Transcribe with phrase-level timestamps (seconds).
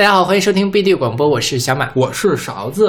[0.00, 2.88] 大家好，欢迎收听 BD 广播，我是小马，我是勺子。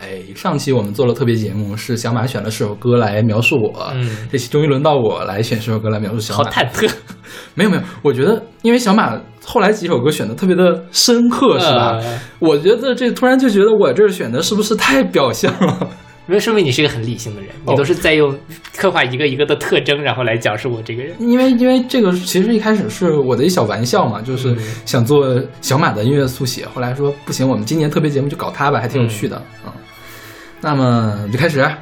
[0.00, 3.90] 哎，上期我们做了特别节目，是小马选了十首歌来描述我。
[3.92, 6.44] 嗯，这期终于轮到我来选十首歌来描述小马。
[6.44, 6.88] 好忐忑。
[7.54, 12.00] 没有没有，我觉得因为小马后来几首歌选的特别的深刻，是吧？
[12.38, 15.88] 我觉得这突然就觉得我这选的是不是太表象了？
[16.26, 18.34] 没有说明你是一个很理性的人，你都是在用
[18.76, 21.14] 刻画一个一个的特征，然后来讲述我这个人。
[21.18, 24.56] 因为因为这个其实一开始是我的一小玩笑嘛，就是
[24.86, 29.72] 想做小马的音乐速写，后来说不行，我们今年特别节目就搞它吧，还挺有趣的嗯。
[30.62, 31.78] 那么就开始啊，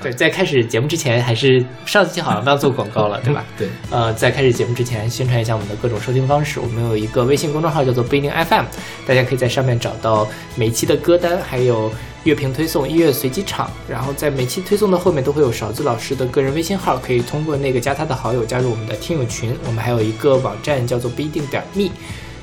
[0.00, 3.44] 对，在开始节目之前，还是上期好像要做广告了， 对吧？
[3.58, 6.60] 对，呃，在开始节目之前，宣传一下我们的各种收听方式。
[6.60, 8.66] 我们有一个微信公众号叫做不一定 FM，
[9.04, 11.90] 大家可以在上面找到每期的歌单，还有。
[12.24, 19.56] 乐评推送、音乐随机场，然后在每期推送的后面都会有勺子老师的个人微信号，可以通过那个加他的好友加入我们的听友群。
[19.66, 21.90] 我们还有一个网站叫做不一定点 me，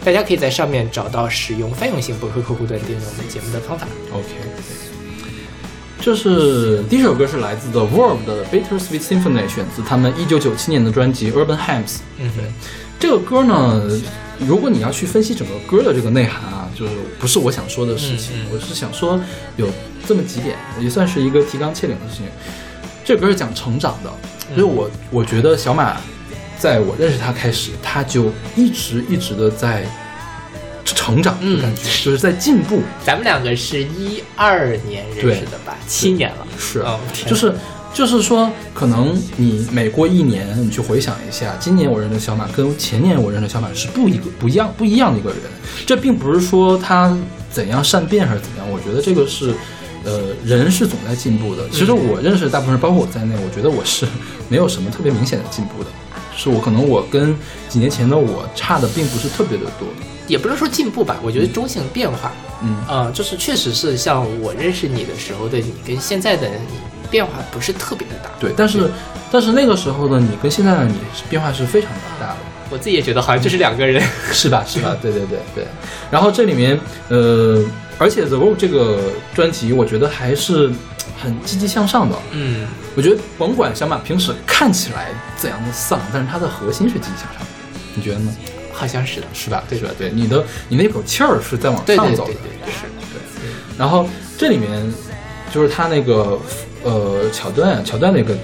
[0.03, 3.87] 大家可以在上面找到使用泛用型博客客户端订阅我们节目的方法。
[4.11, 4.27] OK，
[6.01, 11.97] 这是第一首歌是来自 The World 的 Bittersweet Symphony，选自他们一九九七年的专辑 Urban Hymns。
[12.17, 12.45] 嗯，对，
[12.99, 13.81] 这个歌呢，
[14.39, 16.63] 如果你要去分析整个歌的这个内涵啊。
[16.77, 19.19] 就是不是我想说的事情，我是想说
[19.55, 19.67] 有
[20.07, 22.27] 这么几点，也算是一个提纲挈领的事情。
[23.03, 24.13] 这歌是讲成长的，
[24.53, 25.97] 所以我我觉得小马
[26.59, 29.87] 在我认识他开始，他就一直一直的在
[30.85, 32.83] 成长，嗯，感觉就是在进步。
[33.03, 35.75] 咱们两个是一二年认识的吧？
[35.87, 36.85] 七年了，是，
[37.25, 37.51] 就是。
[37.97, 45.39] 就是说，可能你每过一年，你去回想一下，今年我认识小马跟前年我认识小马是不一个不一样不一样的一个人。
[45.83, 47.17] 这并不是说他
[47.49, 49.51] 怎样善变还是怎样，我觉得这个是，
[50.03, 51.67] 呃，人是总在进步的。
[51.71, 54.05] 其实我认识的大部分人，包括我在内，我觉得我是
[54.47, 55.89] 没有什么特别明显的进步的。
[56.35, 57.35] 是我可能我跟
[57.67, 59.87] 几年前的我差的并不是特别的多，
[60.27, 62.31] 也不是说进步吧，我觉得中性变化。
[62.61, 66.77] 嗯啊，就是确实是像我认识你的时候的你跟现在的你。
[67.09, 68.89] 变化不是特别的大，对，但是，
[69.31, 70.95] 但是那个时候的你跟现在的你
[71.29, 72.37] 变化是非常的大的。
[72.69, 74.03] 我自己也觉得好像就是两个人，
[74.33, 74.61] 是吧？
[74.67, 74.93] 是吧？
[75.01, 75.65] 对对对对。
[76.11, 77.63] 然后这里面，呃，
[77.97, 78.99] 而且 The Road 这个
[79.33, 80.69] 专辑，我觉得还是
[81.21, 82.17] 很积极向上的。
[82.31, 87.47] 嗯，我觉得甭管小马平时看起来怎样的丧，但是他的核心是积极向上的。
[87.95, 88.35] 你觉得呢？
[88.73, 89.63] 好像是的，是吧？
[89.69, 89.89] 对吧？
[89.97, 92.81] 对，你的你那口气儿是在往上走的，是。
[93.13, 93.49] 对。
[93.77, 94.69] 然后这里面
[95.53, 96.37] 就是他那个。
[96.83, 98.35] 呃，桥段桥段的一个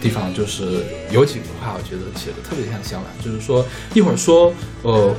[0.00, 3.64] 地方，就是有几句话，我觉得写的特别像小马，就是说
[3.94, 4.52] 一会儿说，
[4.82, 5.14] 呃，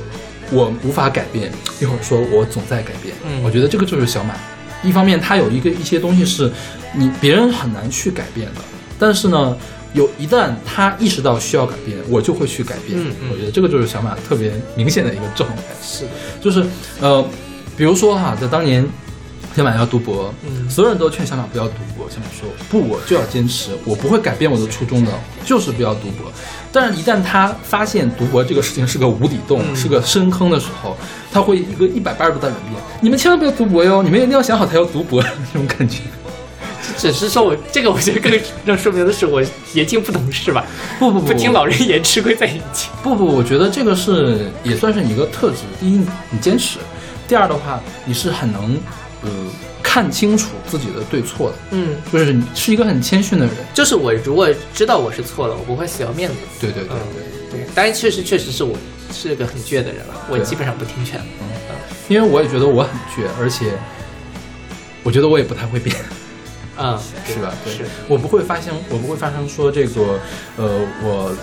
[0.50, 1.50] 我无法改变，
[1.80, 3.14] 一会儿说我总在改变。
[3.24, 4.34] 嗯，我觉得这个就是小马。
[4.82, 6.50] 一方面，他有一个一些东西是
[6.94, 8.60] 你别人很难去改变的，
[8.98, 9.56] 但是呢，
[9.94, 12.98] 有一旦他意识到需要改变，我就会去改变。
[13.00, 15.62] 嗯我觉得这个就是小马特别明显的一个状态。
[15.82, 16.04] 是，
[16.40, 16.64] 就是
[17.00, 17.24] 呃，
[17.76, 18.86] 比如说哈，在当年。
[19.56, 22.06] 小马要读博，嗯，所有人都劝小马不要读博。
[22.10, 25.10] 小马说：“不，我就要坚持，我不会改变我的初衷的，
[25.46, 26.30] 就是不要读博。”
[26.70, 30.94] 但是，一旦他发现读博这个事情是个无底洞，是个深坑的时候，
[31.32, 32.74] 他会一个一百八十度大转变。
[33.00, 34.02] 你们千万不要读博哟！
[34.02, 36.00] 你们一定要想好，才要读博 这种感觉。
[36.98, 39.42] 只是说我这个，我觉得更更说明的是我
[39.72, 40.66] 年轻不懂事吧？
[40.98, 42.90] 不不不，不听老人言，吃亏在眼前。
[43.02, 45.60] 不不，我觉得这个是也算是你一个特质。
[45.80, 46.78] 第一，你坚持；
[47.26, 48.78] 第二的话，你是很能。
[49.26, 49.30] 呃，
[49.82, 53.54] 看清楚自己的对错的，嗯，就是是一个很谦逊的人。
[53.74, 56.36] 就是我如果知道我是错了，我不会死要面子。
[56.60, 56.96] 对对对
[57.50, 58.76] 对对，当然确实确实是我
[59.12, 61.18] 是个很倔的人了，我基本上不听劝。
[61.18, 61.74] 嗯嗯，
[62.08, 63.72] 因为我也觉得我很倔，而且
[65.02, 65.96] 我觉得我也不太会变。
[66.78, 67.52] 嗯，是吧？
[67.66, 70.20] 是我不会发生，我不会发生说这个，
[70.56, 71.34] 呃，我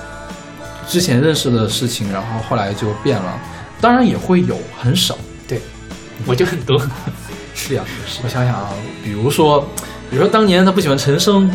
[0.88, 3.39] 之前认识的事情，然后后来就变了。
[3.81, 5.17] 当然也会有，很少。
[5.47, 5.59] 对，
[6.25, 6.79] 我就很多。
[7.55, 7.83] 是呀，
[8.23, 8.69] 我想想啊，
[9.03, 9.61] 比如说，
[10.09, 11.49] 比如说当年他不喜欢陈升，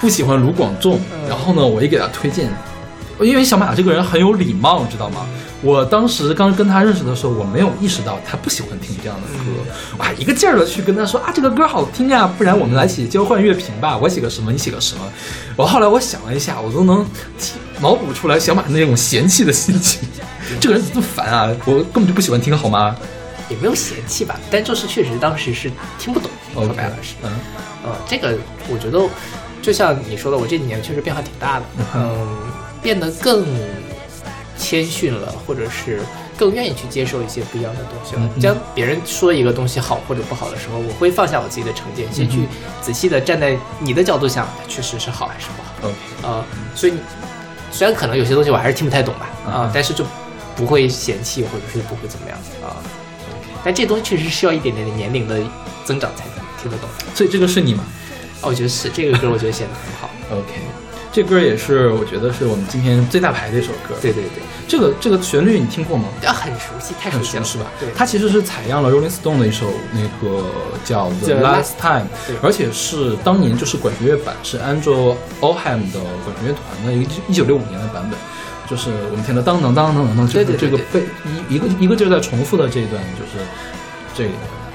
[0.00, 2.50] 不喜欢卢广仲，然后呢，我一给他推荐，
[3.20, 5.26] 因为小马这个人很有礼貌，知道吗？
[5.60, 9.60] 我当时刚跟他认识的时候，我没有意识到他不喜欢听这样的歌，
[9.96, 15.02] 我还，一个劲儿的去跟他说啊，这个歌好听呀，不然我们来写交换乐评吧，我写个什么，你写个什么。
[15.54, 17.06] 我后来我想了一下，我都能
[17.80, 20.00] 脑补出来小马那种嫌弃的心情，
[20.58, 21.48] 这个人怎么这么烦啊？
[21.64, 22.96] 我根本就不喜欢听，好吗？
[23.48, 27.30] 也没有嫌弃吧，但就是确实当时是听不懂，说白了是，嗯，
[27.84, 28.36] 呃，这个
[28.68, 29.00] 我觉得
[29.60, 32.26] 就像你说的，我这几年确实变化挺大的，嗯，
[32.82, 33.46] 变得更
[34.56, 36.00] 谦逊了，或者是
[36.36, 38.28] 更愿意去接受一些不一样的东西了。
[38.40, 42.46] 将别人说一个东西好或者不好的时候，我会放下我自己的成见，先去
[42.80, 45.94] 仔细的站在你的角度想，它确实是好还是不好。
[46.22, 46.44] 呃，
[46.74, 46.94] 所以
[47.70, 50.04] 虽然可能有些东西我还是听不太懂吧，啊，但是就
[50.54, 52.76] 不会嫌弃或者是不会怎么样啊。
[53.64, 55.40] 但这东西确实需要一点点的年龄的
[55.84, 56.88] 增长才能听得懂。
[57.14, 57.84] 所以这个是你吗？
[58.42, 60.10] 哦，我觉得是这个歌，我觉得写的很好。
[60.36, 60.60] OK，
[61.12, 63.94] 这歌也是我觉得是我们今天最大牌的一首歌。
[64.00, 66.08] 对对对，这个这个旋律你听过吗？
[66.26, 67.66] 啊，很熟悉，太熟悉了，是吧？
[67.78, 70.44] 对，它其实是采样了 Rolling Stone 的一首那个
[70.84, 78.18] 叫 The Last Time，对而且是当年就是管弦乐版，是 Andrew Oldham 的管弦乐团的一个一九六五年的版本。
[78.72, 81.02] 就是我们听到当当当当当当，就是这个被
[81.50, 83.44] 一一个一个劲儿在重复的这一段，就是
[84.16, 84.30] 这个。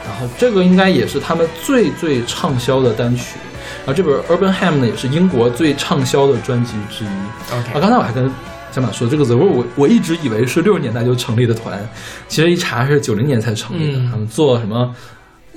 [0.06, 3.40] 然后这个应该也是他们最最畅销的单曲。
[3.86, 7.08] 然后这本 Urban Ham 呢，也是英国最畅销的专辑之一。
[7.52, 8.32] 啊，刚才我还跟
[8.72, 11.80] 小马说，这个 The Wall 我我一直以为是六十年代就成立的团，
[12.28, 13.98] 其实一查是九零年才成立的。
[13.98, 14.96] 嗯他们做什么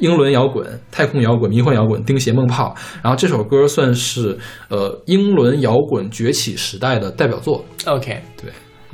[0.00, 4.38] 英伦摇滚、太空摇滚、迷幻摇滚、钉鞋梦炮，然后这首歌算是
[4.69, 7.64] 呃英伦摇滚崛起时代的代表作。
[7.87, 8.50] OK，对，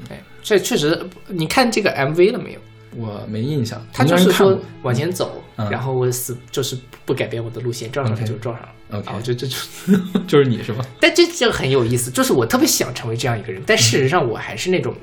[0.08, 0.98] 对，这确实，
[1.28, 2.60] 你看这个 MV 了没有？
[2.98, 5.68] 我没印象，他就是说往前走，嗯。
[5.70, 6.74] 然后我死就是
[7.04, 8.72] 不改变我的路线，撞上他就撞上了。
[8.98, 9.56] OK 啊，我觉得这就，
[10.26, 10.82] 就是你是吧？
[10.98, 14.94] 但这这很有意思，就是我特别想成为这样一个人，但事实上我还是那种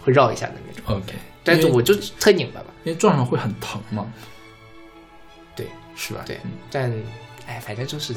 [0.00, 1.12] 会绕一下的那种，OK，
[1.44, 2.66] 但是我就特拧巴吧。
[2.84, 4.37] 因为撞上会很疼嘛，对
[5.98, 6.22] 是吧？
[6.24, 6.90] 对嗯，但
[7.46, 8.14] 哎，反正就是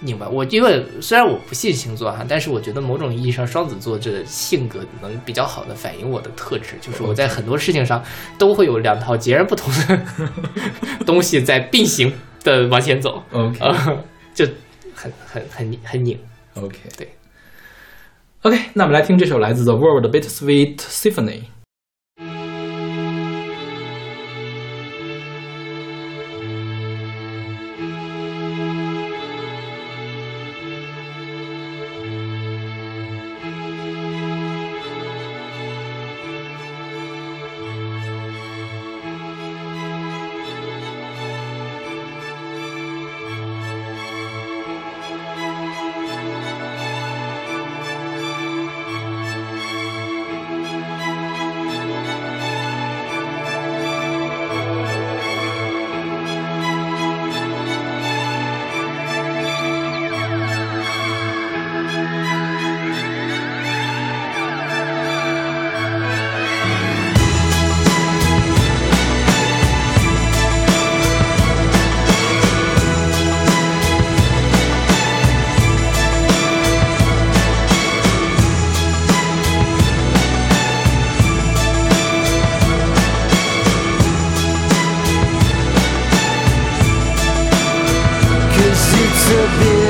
[0.00, 0.28] 拧巴。
[0.28, 8.04] 我因为虽然我不信星座哈，但是我觉得某种意义上双子座这性格能比较好的反映我的特质，就是我在很多事情上
[8.36, 10.02] 都会有两套截然不同的
[11.06, 12.12] 东西在并行
[12.44, 14.44] 的往前走，OK 呃，就
[14.94, 16.18] 很很很很拧。
[16.54, 17.08] OK，对。
[18.42, 21.44] OK，那我们来听这首来自 The World 的 Bittersweet Symphony。
[89.32, 89.81] to be.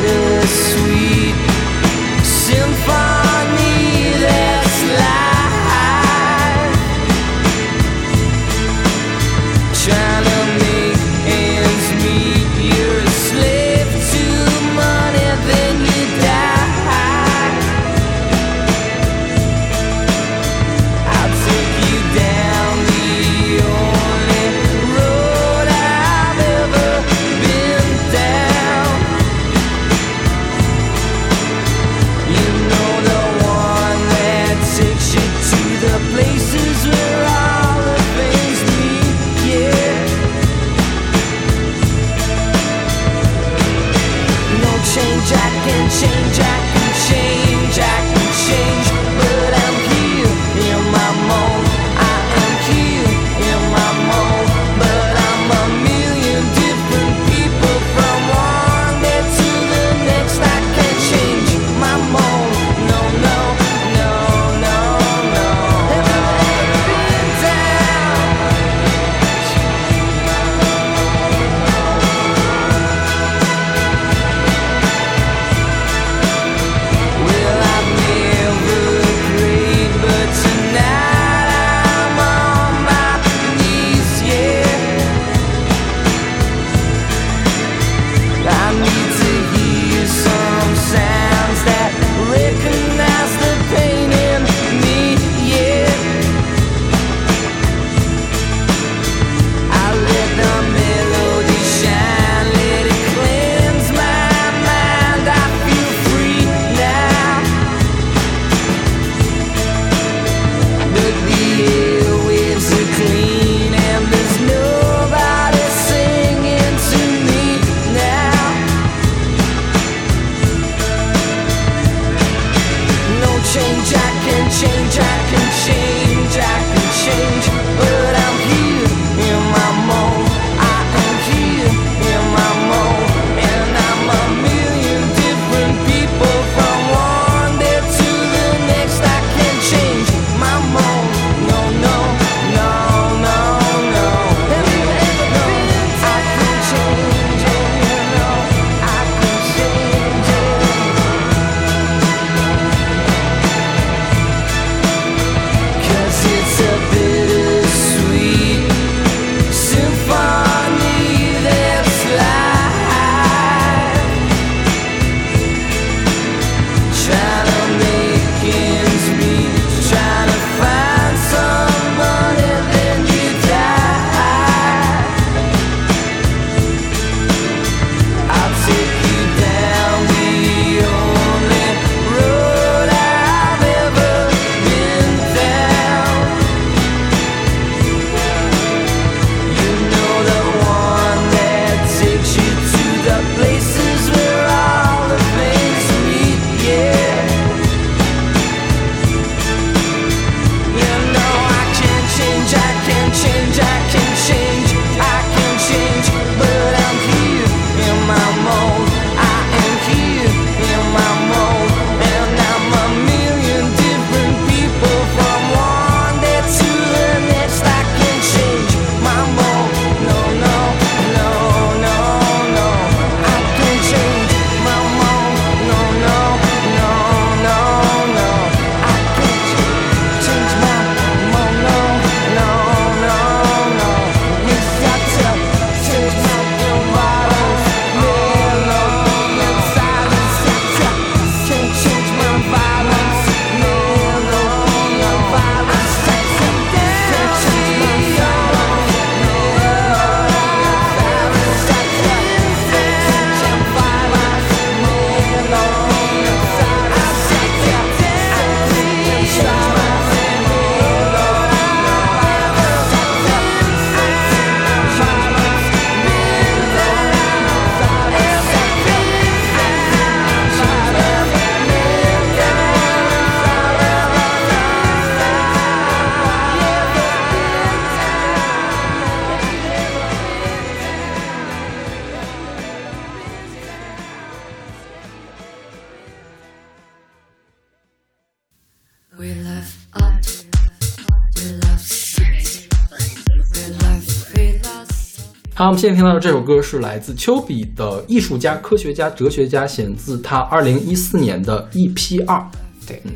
[295.62, 302.44] 好，我们现在听到的这首歌是来自丘比的艺术家、科学家、哲学家，选自他二零一四年的 EP 二。
[302.84, 303.12] 对，嗯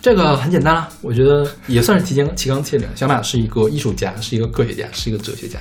[0.00, 2.88] 这个很简单了，我觉得也算是提纲提纲挈领。
[2.94, 5.58] 小马是一个艺术家，是一个科学家，是一个哲学家，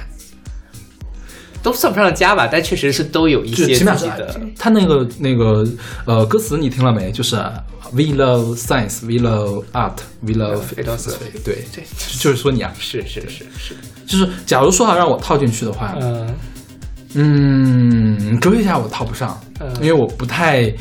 [1.62, 4.40] 都算不上家吧，但确实是都有一些自己的。
[4.58, 5.66] 他那个那个
[6.06, 7.12] 呃歌词你听了没？
[7.12, 7.36] 就是
[7.94, 11.84] We love science, we love art, we love philosophy 对对。
[12.20, 13.76] 就是说你啊，是是是是，
[14.08, 16.34] 就是假如说啊，让我套进去的话，嗯
[17.16, 20.74] 嗯，哲学家我套不上，嗯因为我不太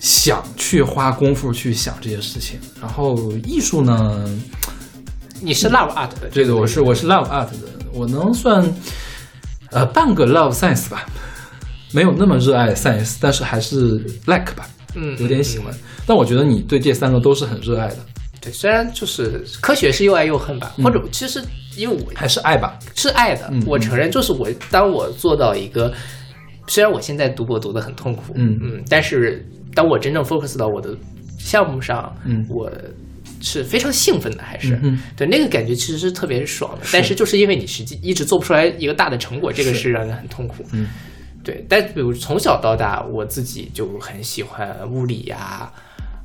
[0.00, 2.58] 想去花功夫去想这些事情。
[2.82, 4.28] 然后艺术呢，
[5.40, 8.60] 你是 love art 的，对的，我是我是 love art 的，我能算
[9.74, 11.04] 呃半个 love science 吧，
[11.92, 15.74] 没有那么热爱 science，但是还是 like 吧，嗯有点喜欢。
[16.06, 17.96] 但我觉得你对这三个都是很热爱的，
[18.40, 21.42] 对，虽然就是科学是又爱又恨吧，或者其实
[21.76, 22.78] 因为我还是爱吧。
[22.94, 25.92] 是爱的，嗯我承认，就是我当我做到一个，
[26.68, 30.96] 虽然我现在读博读得很痛苦，嗯嗯，但是当我真正 focus 到我的
[31.38, 32.70] 项目上，嗯我
[33.44, 40.88] 是非常兴奋的，还是、嗯对那个感觉其实是特别爽的，但是就是因为你实际一直做不出来一个大的成果，这个是是让人很痛苦，嗯
[41.44, 45.70] 对，但比如从小到大，我自己就很喜欢物理呀、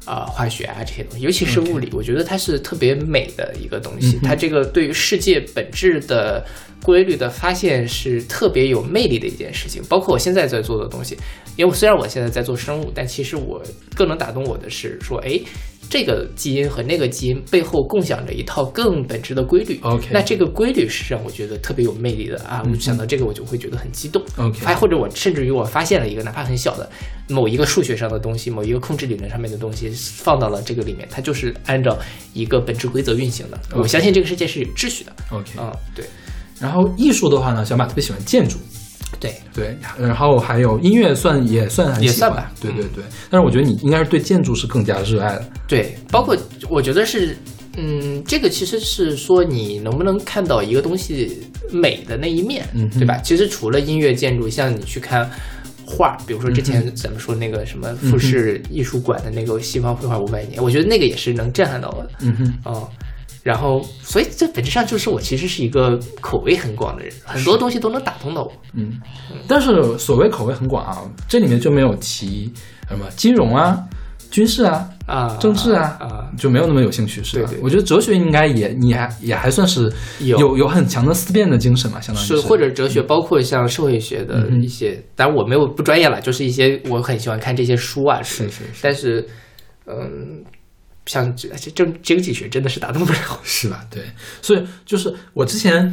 [0.05, 4.15] 啊、化学啊这些东西，尤其是物理我觉得它是特别美的一个东西。
[4.15, 6.45] 嗯它这个对于世界本质的
[6.81, 9.83] 规律的发现是特别有魅力的一件事情。
[9.89, 11.17] 包括我现在在做的东西，
[11.57, 13.61] 因为虽然我现在在做生物，但其实我
[13.93, 15.37] 更能打动我的是说，哎。
[15.89, 19.79] 这个基因和那个基因背后共享着一套更本质的规律。
[19.81, 22.63] OK 那这个规律是让我觉得特别有魅力的啊！
[22.69, 24.23] 我想到这个，我就会觉得很激动。
[24.37, 26.89] OK 还或者我甚至于我发现了一个哪怕很小的
[27.27, 31.97] 某一个数学上的东西，某一个控制理论上面的东西，放到了这个里面，它就是按照
[32.33, 33.59] 一个本质规则运行的。
[33.75, 35.11] 我相信这个世界是有秩序的。
[35.31, 36.05] OK，嗯，对
[36.59, 38.57] 然后艺术的话呢，小马特别喜欢建筑，
[39.19, 43.03] 对，对，然后还有音乐算也算也算吧对对对。
[43.29, 45.45] 但是我觉得你应该是对建筑是更加热爱的。
[45.67, 46.37] 对，包括
[46.69, 47.35] 我觉得是，
[47.77, 53.17] 嗯，这个其实是说你能不能看到一个东西美的那一面，嗯对吧？
[53.17, 55.29] 其实除了音乐、建筑，像你去看
[55.85, 62.11] 画，比如说之前咱们说那个什么富士艺术馆的那个西方绘画五百年，我觉得那个也是能震撼到我的。
[62.21, 62.89] 嗯哼，哦，
[63.43, 68.51] 然后所以这本质上就是我其实是一个口味很广的人，很多东西都能打动到我。
[68.73, 68.99] 嗯。
[69.47, 72.51] 但是所谓口味很广啊，这里面就没有提
[72.87, 73.81] 什么金融啊、
[74.29, 77.47] 军事啊、啊，政治啊啊，就没有那么有兴趣，是吧？
[77.49, 89.27] 对对我觉得哲学应该也你还也还算是有有有很强的思辨的精神嘛，相当于是或者哲学，包括像社会学的一些，当然我没有不专业了，就是一些我很喜欢看这些书啊，是是是但是，
[89.87, 90.43] 嗯，
[91.09, 93.39] 像这这政经济学真的是打动不了我。
[93.43, 93.83] 是吧？
[93.89, 94.03] 对，
[94.43, 95.91] 所以就是我之前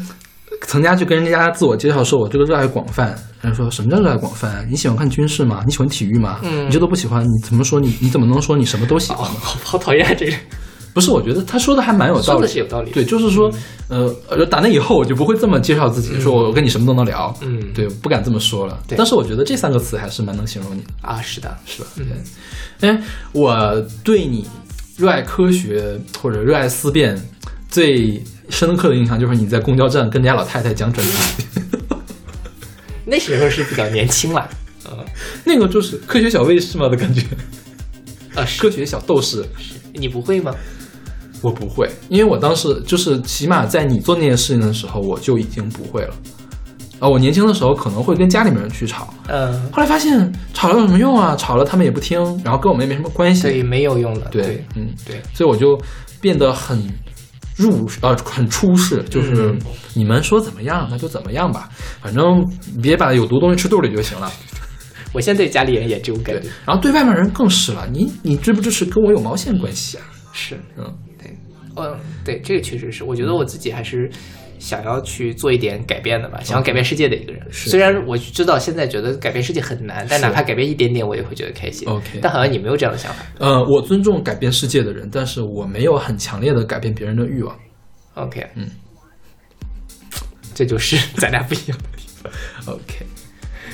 [0.66, 3.08] 曾家去跟人家自我介绍说，我这个热爱广泛。
[3.40, 4.66] 人家说什么叫热爱广泛？
[4.70, 5.62] 你喜欢看军事吗？
[5.66, 6.40] 你喜欢体育吗？
[6.42, 9.40] 嗯你这都不喜欢，你怎么说你你怎么能说你什么都喜欢呢？
[9.40, 10.30] 好好讨厌啊这
[10.92, 12.90] 不是，我觉得他说的还蛮有道理说理的是有道理。
[12.90, 13.52] 对，就是说，
[13.88, 17.36] 呃，呃打那以后我就不会这么介绍自己，说我跟你什么都能聊。
[17.42, 18.82] 嗯对，不敢这么说了。
[18.88, 21.88] 对但是我觉得这三个词还是蛮能形容你的，啊，是的，是吧？
[22.80, 22.88] 对。
[22.88, 24.48] 哎，我对你
[24.98, 27.20] 热爱科学或者热爱思辨
[27.68, 31.12] 最深刻的印象就是你在公交站跟人家老太太讲转基
[31.56, 31.64] 因，
[33.04, 34.48] 那时候是比较年轻了，
[34.90, 35.04] 嗯
[35.44, 37.22] 那个就是科学小卫士嘛的感觉，
[38.34, 39.44] 啊是科学小斗士。
[39.92, 40.54] 你不会吗？
[41.40, 46.14] 我不会，因为我当时就是起码在你做那件事情的时候，我就已经不会了。
[46.98, 51.36] 啊，我年轻的时候可能会跟家里面人去吵，嗯，后来发现吵了有什么用啊？
[51.36, 53.42] 吵了他们也不听，然后跟我们也没什么关系。
[53.42, 54.28] 所以没有用的。
[54.30, 55.78] 对对嗯，对，所以我就
[56.20, 56.82] 变得很
[57.56, 59.58] 入呃很出世，就是嗯
[59.94, 61.68] 你们说怎么样那就怎么样吧，
[62.00, 62.44] 反正
[62.82, 64.30] 别把有毒东西吃肚里就行了。
[65.12, 70.04] 我现在对家里人也这种感对觉。，然后对外面人更是了，你你支不支持跟我有毛线关系啊？
[70.32, 70.84] 是，嗯，
[71.18, 71.34] 对，
[71.76, 74.10] 嗯，对，这个确实是，我觉得我自己还是
[74.58, 77.42] 想要去做一点改变的吧，想要改变世界的一个人。
[77.50, 81.88] 是虽然我知道现在觉得改变世界很难，但哪怕改变一点点，我也会觉得开心。
[81.88, 83.24] OK 但好像你没有这样的想法。
[83.38, 87.56] 呃，我尊重改变世界的人，但是我没有很强烈的改变别人的欲望。
[88.14, 88.70] OK，嗯，
[90.54, 92.32] 这就是 咱俩不一样的地方。
[92.74, 93.06] OK，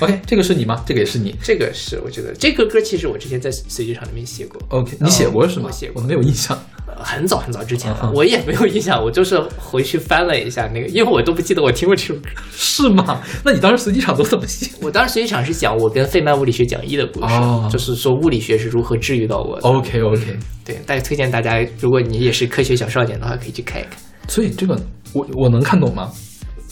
[0.01, 0.83] OK，这个是你吗？
[0.87, 1.35] 这个也是你。
[1.43, 5.67] 这个是我觉得这个歌其实我之前在随机场里面写过，OK，你写过是吗？
[5.67, 6.59] 我写过我没有印象。
[6.85, 12.29] 呃很早很早之前我也没有印象，我就是回去翻了一下那个，因为我都不记得我听过这首歌。
[12.53, 13.23] 是吗？
[13.45, 14.71] 那你当时随机场都怎么写？
[14.83, 19.67] 我当时随机场是讲我跟费曼物理学讲义的故事，哦就是说物理学是如何治愈到我的。
[19.67, 23.95] OK OK，对，但是推荐大家，如果你也是科学小少年的话，可以去看一看。
[24.29, 24.79] 所以这个
[25.15, 26.11] 我我能看懂吗？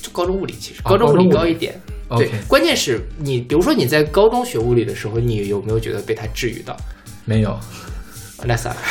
[0.02, 1.80] 就高中物理其实，哦高中物理高一点。
[2.18, 6.76] 对，关键是你，比如说你在高中学物理的时候，你有没有觉得被它治愈到？
[7.24, 7.58] 没有，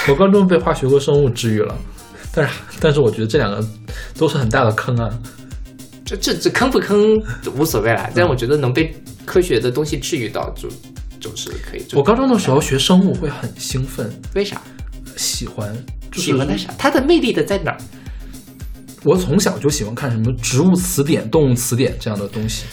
[0.08, 1.78] 我高中被化学和生物治愈了，
[2.34, 3.68] 但是但是我觉得这两个
[4.18, 5.10] 都是很大的坑啊。
[6.06, 7.16] 这这这坑不坑
[7.56, 10.70] 无所谓嗯啦，但我觉得能被科学的东西治愈到，就
[11.20, 11.86] 就是可以。
[11.94, 14.62] 我高中的时候学生物会很兴奋，为啥
[15.18, 15.72] 喜欢，
[16.12, 16.74] 就是喜欢它啥？
[16.78, 17.78] 它的魅力的在哪儿？
[19.04, 22.66] 我从小就喜欢看什么植物词典、动物词典这样的东西。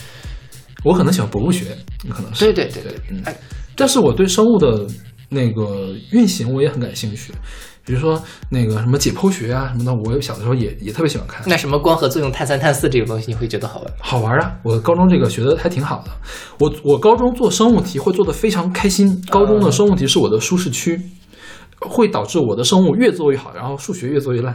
[0.85, 1.77] 我可能喜欢博物学，
[2.11, 3.37] 可能是对对对对，嗯哎，
[3.75, 4.87] 但是我对生物的
[5.29, 7.33] 那个运行我也很感兴趣，
[7.85, 11.43] 比如说那个什么解剖学啊什么的，我小的时候也也特别喜欢看。
[11.47, 13.93] 那什么光合作用、碳三碳四这个东西，你会觉得好玩？
[13.99, 14.57] 好玩啊！
[14.63, 16.11] 我高中这个学的还挺好的。
[16.59, 21.01] 我我高中做生物题会做的非常开心，高中的生物题是我的舒适区，
[21.81, 24.55] 会导致我的生物越做越好，然后数学越做越烂。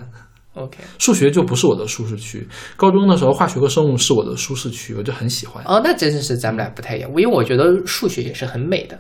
[0.54, 2.46] OK，数学就不是我的舒适区。
[2.76, 5.64] 高中的时候，化学和生物是我的舒适区，我就很喜欢。
[5.66, 9.00] 哦，那真的是咱们俩不太一样，因为我觉得数学也是很美的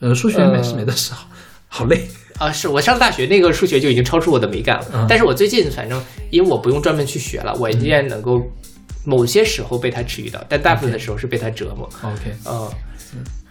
[0.00, 1.28] 呃，数学呃没是美的是好，
[1.68, 2.08] 好累。
[2.38, 2.50] 啊。
[2.50, 8.40] 是我上大学那个数学就已经超出我的美感了，嗯但是我最近反正因为我不用专门去学了，我依然能够
[9.04, 11.88] 某些时候被它治愈到，但大部分的时候是被它折磨。
[12.02, 12.68] OK，嗯，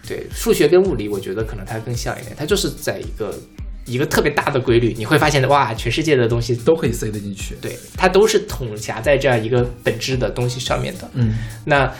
[0.06, 3.34] 对，数学跟物理，我觉得可能它更像一点，它就是在一个
[3.84, 7.56] 一个特别大的规律，你会发现哇，全世界的东西都可以塞得进去。
[7.60, 11.10] 对它都是统辖在这样一个本质的东西上面的。
[11.14, 11.92] 嗯那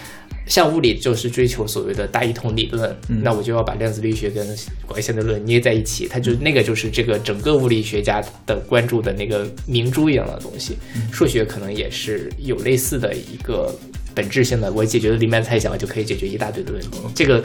[0.45, 4.45] 像物理就是追求所谓的大一统理论，嗯那我就要把量子力学跟
[4.87, 10.77] 广义相对论捏在一起，它就那个就是这个整个物理学家的关注的那个明珠一样的东西。
[10.97, 13.73] 嗯数学可能也是有类似的一个
[14.14, 17.42] 本质性的，我解决了黎曼猜想，我就可以解决一大堆的问题，这个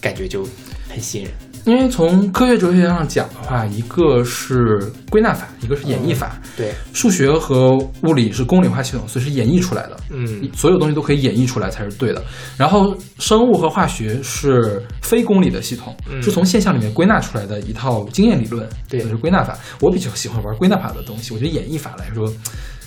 [0.00, 0.46] 感觉就
[0.88, 1.32] 很吸引人。
[1.68, 6.40] 因为从科学哲学上讲的话，一个是归纳法，一个是演绎法。
[6.56, 9.96] 对，数学和物理是公理化系统，所以是演绎出来的。
[10.10, 12.24] 嗯，所有东西都可以演绎出来才是对的。
[12.56, 19.58] 然后生物和化学是非公理的系统，嗯是从现象里面归纳出来的一套经验理论，对这是归纳法。
[19.82, 22.32] 我比较喜欢玩归纳法的东西，我觉得演绎法来说，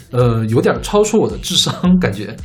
[0.10, 2.36] 呃，有点超出我的智商，感觉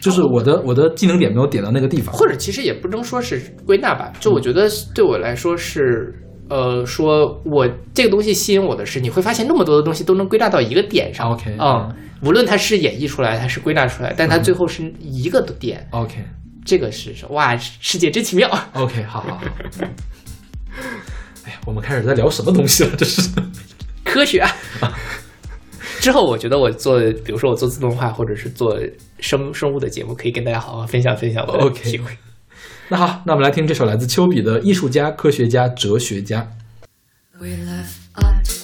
[0.00, 2.14] 就是我的我的技能点没有点到那个地方。
[2.14, 6.14] 或者其实也不能说是归纳吧，就我觉得对我来说是，
[6.48, 11.30] 呃，说我这个东西吸引我的是，你会发现那么多的东西都能归纳到一个点上。
[11.32, 16.24] OK，嗯，无论它是演绎出来它是归纳出来，但它最后是一个的点，OK
[16.64, 18.48] 这个是哇，世界真奇妙。
[18.74, 19.44] OK，好好好。
[21.44, 22.90] 哎呀，我们开始在聊什么东西了？
[22.96, 23.30] 这是。
[24.04, 24.44] 科学。
[26.00, 28.78] 之后，我觉得我做，比如说我做自动化，或者是做
[29.18, 32.10] 生生物的节目，可以跟大家好好分享分享我的 OK 体会。
[32.88, 36.48] 那好，那我们来听这首来自丘比的艺术家、科学家、哲学家。
[37.38, 38.57] We love art.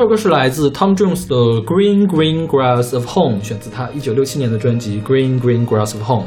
[0.00, 1.36] 首歌是来自 Tom Jones 的
[1.66, 6.24] 《Green Green Grass of Home》，选自他一九六七年的专辑《Green Green Grass of Home》。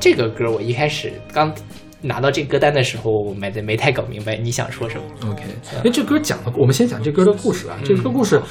[0.00, 1.54] 这个歌我一开始刚
[2.00, 5.30] 拿到这歌单的时候，我没没太搞明白你想说什么。
[5.30, 5.42] OK，
[5.76, 7.78] 因为这歌讲的，我们先讲这歌的故事啊。
[7.84, 8.42] 这嗯歌故事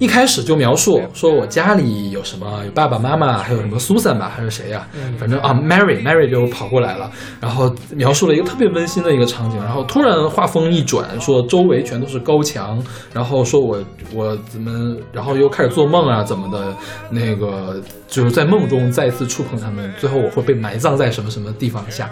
[0.00, 12.82] 一开始就描述说我家里有什么，有爸爸妈妈，还有什么 Susan 吧，还是谁呀、嗯反正啊，Mary Mary 就跑过来了，然后描述了一个特别温馨的一个场景，然后突然画风一转，说周围全都是高墙，
[13.12, 13.78] 然后说我
[14.14, 16.74] 我怎么，然后又开始做梦啊，怎么的，
[17.10, 22.08] 那个就是在梦中再次触碰他们，最后我会被埋葬在什么什么地方下。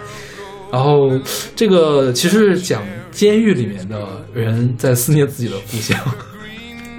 [0.71, 1.09] 然后，
[1.55, 5.99] 这个其实是讲监狱里面的人在思念自己的故乡。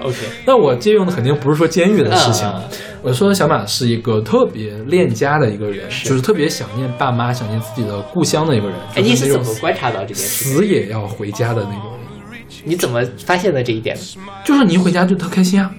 [0.03, 2.61] OK，那我借用的肯定不是说监狱的事情，嗯
[3.03, 8.77] 我说小马是一个特别恋家的一个人，是就是特别想念爸妈、想念自己的故乡的一个人。
[8.93, 10.53] 哎，你是怎么观察到这件事？
[10.53, 11.91] 死也要回家的那种
[12.31, 12.39] 人？
[12.63, 13.97] 你怎么发现的这一点？
[14.45, 15.73] 就是你一回家就特开心啊！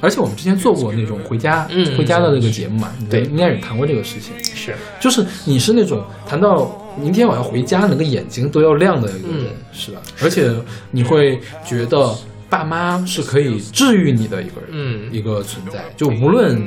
[0.00, 4.32] 而且我们之前做过那种回家、嗯回家的那个节目嘛，你对应该也谈过这个事情。
[4.44, 10.00] 是就是你是那种谈到明天我要回家，那个眼睛都要亮的一个人，嗯是吧？
[10.22, 10.48] 而且
[10.92, 12.14] 你会觉得
[12.50, 15.84] 爸妈是可以治愈你的一个人，嗯一个存在。
[15.96, 16.66] 就无论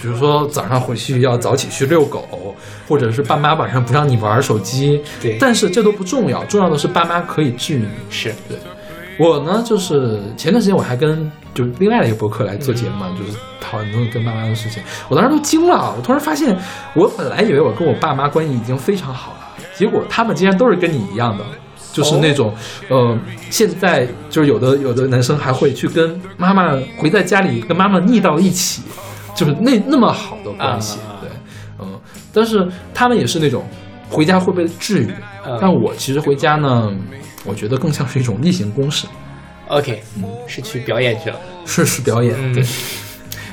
[0.00, 2.56] 比如说早上回去要早起去遛狗，
[2.88, 7.88] 或者是爸妈晚上不让你玩手机，对但是这都不重要，重要的是爸妈可以治愈你。
[8.08, 8.56] 是对，
[9.18, 16.56] 我呢，就是前段时间我还跟就是另外的一个博客来做节目嘛，就是讨论跟爸妈的事情，我当时都惊了，我突然发现，
[16.94, 19.38] 我本来以为我跟我爸妈关系已经非常好了，
[19.74, 21.44] 结果他们竟然都是跟你一样的。
[21.98, 22.54] 就是那种，
[22.88, 23.18] 呃，
[23.50, 28.82] 现在就是有的有的男生还会去跟妈妈回在家里跟妈妈腻到一起，
[29.34, 31.28] 就是那那么好的关系，啊对，
[31.80, 31.98] 嗯，
[32.32, 33.64] 但是他们也是那种
[34.08, 35.12] 回家会被治愈，
[35.44, 35.58] 嗯。
[35.60, 36.94] 但我其实回家呢，
[37.44, 39.06] 我觉得更像是一种例行公事
[39.66, 40.24] ，OK，嗯。
[40.46, 41.36] 是去表演去了。
[41.66, 42.54] 是是表演，嗯。
[42.54, 42.62] 对，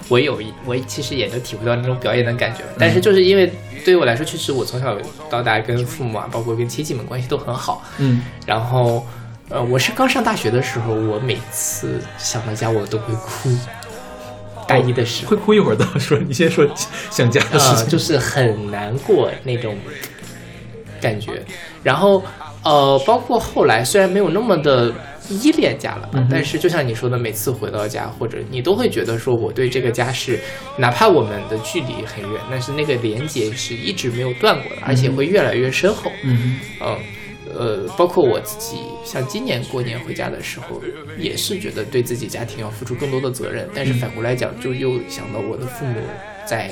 [0.07, 3.51] 我有一，我其实也能体会到那种表演的感觉，但是就是因为
[3.83, 4.97] 对于我来说，确实我从小
[5.29, 7.83] 到大跟父母啊，包括跟亲戚们关系都很好。
[7.97, 9.05] 嗯，然后，
[9.49, 13.49] 呃，我是刚上大学的时候，我每次想到家，我都会哭。
[14.67, 16.67] 大一的时候会，哭一会儿的，说你先说
[17.11, 19.77] 想家的事呃，情， 就是很难过那种
[20.99, 21.33] 感觉。
[21.83, 22.23] 然后，
[22.63, 24.91] 呃，包括后来虽然没有那么的
[25.29, 30.39] 依恋家了吧，嗯但是就像你说的，每次回到家，或者你都会觉得说，我对这个家是，
[30.77, 36.11] 哪怕我们的距离很远，但是那个连接是一直没有断过的，而且会越来越深厚。
[36.23, 36.97] 嗯嗯，
[37.53, 40.81] 呃，包括我自己，像今年过年回家的时候，
[41.17, 43.67] 也是觉得对自己家庭要付出更多的责任。
[43.73, 45.99] 但是反过来讲，就又想到我的父母
[46.45, 46.71] 在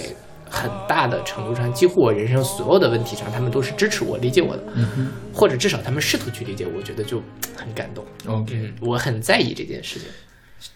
[0.56, 7.20] 很大的程度上，几乎我人生所有的问题上，他们都是支持我、理解我的，嗯或者至少他们试图去理解我，我觉得就
[7.58, 8.06] 很感动。
[8.28, 8.54] ，OK。
[8.56, 10.08] 嗯，我很在意这件事情。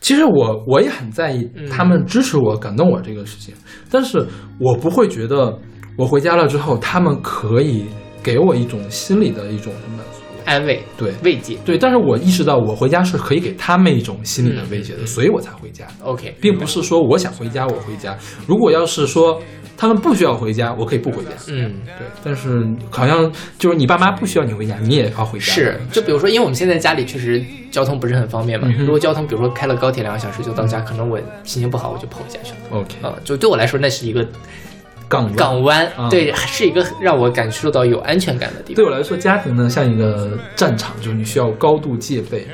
[0.01, 3.53] 其实我我也很在意嗯他们支持我、感动我这个事情，
[3.91, 4.25] 但是
[4.59, 5.55] 我不会觉得
[5.95, 7.85] 我回家了之后，他们可以
[8.23, 10.06] 给我一种心理的一种满足。
[10.47, 11.57] 安慰、对慰藉。
[11.65, 18.17] 对，但是我意识到我回家是可以给他们一种心理的慰藉的，嗯所以我才回家，OK，并不是说我想回家我回家。
[18.47, 19.41] 如果要是说
[19.75, 21.31] 他们不需要回家，我可以不回家。
[21.49, 21.75] 嗯。
[21.85, 23.29] 对，但是好像
[23.59, 25.45] 就是你爸妈不需要你回家，你也要回家。
[25.45, 28.67] 是，就比如说，因为我们现在家里确实交通不是很方便嘛。
[28.71, 32.57] 嗯如果交通，比如说开了高铁两个小时就到家，可能我心情不好，我就跑回家去了。
[32.79, 34.25] OK，呃，就对我来说，那是一个
[35.09, 38.75] 港湾港湾，啊对，是一个让我感受到有安全感的地方。
[38.75, 42.47] 对我来说，家庭呢像一个战场，就是你需要高度戒备。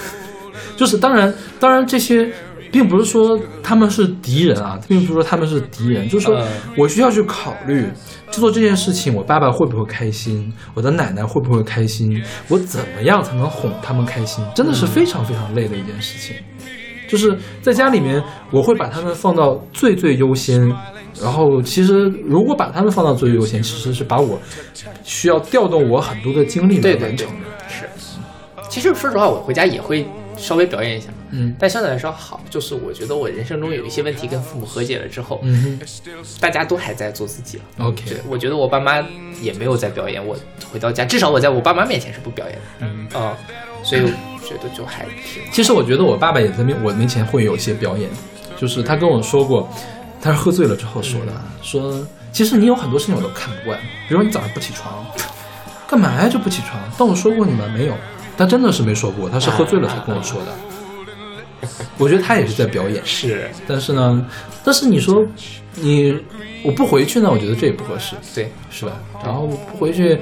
[0.76, 2.30] 就是当然，当然这些
[2.70, 7.86] 并不是说他们是敌人啊，并不是说他们是敌人，就是说嗯我需要去考虑
[8.30, 16.36] 去做这件事情，我爸爸会不会开心，我的奶奶会不会开心，我怎么样才能哄他们开心，真的是非常非常累的一件事情。
[17.08, 20.72] 就是在家里面，我会把他们放到最最优先。
[21.20, 24.38] 然后，其实如果把他们放到最优先，其实是把我
[25.02, 27.88] 需要调动我很多的精力来完成的。，是。
[28.68, 35.78] 其实说实话，我回家也会稍微表演一下，嗯但相对来说好，就是我觉得我人生中有一些问题跟父母和解了之后，嗯
[36.40, 37.64] 大家都还在做自己了。
[37.78, 39.04] ，OK，对，我觉得我爸妈
[39.42, 40.36] 也没有在表演，我
[40.72, 42.62] 回到家，至少我在我爸妈面前是不表演的。
[42.80, 43.08] 嗯。
[43.20, 43.36] 啊、
[43.82, 44.08] 所以我
[44.46, 48.08] 觉得就还挺其实我觉得我爸爸也在面我面前会有一些表演，
[48.56, 49.68] 就是他跟我说过，
[50.20, 53.78] 他是喝醉了之后说的，说其实你有很多事情我都看不惯，
[54.08, 55.04] 比如说你早上不起床，
[55.88, 56.80] 干嘛呀就不起床？
[56.98, 57.64] 但我说过你吗？
[57.74, 57.94] 没有，
[58.36, 60.52] 他真的是没说过，他是喝醉了才跟我说的。
[61.98, 64.26] 我觉得他也是在表演，是但是呢，
[64.64, 65.26] 但是你说
[65.74, 66.18] 你
[66.62, 68.92] 我不回去呢，我觉得这也不合适，对，是吧？
[69.22, 70.18] 然后不回去，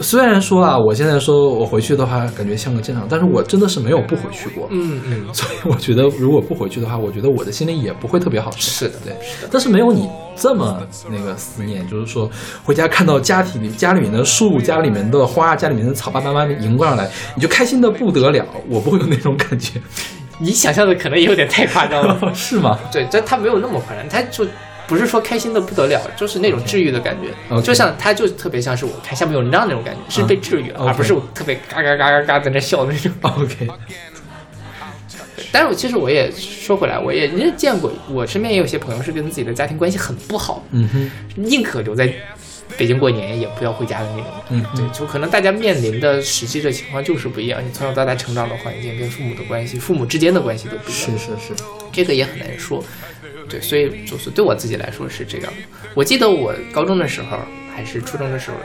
[0.00, 4.66] 虽然说啊，我现在说我回去的话，感觉像个正常，但是我真的是没有不回去过。
[4.70, 8.58] 嗯嗯，所以我觉得，如果不回去的话，我觉得我的心里也不会特别好受。
[8.58, 9.14] 是的对，
[9.50, 12.28] 但是没有你这么那个思念，就是说
[12.64, 18.44] 回家看到家庭里家里面的树、家里面的花、家里面的草，爸爸妈妈迎过上来，你就开心的不得了。
[18.68, 19.80] 我不会有那种感觉，
[20.38, 22.18] 你想象的可能也有点太夸张了。
[22.34, 22.78] 是吗？
[22.90, 24.46] 对，但他没有那么夸张，他就
[24.92, 27.60] 不是说开心的不得了，就是那种治愈的感觉。
[27.62, 33.10] 就像他就特别像是我看下面有人那种感觉，是被治愈了，嗯而不是我特别嘎嘎嘎嘎嘎在那笑的那种。
[33.22, 33.68] OK，
[35.50, 42.12] 但是我其实我也说回来，我也也见过，我身边也有些朋友是跟自己的家庭关系很不好，嗯哼，宁可留在
[42.76, 44.26] 北京过年，也不要回家的那种。
[44.50, 52.82] 嗯对，就可能大家面临的实际的情况就是不一样，你从小到大成长的环境跟父母的关系、父母之间的关系都不一样，是是是，这个也很难说。
[53.48, 55.58] 对，所以就是对我自己来说是这样的。
[55.94, 57.38] 我记得我高中的时候
[57.74, 58.56] 还是初中的时候，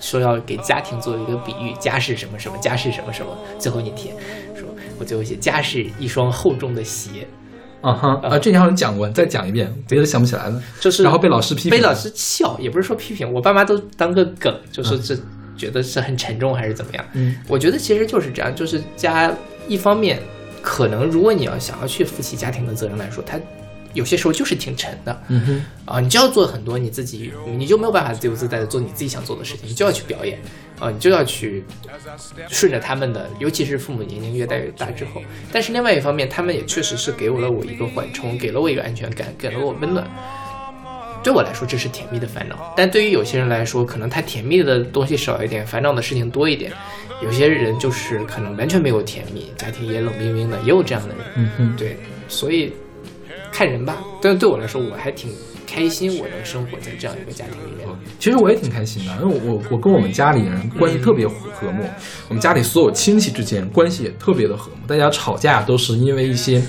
[0.00, 4.14] 说要给家庭做一个比喻，家是什么什么，家是什么什么，最后一天
[4.54, 4.68] 说
[4.98, 7.26] 我最后写家是一双厚重的鞋，
[7.80, 10.62] 啊哈啊，这你好像讲过，你再讲一遍，别的想不起来了。
[10.80, 15.16] 就是然后被老师批评被老师笑，也不是说批评，我爸妈都当个梗，就是这
[15.56, 17.04] 觉得是很沉重还是怎么样。
[17.12, 19.32] 嗯我觉得其实就是这样，就是家
[19.68, 20.20] 一方面
[20.60, 23.38] 可能如果你要想要去负起家庭的责任来说，它
[23.94, 25.22] 有些时候就是挺沉的。
[25.28, 30.38] 嗯哼，啊，你就要做很多你自己，你就没有办法自由自在的做你自己想做的事情，你就要去表演，
[30.78, 31.64] 啊，你就要去
[32.50, 35.22] 顺着他们的，尤其是父母年龄越大越大之后。
[35.50, 40.06] 但是另外一方面，他们也确实是给我了我一个缓冲，给了我一个安全感，给了我温暖。
[41.22, 46.70] 对我来说，这是甜蜜的烦恼；但对于有些人来说，可能他甜蜜的东西少一点，烦恼的事情多一点。
[47.22, 51.24] 有些人就是可能完全没有甜蜜，家庭也冷冰冰的，也有这样的人。
[51.36, 51.96] 嗯哼，对，
[52.28, 52.74] 所以
[53.54, 53.96] 看人吧。
[54.20, 55.30] 但对我来说，我还挺
[55.66, 57.88] 开心，我能生活在这样一个家庭里面。
[58.18, 61.84] 其实我也挺开心的，因为我我跟我们家里人关系特别和和睦，
[62.28, 66.60] 我们家里所有亲戚之间关系也特别的和睦，大家吵架都是因为一些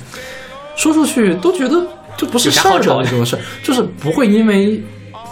[0.75, 4.79] 说出去都觉得就不是事儿的那种事儿，就是不会因为。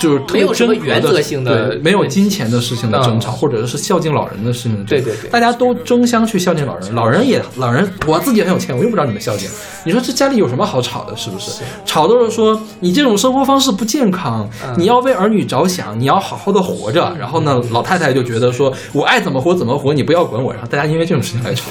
[0.04, 4.84] 就是没有什么原则性的对没有金钱的事情的争吵，嗯或者是孝敬老人的事情。
[4.84, 9.50] 对对对大家都争相去孝敬老人，老人也老人，我自己很有钱，我用不着你们孝敬。
[9.86, 11.16] 你说这家里有什么好吵的？
[11.16, 11.64] 是不是？
[11.86, 17.16] 吵都是说你这种生活方式不健康，嗯你要为儿女着想，你要好好的活着。
[17.18, 20.52] 然后呢，老太太就觉得说我爱怎么活怎么活，你不要管我。
[20.52, 21.70] 然后大家因为这种事情来吵，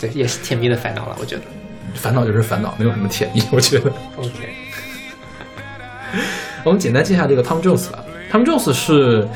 [0.00, 1.42] 对，也是甜蜜的烦恼了，我觉得。
[1.94, 3.42] 烦恼就是烦恼，没有什么甜蜜。
[3.50, 3.90] 我觉得。
[4.16, 4.30] OK，
[6.64, 8.04] 我们简单介绍这个 Tom Jones 吧。
[8.30, 9.26] Tom Jones 是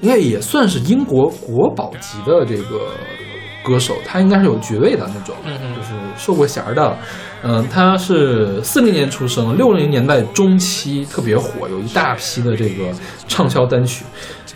[0.00, 2.90] 应该也算是英国国宝级的这个
[3.64, 6.96] 歌手，他应该是有爵位的那种，就是受过衔儿的。
[7.42, 12.90] 嗯，他是四零年出生，六零年代中期特别火，有一大批的这个
[13.28, 14.04] 畅销单曲，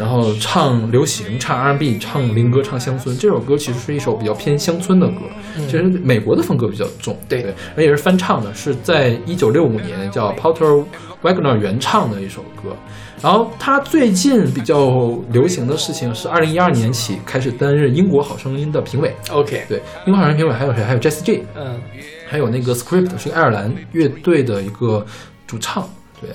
[0.01, 3.15] 然后唱流行、唱 R&B、唱民歌、唱乡村。
[3.19, 5.21] 这首歌其实是一首比较偏乡村的歌，
[5.69, 10.83] 其实美国的风格比较重，对对，而且是翻唱的，是在一九六五年叫 Porter
[11.23, 12.75] Wagner 原唱的一首歌。
[13.21, 19.15] 然后他最近比较流行的事情是，二零一二年起开始担任英国好声音的评委。
[19.31, 20.83] OK，对，英国好声音评委还有谁？
[20.83, 21.79] 还有 Jessie J，嗯，
[22.27, 25.05] 还有那个 Script 是个爱尔兰乐队的一个
[25.47, 25.87] 主唱。
[26.23, 26.31] 对，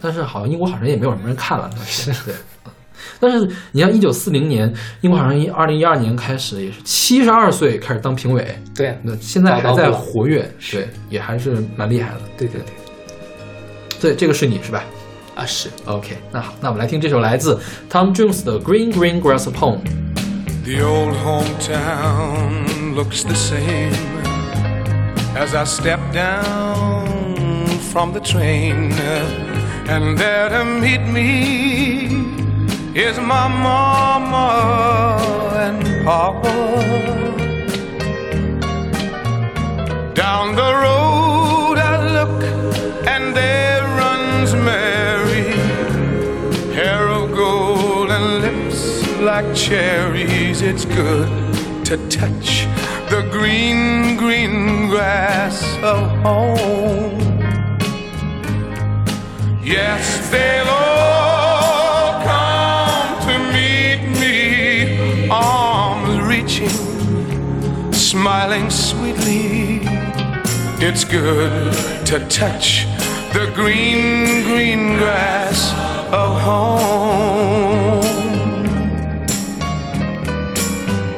[0.00, 1.68] 但是好像英国好声音也没有什么人看了，
[2.24, 2.34] 对。
[3.16, 12.20] 嗯但是你像一九四零年英国好声音，二零一二年开始也是七十二岁开始当评委，对，那现在还在活跃，对，也还是蛮厉害的。
[12.36, 14.84] 对对对，对，这个是你是吧？
[15.34, 15.70] 啊是。
[15.86, 17.58] OK，那好，那我们来听这首来自
[17.90, 19.78] Tom Jones 的《Green Green Grass Upon》。
[20.64, 23.92] The old hometown looks the same
[25.36, 27.06] as I step down
[27.92, 28.92] from the train.
[29.88, 32.15] And there to meet me
[32.96, 35.18] is my mama
[35.54, 36.54] and papa.
[40.14, 42.42] Down the road I look,
[43.06, 45.44] and there runs Mary
[46.72, 50.62] hair of gold and lips like cherries.
[50.62, 51.28] It's good
[51.84, 52.64] to touch
[53.10, 57.20] the green, green grass of home.
[59.62, 61.15] Yes, they'll all
[68.26, 69.78] smiling sweetly.
[70.84, 71.72] It's good
[72.06, 72.84] to touch
[73.32, 75.70] the green, green grass
[76.12, 78.02] of home.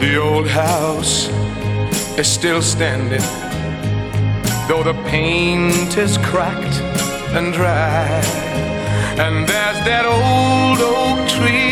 [0.01, 1.29] The old house
[2.19, 3.27] is still standing,
[4.69, 6.79] though the paint is cracked
[7.37, 8.05] and dry.
[9.25, 11.68] And there's that old oak tree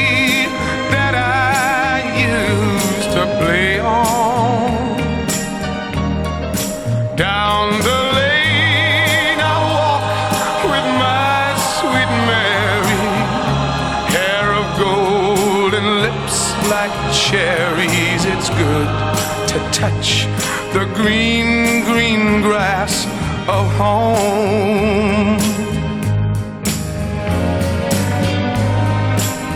[19.91, 20.25] touch
[20.73, 23.07] the green, green grass
[23.49, 25.39] of home.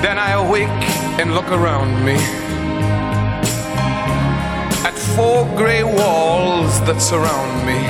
[0.05, 0.83] Then I awake
[1.21, 2.19] and look around me
[4.89, 7.81] at four gray walls that surround me.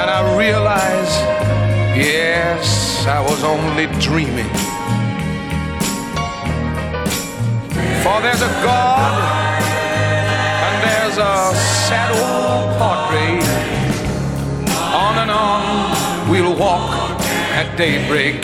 [0.00, 1.12] And I realize,
[1.98, 4.52] yes, I was only dreaming.
[8.04, 9.45] For there's a God
[11.96, 13.42] sad old portrait.
[15.04, 15.62] On and on
[16.30, 16.90] we'll walk
[17.60, 18.38] at daybreak.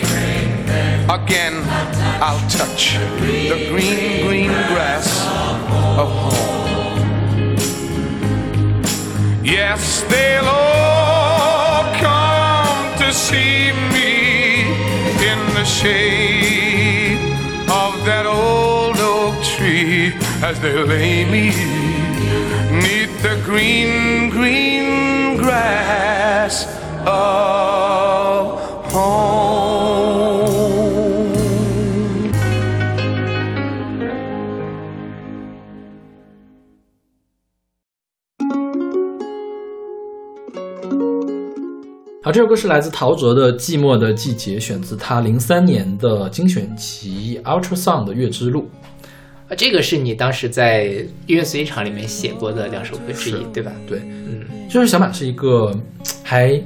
[1.19, 1.55] Again
[2.25, 2.83] I'll touch
[3.49, 5.07] the green, green grass
[6.01, 6.65] of home.
[9.43, 9.81] Yes,
[10.11, 14.13] they'll all come to see me
[15.31, 17.19] in the shade
[17.83, 22.02] of that old oak tree as they lay me
[22.71, 26.65] neath the green, green grass
[27.05, 28.59] of
[28.91, 29.33] home.
[42.25, 48.61] 好，这首歌是来自陶喆的《寂寞的季节》，选自他零三年的精选集《Ultra Sound 的月之路》。
[49.53, 50.85] 啊，这个是你当时在
[51.27, 53.71] 音乐随机场里面写过的两首歌之一，对吧？
[53.87, 55.71] 对，嗯，就是小马是一个
[56.23, 56.59] 还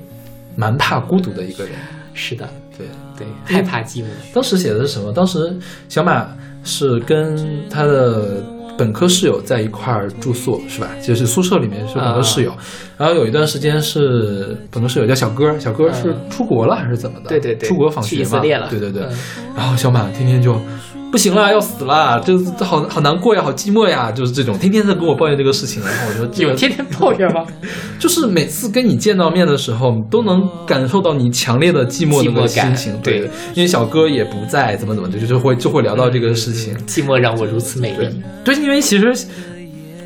[0.56, 1.74] 蛮怕孤独的一个人。
[2.14, 4.06] 是的，对，对，害怕寂寞。
[4.34, 5.12] 当时写的是什么？
[5.12, 5.54] 当时
[5.90, 6.28] 小马
[6.64, 8.44] 是跟他的
[8.78, 10.90] 本科室友在一块儿住宿，是吧？
[11.04, 12.52] 就是宿舍里面是本科室友，
[12.98, 17.30] 然后有一段时间是本科室友叫小哥，小哥是出国了还是怎么的？
[17.30, 18.28] 对对对，出国访去学嘛。
[18.28, 18.68] 以色列了。
[18.70, 19.04] 对对对。
[19.04, 19.18] 嗯
[19.58, 20.62] 然后小马天天就
[21.10, 25.82] 不行了，要死了，这这好好难过呀，好寂寞呀，就是这种，天天在跟我抱怨这个事情。
[25.84, 27.46] 然后我说，这个有天天抱怨吗？
[27.98, 33.00] 就是每次跟你见到面的时候，都能感受到你强烈的寂寞的那个心情。
[33.02, 36.76] 对因为小哥也不在，怎么怎么的，就就会就会聊到这个事情。
[36.86, 38.22] 寂寞让我如此美对丽。
[38.44, 39.14] 对，因为其实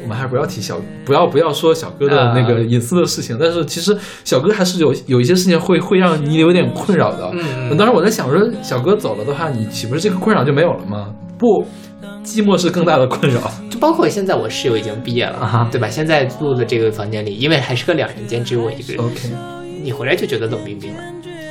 [0.04, 3.38] 我们还是不要提小，不要不要说小哥的那个啊隐私的事情。
[3.40, 7.30] 但是其实小哥还是有有一些事情会会让你有点困扰的。
[7.34, 11.14] 嗯当时我在想，我说小哥走了的话，你岂不是这个困扰就没有了吗？
[11.38, 11.66] 不，
[12.24, 13.42] 寂寞是更大的困扰。
[13.70, 15.90] 就包括现在我室友已经毕业了，对吧？
[15.90, 19.30] 现在住的这个房间里，因为还是个两人间，只有我一个人，OK
[19.84, 21.00] 你回来就觉得冷冰冰了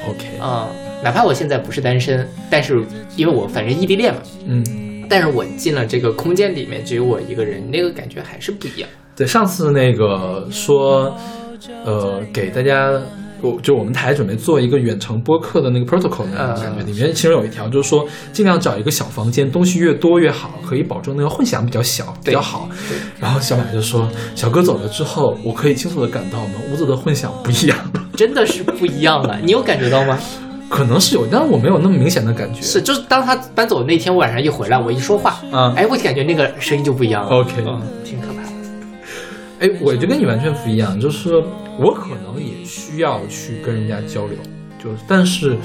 [0.08, 0.68] OK，啊、
[1.02, 2.82] 哪怕我现在不是单身，但是
[3.16, 4.64] 因为我反正异地恋嘛，嗯，
[5.10, 8.88] 但是我进了这个空间里面，只有我一个人，那个感觉还是不一样。
[9.16, 11.14] 对，上次那个说，
[11.84, 12.92] 呃，给大家，
[13.42, 22.68] 我就我们台准备做一个远程播客的那个 protocol 那感觉，里面其中有一条就是说，尽量找一个小房间，东西越多越好，可以保证那个混响比较小，比较好。
[23.18, 27.76] 然后小马就说，小哥走了之后，我可以清楚的感到我们屋子的混响不一样，
[28.14, 30.18] 真的是不一样了，你有感觉到吗？
[30.70, 32.62] 可能是有，但是我没有那么明显的感觉。
[32.62, 37.28] 是，就是当他搬走那天晚上一回来，我一说话，嗯哎，我感觉那个声音就不一样了。
[37.28, 38.48] OK 嗯，挺可怕的。
[39.58, 41.34] 哎，我就跟你完全不一样，就是
[41.76, 44.36] 我可能也需要去跟人家交流，
[44.82, 45.58] 就是但是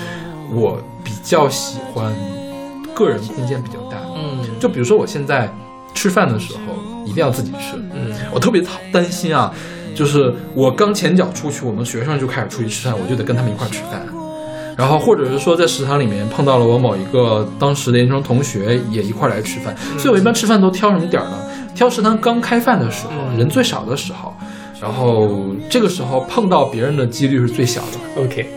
[0.52, 2.12] 我比较喜欢
[2.96, 3.98] 个人空间比较大。
[4.18, 5.48] 嗯就比如说我现在
[5.94, 9.54] 吃饭的时候一定要自己吃，嗯我特别讨担心啊，
[9.94, 14.04] 就是我刚前脚出去，我们学生就开始出去吃饭，我就得跟他们一块儿吃饭。
[14.78, 21.38] 然后或者是说在食堂里面碰到了我某一个当时的研究生同学，也一块来吃饭，所以我一般吃饭都挑什么点儿呢？
[21.74, 24.34] 挑食堂刚开饭的时候，嗯人最少的时候，
[24.82, 25.30] 然后
[25.70, 28.22] 这个时候碰到别人的几率是最小的。
[28.24, 28.48] ，OK，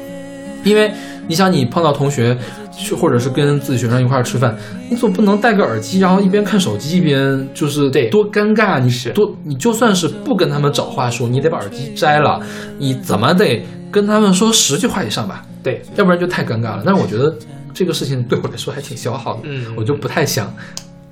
[0.62, 0.92] 因为
[1.26, 2.36] 你想，你碰到同学，
[2.72, 4.56] 去或者是跟自己学生一块儿吃饭，
[4.88, 8.78] 你总不能戴个耳机，然后一边看手机一边就是得多尴尬。
[8.78, 12.40] 你是多，你就算是不跟他们找话说，你得把耳机摘了，
[12.78, 16.82] 你怎么得跟他们说十句话以上吧，对，要不然就太尴尬了。
[16.84, 17.36] 但是我觉得
[17.74, 20.54] 这个事情对我来说还挺消耗的，嗯我就不太想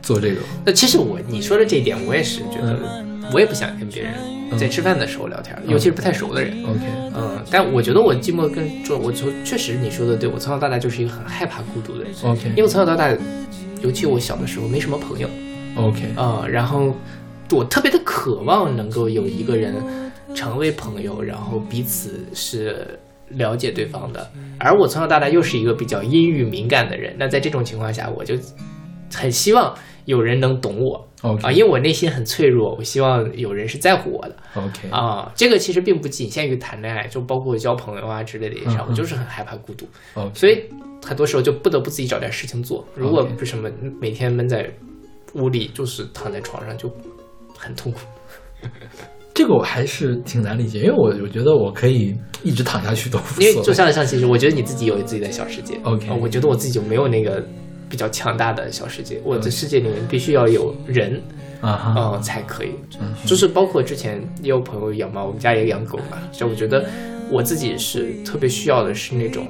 [0.03, 0.40] 做这个。
[0.64, 4.14] 那其实我你说的这一点，我也是觉得，我也不想跟别人
[4.51, 6.53] 嗯在吃饭的时候聊天，尤其是不太熟的人。
[6.64, 6.80] OK，
[7.14, 13.12] 嗯，但我觉得我寂寞更重，我从确实你说的对，我从小到大就是一个很害怕孤独的人，OK 因为我从小到大，
[13.82, 15.28] 尤其我小的时候没什么朋友
[15.76, 16.97] OK，啊、然后
[17.51, 19.74] 我特别的渴望能够有一个人
[20.34, 22.99] 成为朋友，然后彼此是
[23.31, 28.35] 了解对方的，而我从小到大又是一个比较阴郁敏感的人，那在这种情况下，我就
[29.12, 31.07] 很希望有人能懂我。
[31.43, 34.37] 啊，因为我内心很脆弱，我希望有人是在乎我的。
[34.55, 39.89] OK，啊，这个其实并不仅限于谈恋爱，就包括交朋友啊之类的也是，嗯嗯我就是很害怕孤独。
[40.33, 40.62] 所以
[41.05, 42.87] 很多时候就不得不自己找点事情做。
[42.95, 43.68] 如果不是什么
[44.01, 44.70] 每天闷在
[45.35, 46.89] 屋里，就是躺在床上就
[47.59, 48.01] 很痛苦。
[49.37, 53.62] 这个我还是挺难理解，因为我我觉得我可以一直躺下去都无所因为谓。
[53.62, 57.45] 就像像其实我觉得你自己有自己的小世界 OK 呃我觉得我自己就没有那个
[57.91, 61.22] 比较强大的小世界，我的世界里面必须要有人，
[61.61, 62.70] 啊哈，嗯、才可以。
[63.26, 66.84] 就是包括之前也有朋友养猫，我们家也养狗嘛，就我觉得
[67.30, 69.47] 我自己是特别需要的是那种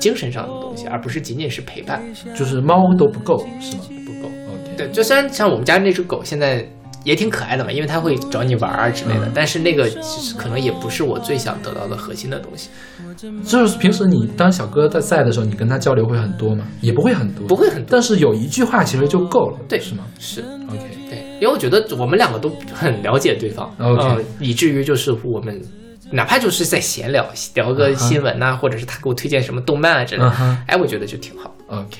[0.00, 2.02] 精神上的东西，而不是仅仅是陪伴，
[2.34, 4.28] 就是猫都不够是吗不够。
[4.28, 6.66] ？OK，对，就虽然像我们家那只狗现在
[7.04, 9.32] 也挺可爱的嘛，因为他会找你玩儿啊之类的，嗯。
[9.34, 12.70] 但是那个其实可能也不是我最想得到的核心的东西，
[13.44, 16.64] 就是平时你当小哥在在的时候，你跟他交流会很多吗？
[16.80, 17.88] 也不会很多，不会很多。
[17.90, 20.04] 但是有一句话其实就够了，对是吗？
[20.18, 24.02] 是？OK，对，因为我觉得我们两个都很了解对方，OK。
[24.02, 25.60] 嗯，以至于就是我们
[26.10, 30.30] 哪怕就是在闲聊，聊个新闻呐、或者是他给我推荐什么动漫啊之类的
[30.66, 31.54] 哎，我觉得就挺好。
[31.68, 31.98] OK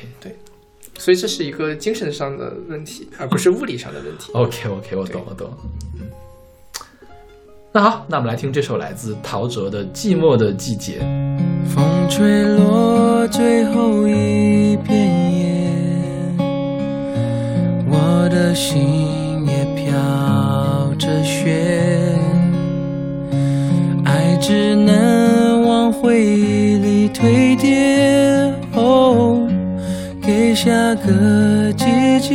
[0.98, 4.32] 所以这是一个精神上的问题，而不是物理上的问题。
[4.32, 5.50] OK OK，我懂我懂。
[6.00, 6.06] 嗯，
[7.72, 11.00] 那好，那我们来听这首来自陶喆的《寂寞的季节》。
[11.66, 14.96] 风吹落最后一片
[15.36, 16.36] 叶，
[17.88, 22.16] 我的心也飘着雪，
[24.04, 28.23] 爱只能往回忆里堆叠，
[30.54, 31.84] 下个季
[32.20, 32.34] 节。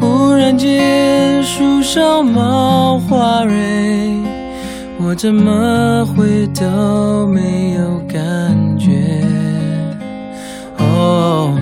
[0.00, 3.54] 忽然间，树上冒花蕊，
[5.00, 8.90] 我怎么会都没有感觉？
[10.78, 11.58] 哦，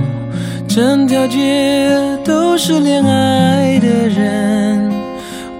[0.68, 1.90] 整条街
[2.24, 4.92] 都是恋爱的人，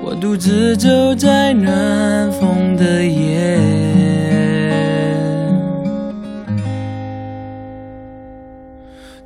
[0.04, 4.41] 我独自走在暖风的夜。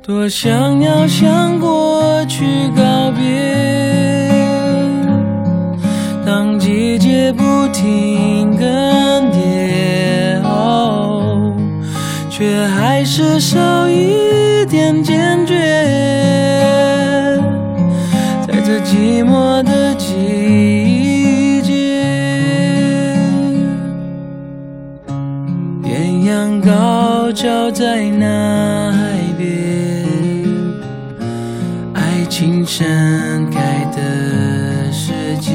[0.07, 4.31] 多想要向过去告别，
[6.25, 11.53] 当季节不停更迭，哦，
[12.29, 15.57] 却还是少一点坚决，
[18.47, 19.61] 在这寂寞
[32.67, 35.53] 盛开的世界。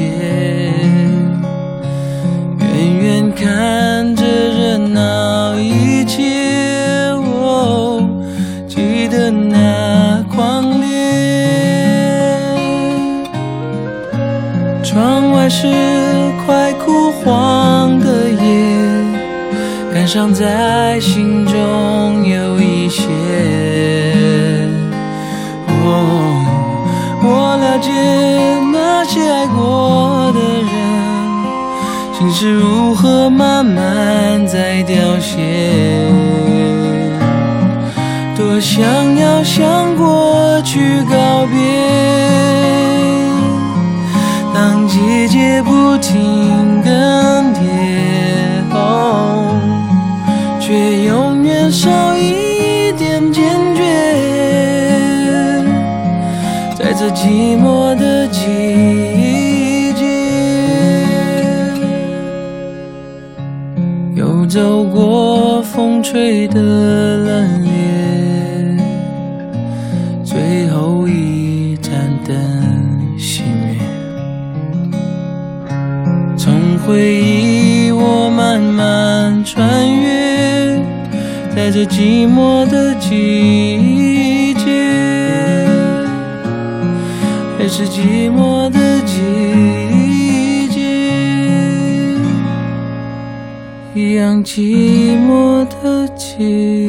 [2.57, 8.01] 远远看着热闹一切，哦，
[8.67, 10.87] 记得那狂烈。
[14.83, 15.67] 窗外是
[16.47, 18.41] 快枯黄的叶，
[19.93, 22.02] 感伤在心中
[28.71, 30.71] 那些爱过的人，
[32.13, 36.09] 心是如何慢慢在凋谢。
[38.35, 41.57] 多想要向过去告别。
[44.53, 47.61] 当季节不停更迭，
[48.71, 49.47] 哦，
[50.59, 52.12] 却永远少
[57.03, 60.05] 在这寂寞的季节，
[64.15, 68.79] 又走过风吹的冷冽，
[70.23, 71.91] 最后一盏
[72.25, 72.33] 灯
[73.19, 73.77] 熄灭。
[76.37, 80.79] 从回忆我慢慢穿越，
[81.53, 83.75] 在这寂寞的季
[87.75, 90.79] 是寂寞的季节，
[93.95, 96.82] 一样寂寞的季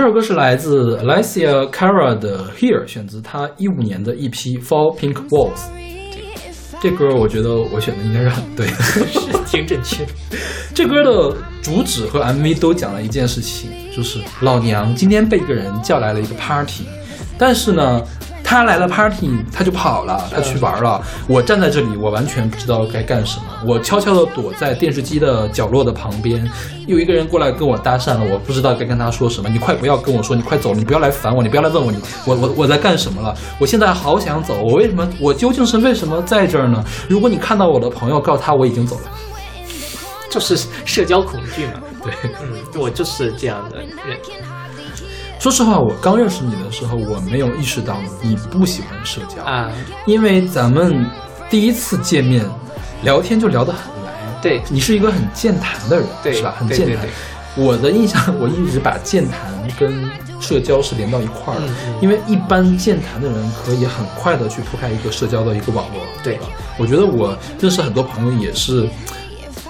[0.00, 5.50] 这首歌是来自 Alicia Cara 的《Here》，选自她一五年的一批《Four Pink Walls》。
[6.80, 8.72] 这歌我觉得我选的应该是很对的。
[9.12, 10.12] 是挺准确的。
[10.74, 16.84] 这歌的主旨和 MV 都讲了一件事情，就是老娘今天被一个人叫来了一个 party，
[17.36, 18.02] 但是呢，
[18.50, 21.00] 他来了 party，他就跑了，他去玩了。
[21.28, 23.44] 我站在这里，我完全不知道该干什么。
[23.64, 26.44] 我悄悄地躲在电视机的角落的旁边，
[26.88, 29.48] 有一个人过来跟我搭讪了，我不知道该跟他说什么。
[29.48, 33.32] 你快不要跟我说，你快走，你不要来烦我，你不要来问我，你我我我在干什么了？
[33.60, 35.08] 我现在好想走，我为什么？
[35.20, 36.84] 我究竟是为什么在这儿呢？
[37.08, 39.02] 如果你看到我的朋友，告诉他我已经走了。
[40.28, 41.74] 就是社交恐惧嘛。
[42.02, 43.86] 对，嗯，我就是这样的人。
[45.40, 49.72] 说实话，我刚认识你的时候，我没有意识到你不喜欢社交啊，
[50.06, 51.06] 因为咱们
[51.48, 52.44] 第一次见面，
[53.04, 54.12] 聊天就聊得很来。
[54.42, 56.54] 对你是一个很健谈的人，对是吧？
[56.58, 57.06] 很健谈。
[57.06, 57.10] 对
[57.56, 61.66] 我的印象，我一直把健谈跟社交是连到一块儿的，
[62.02, 66.48] 因为一般健谈的人可以很快的去铺开一个社交的一个网络，对吧？
[66.78, 68.86] 我觉得我认识很多朋友也是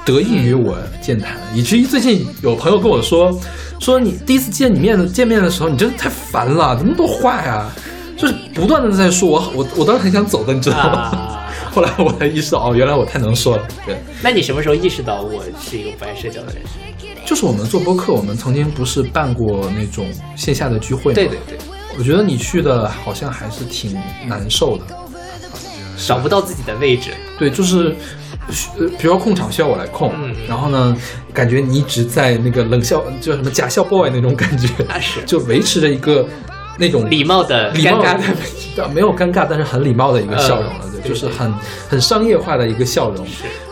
[0.04, 3.32] 得益于我健谈，以至于最近有朋友跟我说，
[3.80, 7.68] 说你第一次见你面的见面的时候，你真的太烦了，怎么那么多话呀？
[8.16, 10.98] 就是不断的在说我我我当时很想走的，你知道吗？
[11.00, 11.36] 啊
[11.72, 13.62] 后来我才意识到，哦，原来我太能说了。
[13.86, 16.62] 对，那你什么时候意识到我是一个不爱社交的人？
[17.24, 20.06] 就是我们做播客，我们曾经不是办过那种
[20.36, 21.14] 线下的聚会吗？
[21.14, 21.58] 对对对，
[21.96, 24.84] 我觉得你去的好像还是挺难受的。
[25.96, 27.10] 找不到自己的位置。
[27.38, 27.94] 对，就是，呃，
[28.98, 30.34] 比如说控场需要我来控，嗯。
[30.48, 30.96] 然后呢，
[31.32, 34.68] 感觉你一直在那个冷笑，就什么假笑 boy 那种感觉，
[35.00, 35.22] 是。
[35.24, 36.26] 就维持着一个
[36.78, 38.22] 那种礼貌的礼貌尴尬的。
[38.76, 41.52] 的，没有尴尬，但是很礼貌的一个笑容了，对，就是很
[41.88, 43.26] 很商业化的一个笑容。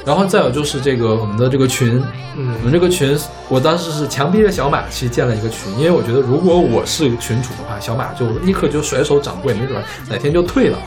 [0.05, 2.03] 然后再有就是这个我们的这个群，
[2.37, 2.55] 嗯。
[2.59, 3.17] 我们这个群，
[3.49, 10.79] 我当时是强逼着小马去建了一个群，因为我觉得如果我是群主的话，小马就立刻就甩手掌柜，没准哪天就退了。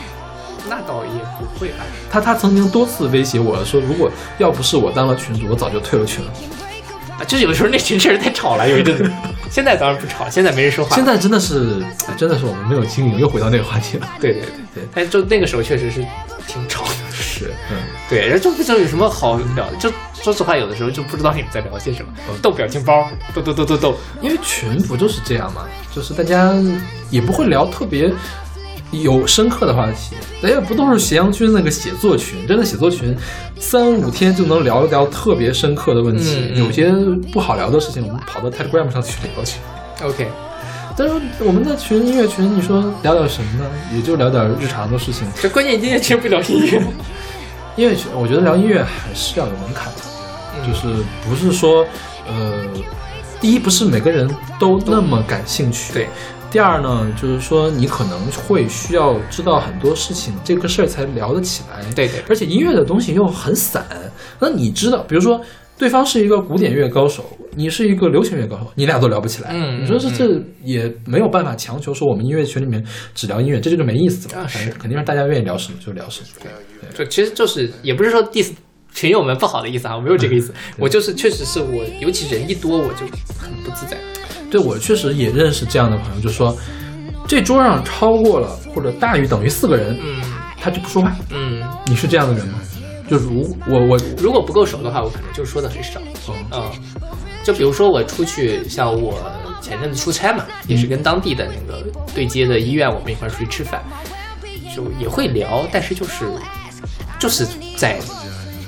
[0.72, 1.84] 那倒也不会吧？
[2.10, 6.32] 他他曾经多次威胁我说，如果要不是我当了群主，我早就退了群了。
[7.20, 9.12] 啊，就是有时候那群确实太吵了，有一阵子。
[9.52, 10.96] 现在当然不吵，现在没人说话。
[10.96, 11.84] 现在真的是，
[12.16, 14.08] 真的是我们没有经营，又回到那个话题了。
[14.22, 16.00] 对对对对但就那个时候确实是
[16.48, 16.92] 挺吵的。
[17.12, 17.78] 是，嗯，
[18.10, 23.98] 对，然后就不知道有什么好聊的，就说实话，有的时候就不知道你们在聊些什么，嗯逗表情包，逗逗逗逗逗。
[24.22, 25.64] 因为群不就是这样嘛，
[25.94, 26.54] 就是大家
[27.10, 28.12] 也不会聊特别
[28.92, 33.16] 有深刻的话题，咱也不都是斜阳君那个写作群，真的写作群
[33.58, 36.92] 三五天就能聊一聊特别深刻的问题，有些
[37.32, 39.60] 不好聊的事情，我们跑到 Telegram 上去聊去。
[40.04, 40.28] OK，
[40.98, 43.70] 但是我们的群音乐群，你说聊点什么呢？
[43.96, 45.26] 也就聊点日常的事情。
[45.42, 46.84] 这关键今天其实不聊音乐。
[47.78, 50.02] 音乐群，我觉得聊音乐还是要有门槛的，
[50.60, 50.88] 嗯就是
[51.24, 51.86] 不是说，
[52.28, 52.66] 呃，
[53.40, 54.30] 第一不是每个人
[54.60, 56.10] 都那么感兴趣，对。
[56.52, 61.82] 第二呢，就是说你可能会需要知道很多事情，这个事儿才聊得起来。
[61.96, 63.86] 对对而且音乐的东西又很散，
[64.38, 65.40] 那你知道，比如说
[65.78, 67.24] 对方是一个古典乐高手，
[67.56, 69.52] 你是一个流行乐高手，你俩都聊不起来。
[69.54, 72.86] 嗯你说这嗯这也没有办法强求说我们音乐群里面
[73.16, 74.42] 只聊音乐，这就没意思了。
[74.42, 76.28] 啊是反正肯定是大家愿意聊什么就聊什么。
[76.44, 76.52] 对
[76.94, 78.52] 就其实就是也不是说 diss
[78.94, 83.06] 群友们不好的意思啊，我没有这个意思，我就是确实是我，尤其人一多我就
[83.40, 83.98] 很不自在。
[84.52, 86.56] 对我确实也认识这样的朋友，就说
[87.28, 90.22] 这桌上超过了或者大于等于四个人，嗯
[90.60, 91.16] 他就不说话。
[91.32, 92.60] 嗯，你是这样的人吗？
[93.10, 96.00] 就如我我如果不够熟的话，我可能就说的很少。
[96.28, 96.72] 哦嗯，
[97.44, 99.20] 就比如说我出去，像我
[99.62, 101.84] 前阵子出差嘛，也是跟当地的那个
[102.14, 103.82] 对接的医院，我们一块儿出去吃饭，
[104.76, 106.26] 就也会聊，但是就是
[107.20, 108.00] 就是在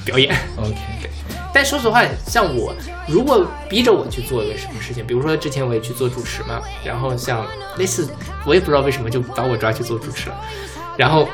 [0.04, 0.36] 表演。
[0.58, 0.76] OK，
[1.54, 2.74] 但说实话，像我
[3.08, 7.46] 如果逼着我去做一个什么事情，比如说之前我也去做主持嘛，然后像
[7.78, 8.10] 类似，
[8.46, 10.36] 我也不知道为什么就把我抓去做主持了，
[10.98, 11.30] 然后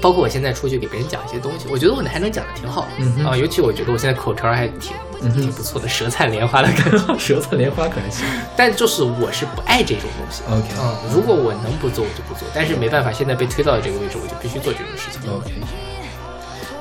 [0.00, 6.98] 包括我现在出去给别人讲一些东西，我觉得我还能讲的挺好的、嗯哼啊，尤其我觉得我现在口条还挺、嗯挺不错的，舌灿莲花的感觉。
[7.20, 8.24] 舌灿莲花可能行。
[8.56, 10.42] 但就是我是不爱这种东西。
[10.48, 15.30] OK 嗯，如果我能不做，我就不做，但是没办法，现在被推到了这个位置，我就必须做这种事情。
[15.30, 15.50] OK，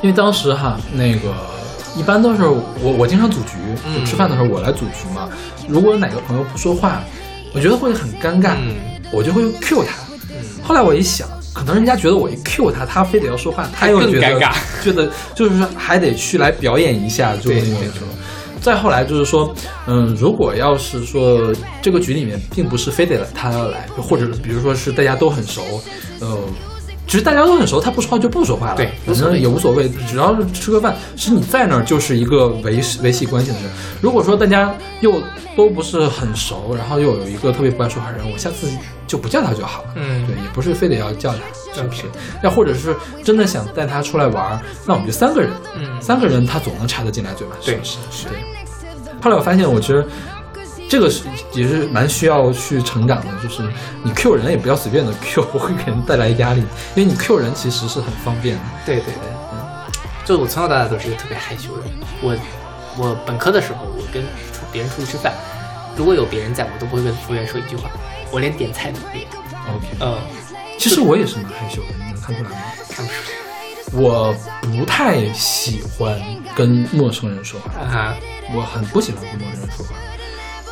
[0.01, 1.35] 因为当时哈，那个
[1.95, 5.29] 一般都是我我经常组局，就嗯吃饭的时候我来组局嘛。
[5.67, 7.03] 如果哪个朋友不说话，
[7.53, 8.75] 我觉得会很尴尬，嗯
[9.11, 9.93] 我就会 Q 他。
[10.63, 18.07] 后来我一想，可能人家觉得我一 Q 他，他非得要说话，他又更觉得尴尬觉得就是说还得去来表演一下，就是那种。
[18.61, 19.55] 再后来就是说，
[19.87, 25.81] 嗯，如果要是说这个局里面并不是非得他要来，或者比如说是大家都很熟，
[26.19, 26.37] 呃，
[27.09, 33.71] 其实大家都很熟，他不说话就不说话了，对反正也无所谓，只要是吃个饭，其实你在那儿就是一个维维系关系的人。
[33.99, 35.19] 如果说大家又
[35.57, 38.69] 都不是很熟，然后又有一个特别不爱说话的人，我下次
[39.07, 39.89] 就不叫他就好了。
[39.95, 41.39] 嗯对，也不是非得要叫他，
[41.73, 42.03] 是不是？
[42.43, 45.49] 要或者是真的想带他出来玩，那我们就三个人，
[45.79, 47.55] 嗯三个人他总能插得进来嘴吧？
[47.65, 48.27] 对是不是？
[48.27, 48.37] 对。
[49.19, 50.05] 后来我发现，我其实
[50.89, 53.61] 这个是也是蛮需要去成长的，就是
[54.03, 56.61] 你 Q 人也不要随便的 Q，会给人带来压力，
[56.95, 58.61] 因为你 Q 人其实是很方便的。
[58.87, 59.61] 对对对，嗯，
[60.25, 61.91] 就我从小到大都是一个特别害羞的人。
[62.21, 62.35] 我
[62.97, 64.23] 我本科的时候，我跟
[64.71, 65.31] 别人出去吃饭，
[65.95, 67.91] 如果有别人在，我都不会跟服务员说一句话，
[68.31, 69.27] 我连点菜都不点。
[69.67, 70.17] OK，嗯，
[70.79, 72.55] 其实我也是蛮害羞的，你能看出来吗？
[72.89, 73.37] 看不出来
[73.91, 76.19] 我不太喜欢
[76.55, 78.15] 跟陌生人说话，来啊，
[78.55, 79.93] 我很不喜欢跟陌生人说话。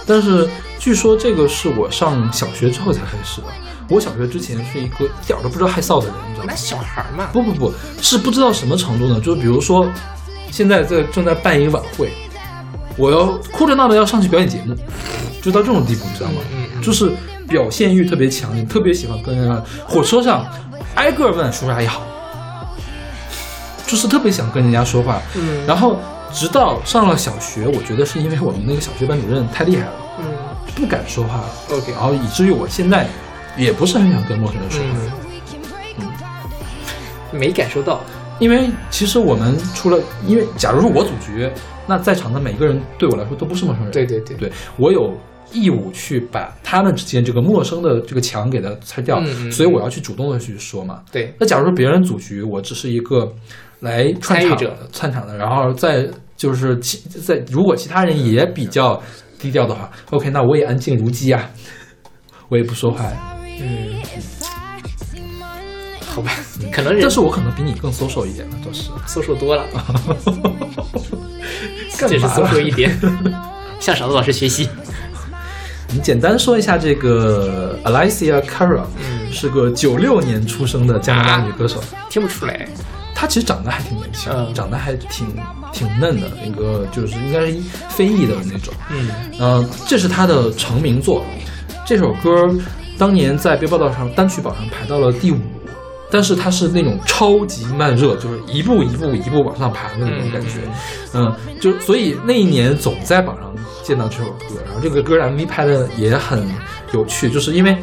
[0.07, 0.49] 但是
[0.79, 3.47] 据说这个是我上小学之后才开始的。
[3.89, 6.55] 我小学之前是一个一点儿都不知道害臊的人，你知道吗那？
[6.55, 9.17] 小孩儿嘛，不不不，是不知道什么程度呢？
[9.21, 9.87] 就是比如说，
[10.51, 12.11] 现在在正在办一个晚会，
[12.97, 14.75] 我要哭着闹着要上去表演节目，
[15.41, 16.41] 就到这种地步，你知道吗？
[16.53, 17.11] 嗯嗯就是
[17.47, 20.45] 表现欲特别强你，特别喜欢跟人家火车上
[20.95, 22.01] 挨个问叔叔阿姨好，
[23.85, 25.21] 就是特别想跟人家说话。
[25.35, 25.97] 嗯然后
[26.31, 30.25] 直到上了小学，我觉得是因为我们那个小学班主任太厉害了，嗯
[30.75, 31.49] 不敢说话了。
[31.71, 33.07] ，OK，然后以至于我现在
[33.57, 34.89] 也不是很想跟陌生人说话。
[37.33, 38.01] 嗯，没感受到，
[38.39, 41.49] 因为其实我们除了，因为假如说我组局，
[41.87, 43.91] 那在场的每个人对我来说都不是陌生人。
[43.91, 45.17] 对对对对，我有
[45.51, 49.19] 义务去把他们之间这个陌生的这个墙给它拆掉，
[49.49, 51.01] 所以我要去主动的去说嘛。
[51.11, 53.33] 对，那假如说别人组局，我只是一个
[53.79, 59.01] 来串场的、串场的，然后再就是其在如果其他人也比较
[59.39, 61.49] 低调的话，OK，那我也安静如鸡啊，
[62.49, 63.05] 我也不说话。
[63.59, 64.01] 嗯，
[66.05, 66.31] 好吧，
[66.71, 68.89] 可能人但是我可能比你更 social 一点了，倒是。
[69.07, 69.65] social 多了，
[71.99, 72.97] 干这是嘛了搜索一点，
[73.79, 74.69] 向勺子老师学习。
[75.93, 79.17] 你简单说一下这个 Alicia Cara，嗯。
[79.29, 81.83] 是个九六年出生的加拿大女歌手。
[82.09, 82.67] 听不出来，
[83.19, 85.25] 她其实长得还挺年轻，嗯长得还挺
[85.73, 87.57] 挺嫩的，一个就是应该是
[87.89, 88.71] 非裔的那种。
[88.91, 89.09] 嗯
[89.39, 91.25] 呃、这是他的成名作。
[91.83, 92.29] 这首歌
[92.95, 95.39] 当年在 Billboard 上单曲榜上排到了第五，
[96.11, 100.59] 但是它是那种超级慢热，就是一步一步一步往上爬的那种感觉。
[101.13, 103.51] 嗯，就所以那一年总在榜上
[103.83, 106.47] 见到这首歌，然后这个歌 MV 拍的也很
[106.93, 107.75] 有趣，就是因为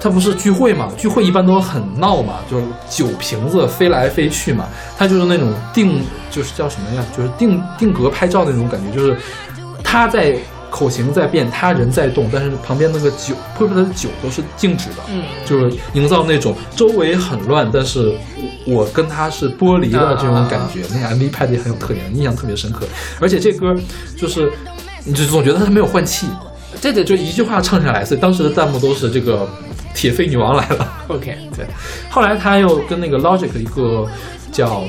[0.00, 9.16] 它不是聚会嘛，聚会一般都很闹嘛，就是酒瓶子飞来飞去嘛，他就是那种定就是叫什么呀，就是定定格拍照那种感觉，就是
[9.82, 10.36] 他在
[10.70, 18.12] 口型在变，他人在动，但是旁边那个酒泼出来的酒都是静止的，嗯就是营造那种周围很乱，但是
[18.66, 20.82] 我跟他是剥离的这种感觉。
[20.92, 22.86] 那个 MV 拍的也很有特点，印象特别深刻。
[23.18, 23.74] 而且这歌
[24.14, 24.52] 就是，
[25.04, 26.26] 你就总觉得他没有换气，
[26.82, 29.48] 对对，就一句话唱下来，所以当时的弹幕都是这个
[29.98, 30.92] 铁肺女王来了。
[31.08, 31.66] OK，对，
[32.08, 34.08] 后来他又跟那个 Logic 一个
[34.52, 34.84] 叫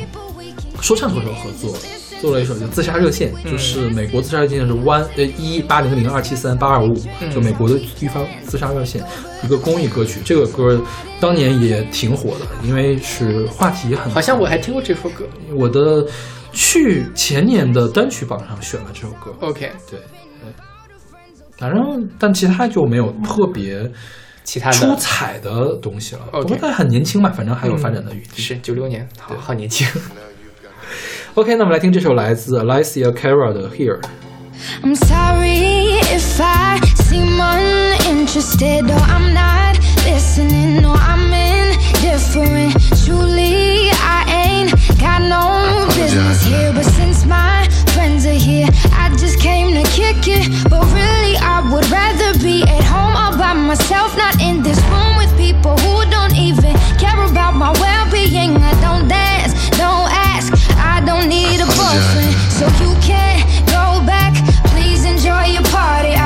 [0.79, 1.75] 说唱歌手合作，
[2.21, 9.03] 做了一首叫《自杀热线》，就是美国自杀热线是 one 呃一八零零二七三八二五五，就美国的地方自杀热线，
[9.43, 10.19] 一个公益歌曲。
[10.23, 10.79] 这个歌
[11.19, 15.25] 当年也挺火的，因为是话题很，好像我还听过这首歌。
[15.57, 16.05] 我的
[16.53, 19.33] 去前年的单曲榜上选了这首歌。
[19.39, 20.53] OK，对，对
[21.57, 23.91] 反正但其他就没有特别
[24.49, 26.21] 其他的出彩的东西了。
[26.31, 28.41] 不过他很年轻嘛，反正还有发展的余地。
[28.41, 29.87] 是九六年，好好年轻。
[31.35, 33.99] OK，那我们来听这首来自 Alicia Cara 的《Here》。
[34.81, 42.73] I'm sorry if I seem uninterested or I'm not listening or I'm indifferent.
[43.05, 46.73] Truly, I ain't got no business here.
[46.73, 47.69] But since my
[47.99, 50.45] friends are here, I just came to kick it.
[50.71, 55.13] But really, I would rather be at home all by myself, not in this room
[55.19, 58.55] with people who don't even care about my well being.
[58.55, 59.51] I don't dance,
[59.83, 60.47] don't ask,
[60.77, 62.33] I don't need a boyfriend.
[62.57, 64.31] So you can't go back.
[64.71, 66.18] Please enjoy your party.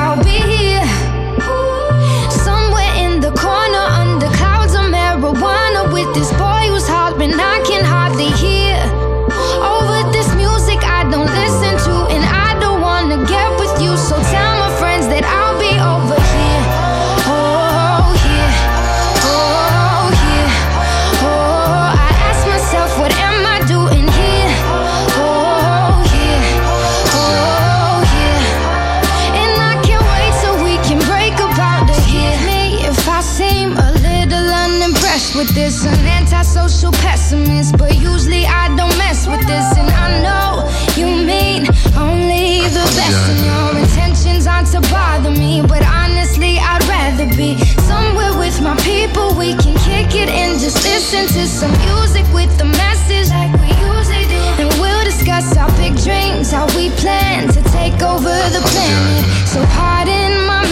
[36.84, 39.76] Antisocial pessimist, but usually I don't mess with this.
[39.76, 41.66] And I know you mean
[41.96, 43.30] only the best.
[43.30, 47.58] And your intentions aren't to bother me, but honestly, I'd rather be
[47.88, 49.34] somewhere with my people.
[49.36, 53.70] We can kick it and just listen to some music with the message like we
[53.80, 54.42] usually do.
[54.60, 59.24] And we'll discuss our big dreams, how we plan to take over the planet.
[59.46, 60.64] So pardon my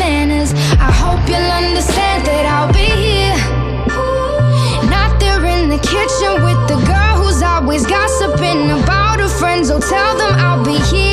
[6.30, 9.70] with the girl who's always gossiping about her friends.
[9.70, 11.11] Oh, tell them I'll be here.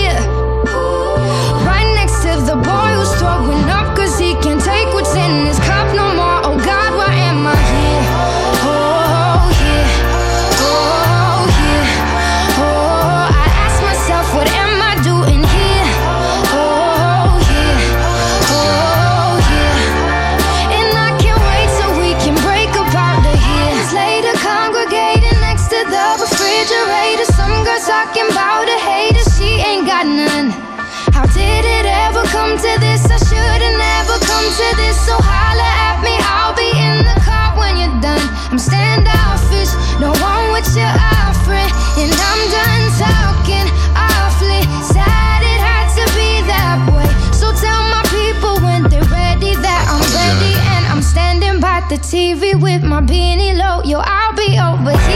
[51.90, 53.82] The TV with my beanie low.
[53.84, 55.09] Yo, I'll be over here.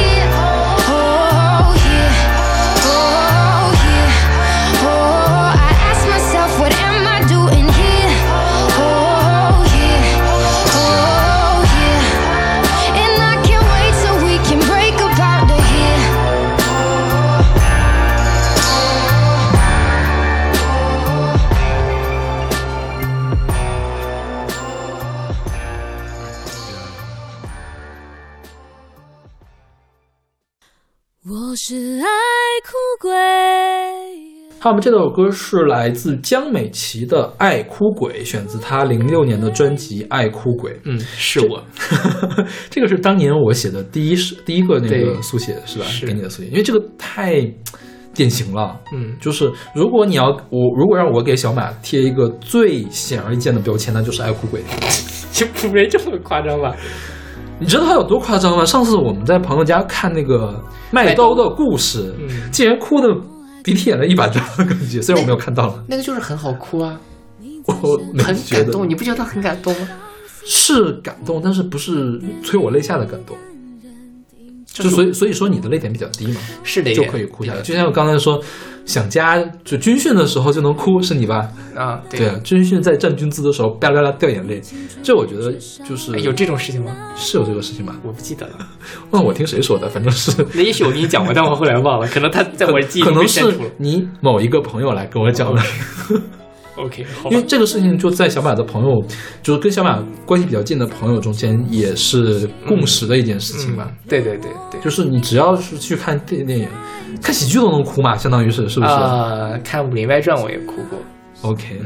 [34.63, 40.71] 好，我们这首歌是来自江美琪的《爱哭鬼》，选自她零六年的专辑《爱哭鬼》。
[40.85, 41.61] 嗯，是我。
[42.71, 45.83] 这个是当年我写的第一是第一个那个速写是吧？
[45.83, 47.45] 是给你的速写，因为这个太
[48.13, 48.79] 典型了。
[48.93, 54.63] 嗯就是如果你要我，如果让我给小马贴一个最显而易见的标签，那就是爱哭鬼。
[55.33, 56.73] 就没这么夸张吧？
[57.59, 58.63] 你知道他有多夸张吗？
[58.63, 60.57] 上次我们在朋友家看那个
[60.89, 63.13] 麦兜的故事，嗯竟然哭的
[63.63, 65.01] 鼻涕眼泪一把抓的感觉。
[65.01, 66.99] 虽然我没有看到了，那个就是很好哭啊，
[67.65, 69.87] 我很感动，你不觉得很感动吗？
[70.45, 73.37] 是感动，但是不是催我泪下的感动。
[74.73, 77.61] 就所以所以说你的泪点比较低嘛，是的，就可以哭下来。
[77.61, 78.41] 就像我刚才说，
[78.85, 81.47] 想家就军训的时候就能哭，是你吧？
[81.75, 84.59] 啊，对啊，军训在站军姿的时候，吧啦啦掉眼泪，
[85.03, 85.53] 这我觉得
[85.87, 86.91] 就是哎有这种事情吗？
[87.15, 87.95] 是有这个事情吧？
[88.03, 88.67] 我不记得了。
[89.11, 93.69] 问我听谁说的，反正是那 也许我跟你讲过，但我后来忘了，可能他在我记忆可能是里删除了。
[93.77, 95.61] 你某一个朋友来跟我讲的，
[96.75, 97.43] OK，因为。
[97.43, 99.03] 这个事情就在小马的朋友，
[99.41, 103.87] 就是跟小马关系比较近的朋友中间，也是共识的一件事情吧。
[103.89, 104.81] 嗯，对对对对。
[104.81, 106.67] 就是你只要是去看电电影，
[107.21, 110.99] 看喜剧都能哭嘛，相当于是是不是、呃、看《武林外传》我也哭过
[111.49, 111.79] ，o k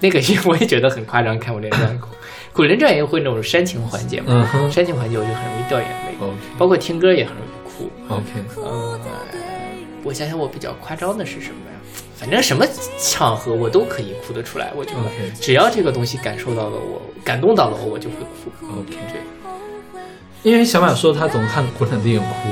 [0.00, 1.38] 那个我也觉得很夸张。
[1.38, 2.08] 看《武林外传》哭，
[2.60, 7.90] 《武林传》也会那种煽情环节嘛，嗯煽情环节我就很容易掉眼泪，OK 包括听歌也很容易哭。
[8.08, 8.24] OK，
[8.56, 8.98] 呃，
[10.02, 11.77] 我想想，我比较夸张的是什么呀？
[12.18, 12.66] 反正什么
[12.98, 18.50] 场合我都可以哭得出来，我觉得只要这个东西感受到了我，感动到了我，我就会哭。
[18.80, 20.02] OK 对，
[20.42, 22.48] 因为小马说他总看国产电影哭，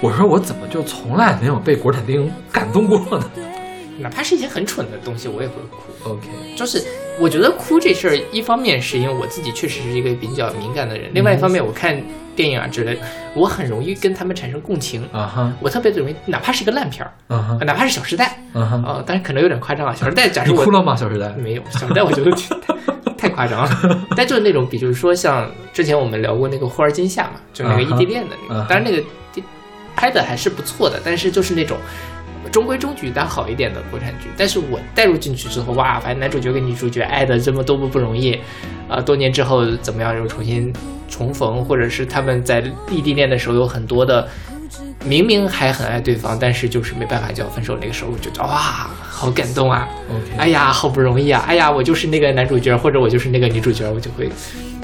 [0.00, 3.30] 我说我怎么就从来没有被国产电影感动过呢
[3.98, 6.10] 哪怕是一些很蠢的东西，我也会哭。
[6.10, 6.82] ？OK，就是
[7.20, 12.00] 我觉得哭这事儿，一方面是因为我自己确实是一个比较敏感的人，另外一方面我看
[12.34, 13.00] 电影啊之类的，
[13.34, 15.02] 我很容易跟他们产生共情。
[15.12, 20.94] 啊哈，我特别容易，哪怕是一个烂片儿，啊哈，哪怕是《小时代》啊哈，啊，当然可能有点夸张啊，《小时代》假设我哭了吗？
[20.98, 29.02] 《小时代》没有，《小时代》我觉得太 太夸张了，但就是那种，比如说像之前我们聊过那个《霍尔金夏》嘛，就那个异地恋的那个，当然那个
[29.32, 29.44] 地
[29.94, 31.76] 拍的还是不错的，但是就是那种
[32.50, 34.28] 中规中矩但好一点的国产剧。
[34.36, 38.38] 但是我带入进去之后，哇，反正男主角跟女主角爱的这么多么不容易，
[38.88, 40.72] 啊、多年之后怎么样又重新
[41.08, 44.28] 重逢，或者是他们在异地恋的时候有很多的。
[45.02, 47.74] 明明还很爱对方，但是就是没办法就要分手。
[47.80, 49.88] 那个时候我觉得哇，好感动啊
[50.36, 51.42] 哎呀，好不容易啊！
[51.46, 54.28] 哎呀，我就是那个男主角，或者我就是那个女主角，我就会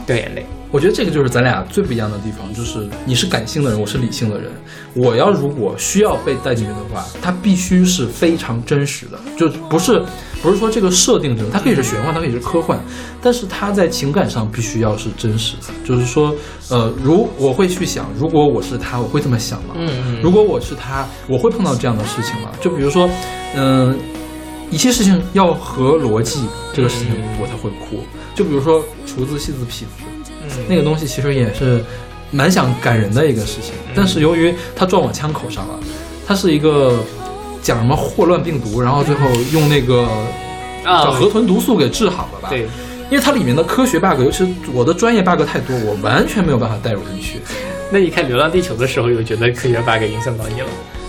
[0.06, 0.46] 掉眼泪。
[0.72, 4.50] 我觉得这个就是咱俩最不一样的地方，就是你是感性的人，我是理性的人。
[4.94, 10.02] 我要如果需要被带进去的话，它必须是非常真实的，就不是
[10.42, 12.78] 不是说这个设定中，它可以是玄幻，它可以是科幻，
[13.22, 15.72] 但是它在情感上必须要是真实的。
[15.84, 16.34] 就是说，
[16.68, 19.74] 呃，如我会去想，如果我是他，我会这么想吗？
[19.76, 22.50] 嗯嗯如果我是他，我会碰到这样的事情吗？
[22.60, 23.08] 就比如说，
[23.54, 23.96] 嗯、
[24.70, 26.40] 一些事情要合逻辑，
[26.74, 27.08] 这个事情
[27.40, 28.02] 我才会哭。
[28.36, 29.86] 就比如说厨子戏子痞子，
[30.44, 31.82] 嗯那个东西其实也是
[32.30, 35.80] 蛮想感人的一个事情，嗯但是由于它撞我枪口上了，
[36.26, 37.02] 它是一个
[37.62, 40.06] 讲什么霍乱病毒，然后最后用那个
[40.84, 42.48] 叫啊，河豚毒素给治好了吧？
[42.50, 42.68] 对，
[43.10, 47.40] 因为它里面的科学 bug，尤其是我的专业 bug 太多，我完全没有办法带入进去。
[47.90, 50.66] 那你看《流浪地球》的时候，有觉得科学 bug 影响到你了？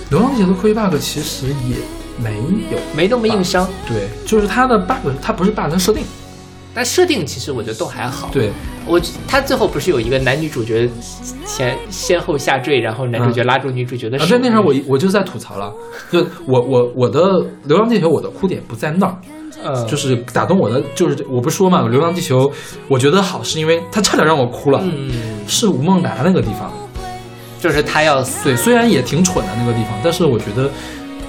[0.09, 1.75] 流浪地球的科学 bug 其实也
[2.23, 2.37] 没
[2.71, 6.03] 有，没那么硬伤，对，就是它的 bug，它不是 bug，它设定。
[6.77, 8.29] 但设定其实我觉得都还好。
[8.31, 8.51] 对，
[8.85, 10.87] 我他最后不是有一个男女主角
[11.43, 14.25] 前先后下坠，然后男主角拉住女主角的手。
[14.25, 15.73] 啊，对，那时候我我就在吐槽了，
[16.11, 17.19] 就我我我的
[17.63, 19.17] 《流浪地球》我的哭点不在那儿，
[19.63, 22.47] 呃，就是打动我的，就是我不是说嘛，《流浪地球》
[22.87, 25.11] 我觉得好是因为它差点让我哭了，嗯，
[25.47, 26.71] 是吴孟达那个地方，
[27.59, 28.43] 就是他要死。
[28.43, 30.69] 对，虽然也挺蠢的那个地方，但是我觉得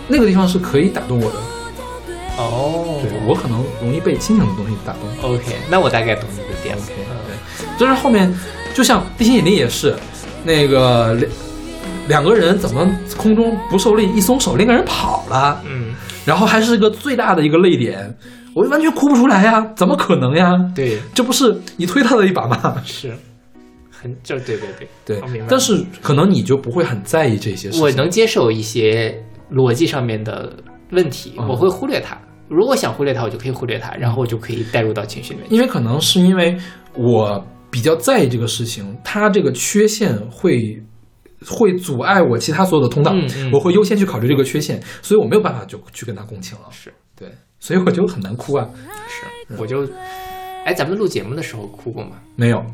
[0.09, 1.37] 那个地方是可以打动我的，
[2.39, 5.31] 哦，对我可能容易被亲情的东西打动。
[5.31, 6.83] OK，那我大概懂你的点了。
[6.83, 6.95] OK，
[7.27, 8.33] 对，就是后面
[8.73, 9.95] 就像《地心引力》也是，
[10.45, 11.31] 那个两
[12.09, 18.17] 两个人怎么空中不受力，一松手，另一个人跑了，嗯，然后还是一个最大的一个泪点，
[18.55, 20.53] 我完全哭不出来呀，怎么可能呀？
[20.75, 22.81] 对，这不是你推他的一把吗？
[22.87, 23.13] 是。
[23.91, 25.43] 很就对对对对。
[25.49, 27.83] 但是可能你就不会很在意这些事情。
[27.83, 29.13] 我能接受一些
[29.51, 30.53] 逻辑上面的
[30.93, 32.17] 问题，嗯我会忽略它。
[32.49, 35.53] 如果想忽略它，我就可以忽略它，然后我就可以带入到情绪里面。
[35.53, 36.57] 因为可能是因为
[36.95, 40.83] 我比较在意这个事情，它这个缺陷会
[41.47, 46.65] 会阻碍我其他所有的通道，嗯嗯我会优先去考虑这个缺陷，所以我没有办法就去跟他共情了。
[46.71, 47.31] 是对，
[47.61, 48.69] 所以我就很难哭啊。
[49.09, 49.87] 是，我就，
[50.65, 52.65] 哎，咱们录节目的时候哭过吗没有，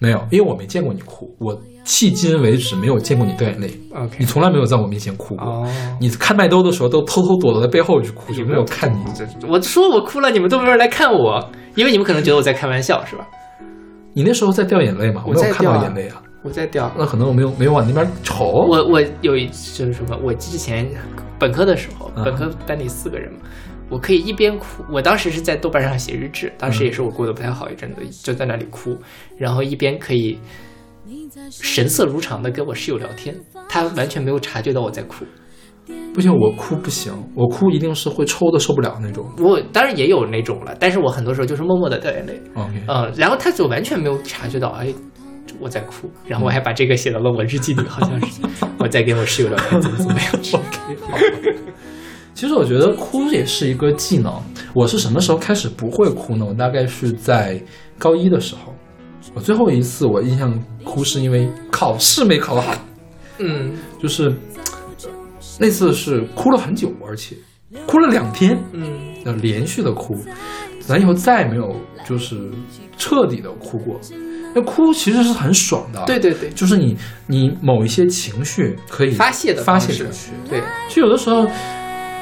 [0.00, 5.46] 没有，因为我没见过你哭，我迄今为止没有见过你掉眼泪，？OK，你从来没有在我面前哭过。
[5.46, 5.68] 哦，
[6.00, 8.98] 你看麦兜的时候都偷偷躲在背后去哭，就没有看你。
[9.46, 11.38] 我说我哭了，你们都没有人来看我，
[11.74, 13.26] 因为你们可能觉得我在开玩笑，是吧？
[14.14, 15.22] 你那时候在掉眼泪吗？
[15.26, 16.22] 我没有看在掉啊到眼泪啊。
[16.42, 16.90] 我在掉。
[16.96, 18.46] 那可能我没有没有往那边瞅。
[18.46, 20.88] 我我有一就是什么，我之前
[21.38, 23.40] 本科的时候，嗯本科班里四个人嘛，
[23.90, 28.96] 我可以一边哭，我当时是在豆瓣上写日志，当时也是我过得不太好一阵子，就在那里哭，
[29.36, 30.38] 然后一边可以
[31.50, 33.34] 神色如常的跟我室友聊天，
[33.68, 35.24] 他完全没有察觉到我在哭。
[36.14, 39.28] 不行，我哭不行，我哭一定是会抽的受不了那种。
[39.38, 44.94] 我当然也有那种了，但是我很多时候就是默默的掉眼泪嗯，然后他就完全没有察觉到，哎，
[45.58, 48.40] 我在哭，然后我还把这个写到了我日记里，好像是
[48.78, 50.32] 我在跟我室友聊天，怎么怎么样。
[50.54, 51.18] OK，好。
[52.40, 54.32] 其实我觉得哭也是一个技能。
[54.74, 56.46] 我是什么时候开始不会哭呢？
[56.48, 57.62] 我大概是在
[57.98, 58.74] 高一的时候。
[59.34, 62.74] 我最后一次我印象哭是因为考试没考好，
[63.40, 64.34] 嗯就是
[65.58, 67.36] 那次是哭了很久，而且
[67.84, 70.16] 哭了两天，嗯要连续的哭，
[70.80, 71.76] 咱以后再也没有
[72.06, 72.50] 就是
[72.96, 74.00] 彻底的哭过。
[74.54, 80.30] 那哭其实是很爽的，对对对就是你你某一些情绪可以发泄的发泄出去。
[80.48, 81.46] 对，就有的时候，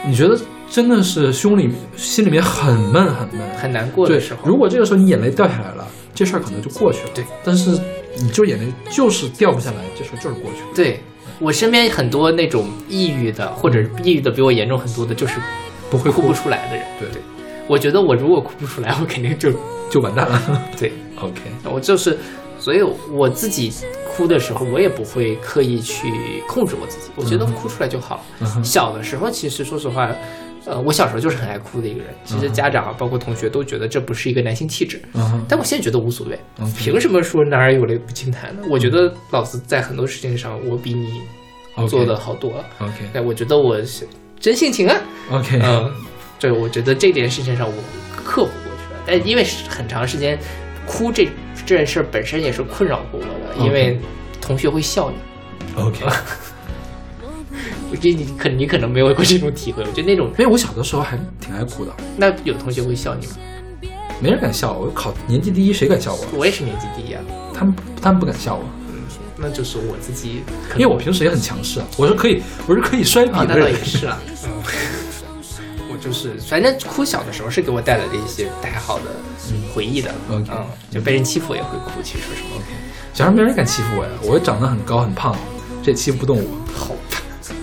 [0.06, 0.38] 你觉得
[0.70, 4.40] 真的是胸里心里面很闷很闷，很难过的时候，。
[4.48, 7.10] 如果这个时候你眼泪掉下来了，这事儿可能就过去了。
[7.14, 7.70] 对，但是
[8.16, 10.66] 你就眼泪就是掉不下来，这事儿就是过去了。
[10.74, 11.00] 对
[11.38, 15.34] 我身边很多那种抑郁的，或者抑郁的比我严重很多的，就是
[15.90, 16.84] 不会哭不出来的人。
[16.98, 17.22] 对对，
[17.66, 19.52] 我觉得我如果哭不出来，我肯定就
[19.90, 20.62] 就完蛋了。
[20.78, 22.18] 对 OK，我就是，
[22.58, 23.72] 所以我自己
[24.08, 28.24] 哭的时候，我也不会刻意去控制我自己，我觉得哭出来就好。
[28.40, 30.10] 嗯小的时候，其实说实话，
[30.64, 32.08] 呃，我小时候就是很爱哭的一个人。
[32.24, 36.38] 其实家长啊，包括同学都觉得这不是一个男性气质，嗯但我现在觉得无所谓。
[36.76, 38.62] 凭什么说男儿有泪不轻弹呢？
[38.68, 41.22] 我觉得老子在很多事情上，我比你
[41.88, 42.64] 做的好多了。
[42.80, 44.06] OK 哎，我觉得我是
[44.40, 44.96] 真性情啊。
[45.30, 45.92] OK，嗯，
[46.40, 47.74] 对，我觉得这件事情上我
[48.16, 50.38] 克服过去了，但因为是很长时间
[50.86, 51.28] 哭这
[51.68, 53.26] 这件事本身也是困扰过我
[53.60, 54.00] 的，因为
[54.40, 55.16] 同学会笑你
[55.78, 56.02] ，OK，
[57.92, 63.32] 我觉得你可你可能没有过这种体会，我觉得那种因为我小的时候还挺爱哭的，那有同学会笑你吗？
[64.18, 64.86] 没人敢笑我。
[64.86, 66.24] 我考年级第一，谁敢笑我？
[66.38, 68.64] 我也是年级第一啊，他们他们不敢笑我，
[69.36, 70.40] 那就是我自己，
[70.74, 73.84] 因为我平时也很强势啊，我是可以我是可以摔笔啊，的人那倒也。
[73.84, 74.62] 是啊，嗯，
[75.90, 79.04] 我就是反正哭小的时候是给我带来了一些不太好的
[79.74, 82.62] 回忆的，OK 嗯，就被人欺负也会哭，其实说实话。
[83.14, 85.34] 小时候没人敢欺负我呀，我长得很高很胖，
[85.82, 86.44] 这也欺负不动我。
[86.74, 87.22] 好吧，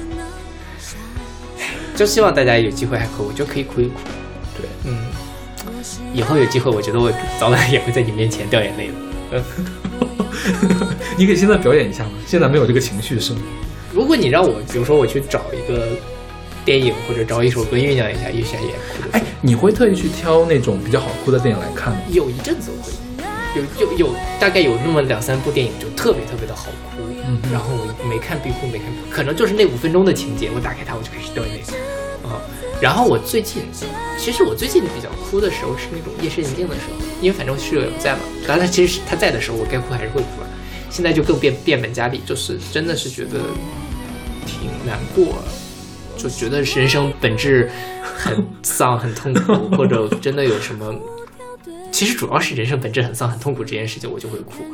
[1.96, 3.92] 就希望大家有机会还可以，我就可以哭一哭。
[4.58, 4.98] 对，嗯，
[6.14, 8.94] 以后有机会，我觉得我早晚也会在你面前掉眼泪的。
[9.32, 9.44] 嗯，
[11.18, 12.12] 你可以现在表演一下吗？
[12.26, 13.40] 现在没有这个情绪是吗？
[13.94, 15.88] 如果你让我，比如说我去找一个
[16.66, 18.74] 电影或者找一首歌酝酿一下，一下也
[19.12, 22.02] 哎，你会特意去挑那种比较好哭的电影来看吗？
[22.10, 22.92] 有一阵子我会。
[23.56, 31.62] 有有有，大概有那么两三部电影就特别特别的好哭，嗯然后我没看必哭，没看必哭，可能就是那五分钟的情节，我打开它我就开始掉眼泪
[32.28, 32.36] 啊。
[32.82, 33.64] 然后我最近，
[34.20, 40.48] 其实我最近比较哭的时候是那种夜深人静的时候，因为反正室友也不在嘛，当然他其实他在的时候，我该哭还是会哭啊。
[40.90, 43.40] 现在就更变变本加厉，就是真的是觉得
[44.46, 45.42] 挺难过，
[46.26, 47.70] 就觉得人生本质
[48.02, 50.92] 很丧、很痛苦，或者真的有什么。
[51.92, 54.66] 其实主要是人生本质很丧、很痛苦这件事情，我就会哭，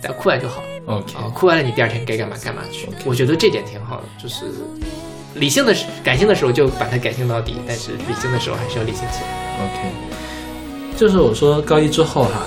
[0.00, 0.62] 但哭完就好。
[0.86, 2.88] OK，啊，哭完了你第二天该干嘛干嘛去。
[3.04, 4.44] 我觉得这点挺好的，就是
[5.34, 9.64] 理性的时、感性的时候就把它感性到底，但是理性的时候还是要理性起来。
[9.64, 12.46] OK，就是我说高一之后哈，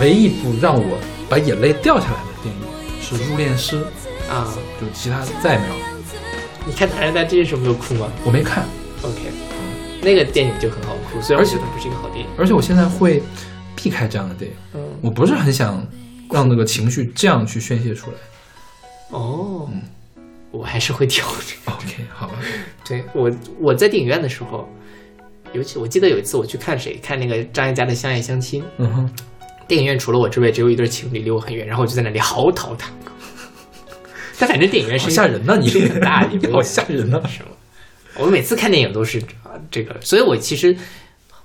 [0.00, 2.62] 唯一一部让我把眼泪掉下来的电影
[3.02, 3.76] 是《入殓师》，
[4.32, 4.48] 啊，
[4.80, 5.95] 就其他再也没有。
[6.66, 8.66] 你看《唐人街》这时候没有哭吗我没看
[9.02, 9.20] ，？OK，
[10.02, 12.26] 那个电影就很好哭，虽然而且我觉得不是一个好电影。
[12.36, 13.22] 而且我现在会
[13.76, 15.86] 避开这样的电影，嗯，我不是很想
[16.28, 18.16] 让那个情绪这样去宣泄出来。
[19.10, 19.70] 哦，
[20.50, 21.76] 我还是会挑这个。
[21.76, 22.34] OK，好吧，
[22.84, 24.68] 对我，我在电影院的时候，
[25.52, 29.10] 尤其我记得有一次我去看谁看那个张艾嘉的《相爱相亲》，嗯哼，
[29.68, 33.12] 电影院除了我之外，只有一对情侣离我很远，然后我就在那里嚎啕大哭。
[34.38, 37.48] 但反正电影院好是吓人呢、你声音很大， 你好吓人呐、是吗？
[38.18, 40.76] 我每次看电影都是啊这个，所以我其实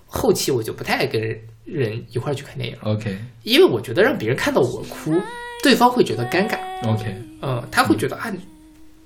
[0.07, 1.21] 后期我就不太爱跟
[1.65, 5.13] 人一块儿去看电影，OK 因为我觉得让别人看到我哭，
[5.63, 6.57] 对方会觉得尴尬
[6.89, 8.31] ，OK，嗯，他会觉得啊，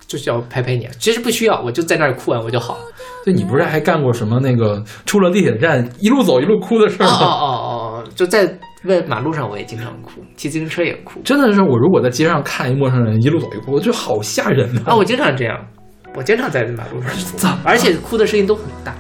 [0.08, 2.84] 就是要拍拍你，其实不需要，我就在那儿哭完我就好了。
[3.24, 7.18] 对你不是还干过什么那个出了地铁站一路走一路哭的事儿吗？
[7.20, 8.46] 哦哦哦哦，就在
[8.86, 15.58] 在马路上我也经常哭，骑自行车也哭真的是我如果在街上看一陌生人一路走一路哭，我觉得好吓人呐、啊，我经常这样，
[16.16, 18.96] 我经常在马路上哭怎么，而且哭的声音都很大。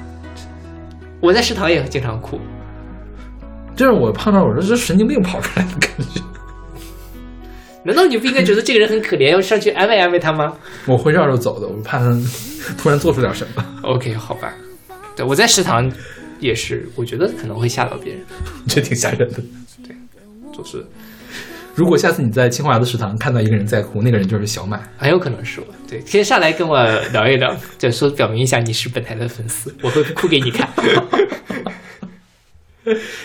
[1.21, 2.39] 我在食堂也经常哭，
[3.75, 6.21] 就是我碰到我说这神经病跑出来的感觉。
[7.83, 10.53] 难道你不应该觉得这个人很可怜，要上去安慰安慰他吗
[10.87, 12.05] 我会绕着走的，我怕他
[12.77, 14.51] 突然做出点什么，？OK，好吧。
[15.15, 15.91] 对，我在食堂
[16.39, 18.21] 也是，我觉得可能会吓到别人，
[18.67, 19.39] 这挺吓人的。
[20.55, 20.85] 就是
[21.75, 24.81] 如果下次你在清华的食堂看到一个人在哭，那个人就是小满。
[24.97, 25.67] 很有可能是我。
[25.87, 30.69] 对，可以上来跟我聊一聊，就说表明一下你是本台的粉丝，我会哭给你看。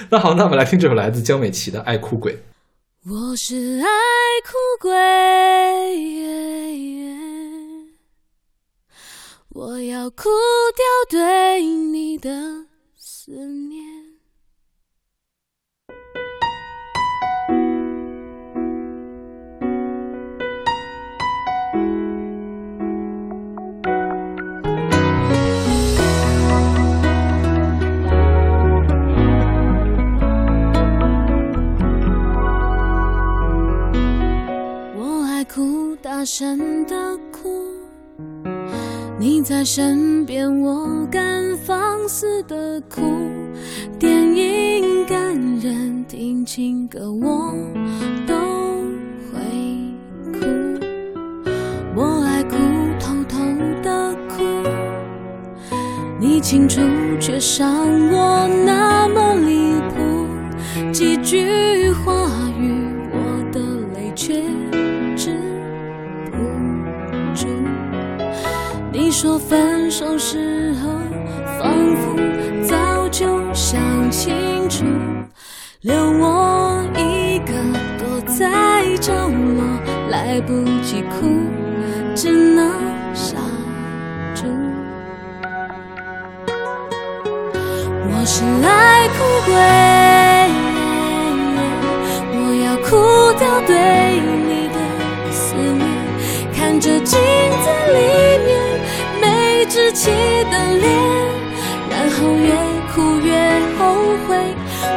[0.08, 2.32] 那好，那我们来听这首来自江美琪的《爱哭鬼》。
[3.04, 3.86] 我是爱
[4.44, 4.90] 哭鬼，
[9.50, 10.28] 我要哭
[10.74, 12.30] 掉对你的
[12.96, 13.89] 思念。
[36.20, 37.48] 大声的哭。
[39.18, 43.00] 你在身边，我敢放肆的哭。
[43.98, 47.54] 电影感人，听情歌我
[48.26, 48.34] 都
[49.32, 49.40] 会
[50.30, 50.44] 哭。
[51.96, 52.56] 我爱哭，
[53.00, 53.38] 偷偷
[53.82, 54.44] 的哭。
[56.20, 56.82] 你清楚，
[57.18, 57.66] 却伤
[58.12, 60.92] 我那么离谱。
[60.92, 62.12] 几句话
[62.58, 62.79] 语，
[69.10, 70.88] 你说分手时候，
[71.58, 72.16] 仿佛
[72.64, 74.84] 早就想清楚，
[75.80, 77.52] 留我一个
[77.98, 78.48] 躲在
[79.00, 79.64] 角落，
[80.10, 81.26] 来不及哭，
[82.14, 82.70] 只能
[83.12, 83.36] 傻
[84.32, 84.44] 住。
[88.06, 89.89] 我是爱哭鬼，
[100.00, 100.08] 气
[100.50, 100.88] 的脸，
[101.90, 102.48] 然后越
[102.90, 103.28] 哭越
[103.76, 103.78] 后
[104.26, 104.28] 悔。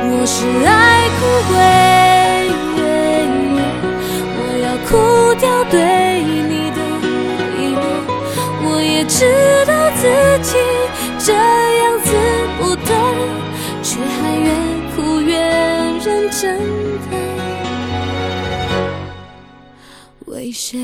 [0.06, 0.36] 我是
[0.66, 0.72] 爱
[1.20, 1.54] 哭鬼，
[4.40, 4.92] 我要哭
[5.42, 5.76] 掉对
[6.24, 7.76] 你的依恋，
[8.64, 9.20] 我也知
[9.66, 10.02] 道自
[10.42, 10.56] 己
[11.20, 12.08] 这样子
[12.58, 12.96] 不对，
[13.84, 14.48] 却还越
[14.96, 15.36] 哭越
[16.00, 16.42] 认真
[17.12, 17.14] 的
[20.28, 20.80] 为谁？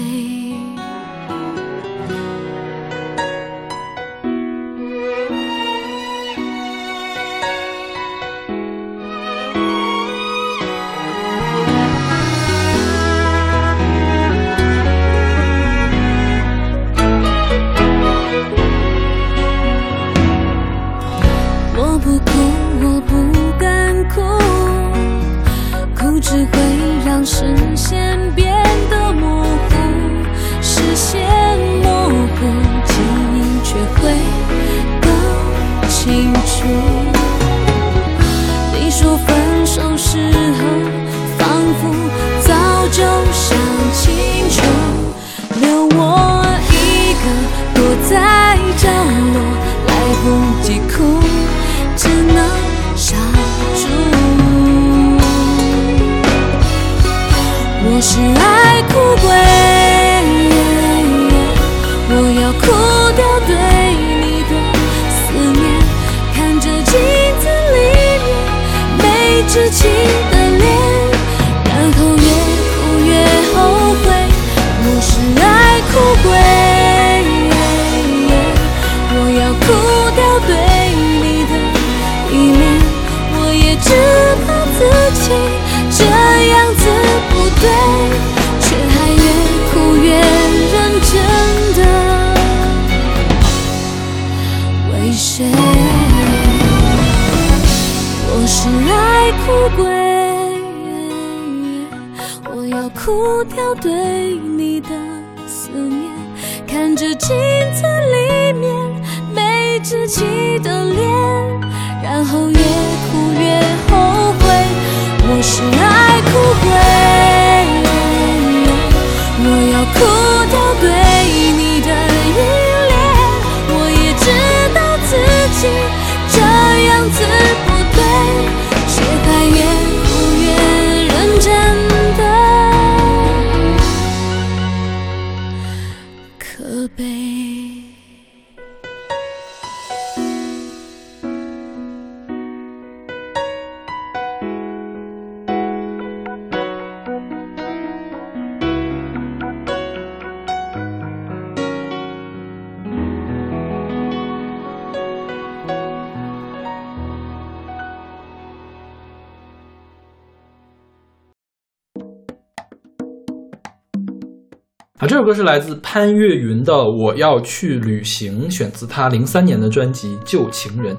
[165.19, 170.95] 首歌是来自潘越云的《我要去旅行》，选自他零三年的专辑《旧情人》。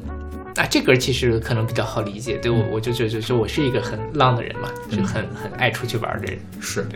[0.60, 6.38] 啊，这歌其实可能比较好理解，对我我就觉得就我是一个很浪的人嘛，就很很爱出去玩的人。
[6.60, 6.86] 是，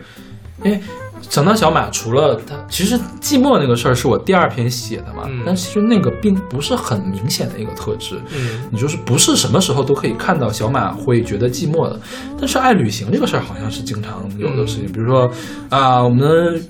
[0.63, 0.79] 因为
[1.19, 8.21] 想到小马，除了他，其实寂寞那个事儿是我第二篇写的嘛，嗯但其实那个并不是很明显的一个特质。
[8.35, 11.99] 嗯，你就是不是什么时候都可以看到小马会觉得寂寞的，
[12.37, 14.85] 但是爱旅行这个事儿好像是经常有的事情。
[14.91, 15.27] 比如说
[15.69, 16.61] 啊、我们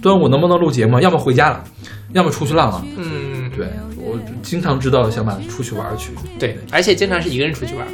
[0.00, 0.98] 端午能不能录节目？
[1.00, 1.64] 要么回家了，
[2.12, 2.84] 要么出去浪了。
[2.96, 3.66] 嗯，对
[3.96, 6.12] 我经常知道想把出去玩去。
[6.38, 7.86] 对，而且经常是一个人出去玩，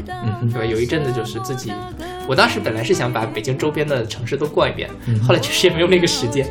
[0.42, 0.64] 嗯对吧？
[0.64, 1.72] 有一阵子就是自己，
[2.28, 6.46] 我当时本来是想把北京周边的城市都逛一遍，嗯后来确实也没有那个时间。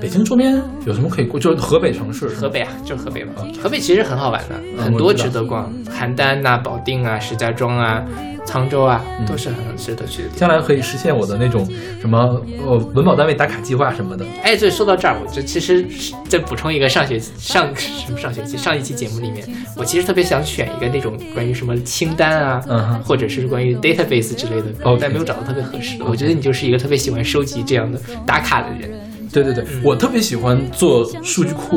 [0.00, 1.38] 北京周边有什么可以过？
[1.38, 3.32] 就是河北城市，河北啊，就是河北嘛。
[3.62, 8.02] 河北其实很好玩的，很多值得逛，邯郸呐、保定啊、石家庄啊、
[8.50, 10.38] 沧州啊，嗯都是很值得去的地方。
[10.38, 11.66] 将来可以实现我的那种
[12.00, 12.18] 什么
[12.66, 14.24] 呃文保单位打卡计划什么的。
[14.42, 15.86] 哎，对，说到这儿，我就其实
[16.28, 19.46] 再补充一个上学上什么上学期上一期节目里面，
[19.76, 26.04] 我其实特别想选一个那种关于什么清单啊，或者是关于 database 之类的 OK 但没有找到特别合适的。
[26.06, 28.90] 我觉得你就是一个特别喜欢收集这样的打卡的人。
[29.32, 31.76] 对对对，我特别喜欢做数据库，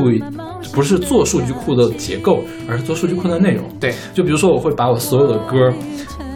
[0.74, 3.64] 不是做数据库的结构，而是做数据库的内容。
[3.80, 5.72] 对，就比如说，我会把我所有的歌、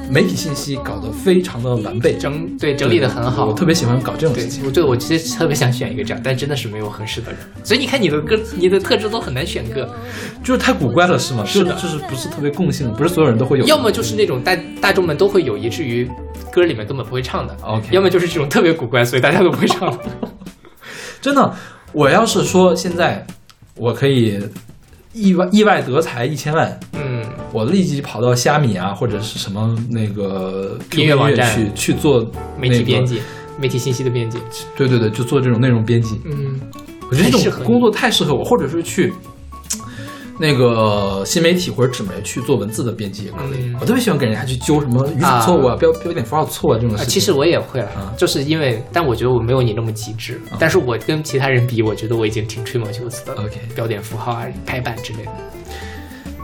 [0.09, 3.45] 媒体信息搞得非常的完备，整对整理的很好。
[3.45, 4.65] 我特别喜欢搞这种对事，情。
[4.65, 7.39] 我对我其实特别想选一个这样，但真的是没有合适的人。
[7.63, 9.89] 所以你看你的歌，你的特质都很难选歌，
[10.43, 11.43] 就是太古怪了，是吗？
[11.45, 13.65] 是的就就是不是特别共性，不是所有人都会有。
[13.65, 16.09] 要么就是那种大大众们都会有，以至于
[16.51, 19.97] 歌里面根本不会唱的 OK 要么就是这种特别古怪，所以大家都不会唱。
[21.19, 21.53] 真的，
[21.91, 23.25] 我要是说现在
[23.75, 24.39] 我可以
[25.17, 31.55] 意外意外得财一千万，嗯，我立即跑到虾米啊，或者是什么那个音乐网站。
[31.55, 32.29] 去去做
[32.59, 33.21] 媒体编辑、
[33.59, 34.37] 媒体信息的编辑，
[34.75, 36.21] 对对对，就做这种内容编辑。
[36.25, 36.59] 嗯，
[37.09, 39.11] 我觉得这种工作太适合我，或者是去
[40.39, 43.65] 那个新媒体或者纸媒去做文字的编辑也可以。
[43.65, 47.13] 嗯我特别喜欢给人家去纠什么语法错误啊、标标点符号错啊这种啊，事情。
[47.13, 53.33] 其实我也会了啊，就是因为，但我觉得我没有你那么极致，但是我跟其他人比，我觉得我已经挺吹毛求疵的。
[53.33, 55.31] OK 标点符号啊、排版之类的，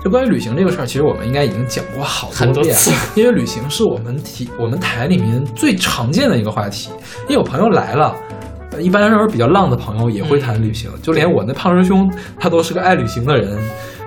[0.03, 6.89] 就关于旅行这个事儿，其实我们应该已经讲过好多次，因为旅行是我们题我们台里面最常见的一个话题。
[7.23, 8.15] 因为有朋友来了。
[8.73, 13.57] 呃一般来说比较浪的朋友也会谈旅行，就连我那胖师兄他都是个爱旅行的人。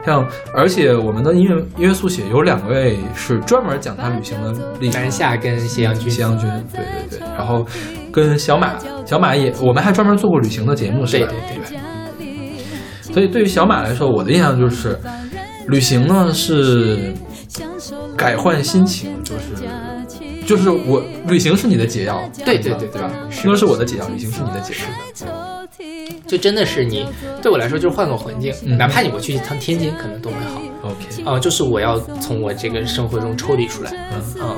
[0.04, 0.24] 像
[0.54, 7.66] 而且我们的音乐音乐速写有两位是专门讲他旅行的历程，南下跟斜阳君，斜阳君，对对对，然后
[8.12, 8.74] 跟小马，
[9.04, 11.26] 小马也，我们还专门做过旅行的节目，是吧？
[11.28, 11.78] 对对。
[12.20, 13.12] 对。
[13.12, 14.96] 所以对于小马来说，我的印象就是，
[15.66, 17.12] 旅行呢是
[18.16, 19.64] 改换心情，就是
[20.46, 23.10] 就是我旅行是你的解药，对对对对吧？
[23.30, 24.86] 是那是我的解药，旅行是你的解药。
[26.26, 27.06] 就真的是你
[27.42, 30.60] 对我来说就是换个环境，嗯哪怕你我去一趟天津，可能都会好。
[30.82, 34.56] OK，啊、就是我要从我这个生活中抽离出来，嗯嗯，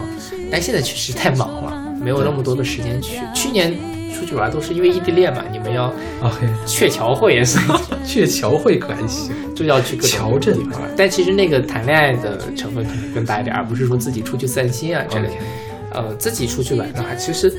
[0.51, 3.19] 但现在确实太忙了，没有那么多的时间去。
[3.35, 3.75] 去年
[4.15, 5.93] 出去玩都是因为异地恋嘛，你们要
[6.23, 9.33] OK，鹊桥会，所以 鹊桥会可还行。
[9.55, 10.81] 就要去各种桥镇地方。
[10.97, 15.35] 但其实那个谈恋爱的成分可能更大一点，而不是说自己出去散心啊之类的。
[15.93, 17.53] 呃，自己出去玩的话，其实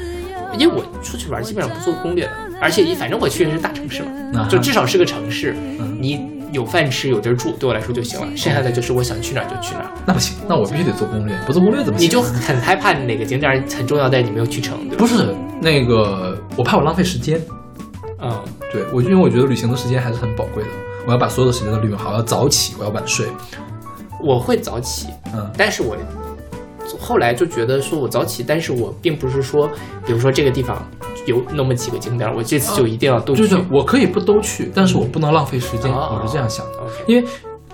[0.57, 2.31] 因为我出去玩基本上不做攻略的，
[2.61, 4.03] 而且反正我去的是大城市
[4.34, 8.27] 嘛，就至少是个城市，嗯你有饭吃有地儿住，对我来说就行了。
[8.35, 9.91] 剩下的就是我想去哪儿就去哪儿。
[10.06, 12.06] 那不行，那我必须得做攻略，不做攻略怎么行？
[12.07, 14.99] 你就很害怕哪个景点很重要，但你没有去成，对吧？
[14.99, 17.39] 不是那个，我怕我浪费时间。
[18.22, 18.38] 嗯，
[18.72, 20.69] 对我，因为我觉得旅行的时间还是很宝贵的，
[21.06, 23.27] 我要把所有的时间都利用好，要早起，我要晚睡。
[24.22, 25.95] 我会早起，嗯但是我
[26.99, 29.69] 后来就觉得说我早起，但是我并不是说，
[30.05, 30.85] 比如说这个地方
[31.26, 33.43] 有那么几个景点，我这次就一定要都去。
[33.43, 36.73] 就是我可以不都去，但是我不能浪费时间，哦我是这样想的。
[37.07, 37.27] 因为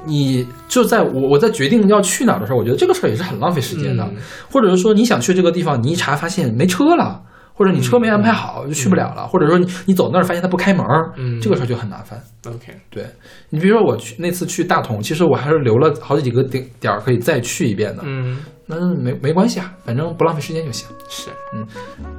[0.05, 4.15] 你就在我我在决定要去哪儿的时候，我觉得这个事儿也是很浪费时间的，嗯
[4.51, 7.23] 或者是说你想去这个地方，你一查发现没车了。
[7.57, 12.21] 或者你车没安排好就去不了了，或者说你你走那儿发现他不开门儿，嗯这个事儿就很麻烦。
[12.45, 13.05] OK，对
[13.49, 20.87] 你比如说我去那次去大同，其实我还是留了好几个点点儿可以再去一遍的，嗯，那没没关系啊，反正不浪费时间就行。
[21.07, 21.65] 是，嗯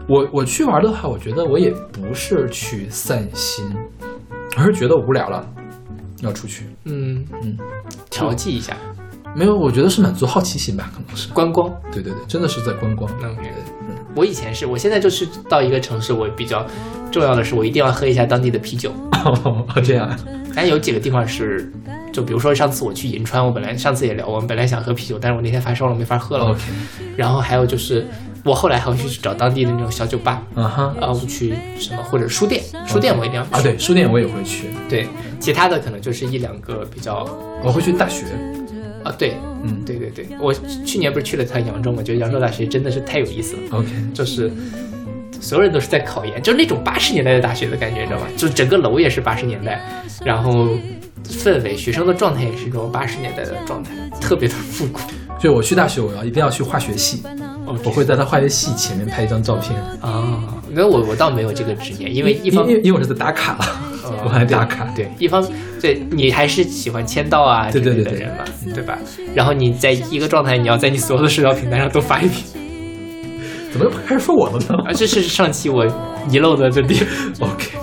[0.08, 3.64] 我我去玩的话，我觉得我也不是去散心，
[4.56, 5.44] 而是觉得无聊了，
[6.22, 6.66] 要出去。
[6.84, 7.56] 嗯嗯，
[8.08, 8.76] 调剂一下
[9.34, 11.32] 没有，我觉得是满足好奇心吧，可能是。
[11.32, 11.68] 观光。
[11.90, 13.10] 对对对，真的是在观光。
[13.20, 16.64] 对嗯我以前是，我现在就是到一个城市，我比较
[17.12, 18.90] 重要的是，我一定要喝一下当地的啤酒。
[19.26, 20.16] 哦，这样啊，
[20.56, 21.70] 但有几个地方是，
[22.10, 26.56] 就比如说上次我去银川，我本来上次也聊，我们本来想喝啤酒，但是我那天发烧了，没法喝了。
[27.14, 28.06] 然后还有就是，
[28.42, 33.48] 我后来还会去找当地的那种小酒吧，啊哈，然后去什么或者书店，书店我一定要去。
[33.52, 35.06] 啊，对，书店我也会去，对，
[35.38, 37.28] 其他的可能就是一两个比较
[37.62, 38.24] 我会去大学。
[39.04, 40.52] 啊，对，嗯，对对对，我
[40.84, 44.50] 去年不是去了趟扬州嘛，觉得扬州大学真的是太有意思了，OK，就是
[45.46, 48.26] 所有人都是在考研，就是那种八十年代的大学的感觉，你知道吗？
[48.36, 49.80] 就整个楼也是八十年代，
[50.24, 50.70] 然后
[51.24, 54.98] 氛围、学生的状态也是一种八十年代的状态，特别的复古。
[55.38, 57.22] 就我去大学，我要一定要去化学系，
[57.64, 60.42] 我会在他化学系前面拍一张照片，啊，
[60.72, 63.64] 那我我倒没有这个执念，因为一因方为因为我是在打卡了，
[64.02, 64.92] 呃 我还打卡。
[64.96, 65.46] 对，一方
[65.80, 68.44] 对你还是喜欢签到啊之对对对的人嘛，
[68.74, 68.98] 对吧？
[69.32, 72.42] 然后你在一个状态，你要在你所有的社交平台上都发一遍，
[73.76, 75.84] 怎么又开始说我了呢啊，这是上期我
[76.30, 77.06] 遗漏的这点。
[77.40, 77.76] OK，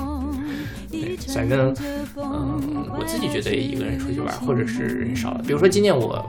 [0.90, 1.72] 对，反正
[2.18, 6.26] 嗯，我自己觉得一个人出去玩，或者是人少了，比如说今年我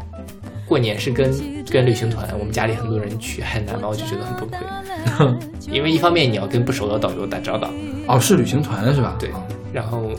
[0.66, 1.32] 过年是跟
[1.70, 5.38] 跟旅行团，我们家里很多人去海南嘛，我就觉得很崩溃，
[5.72, 7.70] 因为一方面你要跟不熟的导游打交道，
[8.06, 9.16] 哦，是旅行团是吧？
[9.18, 9.42] 对哦，
[9.72, 10.10] 然后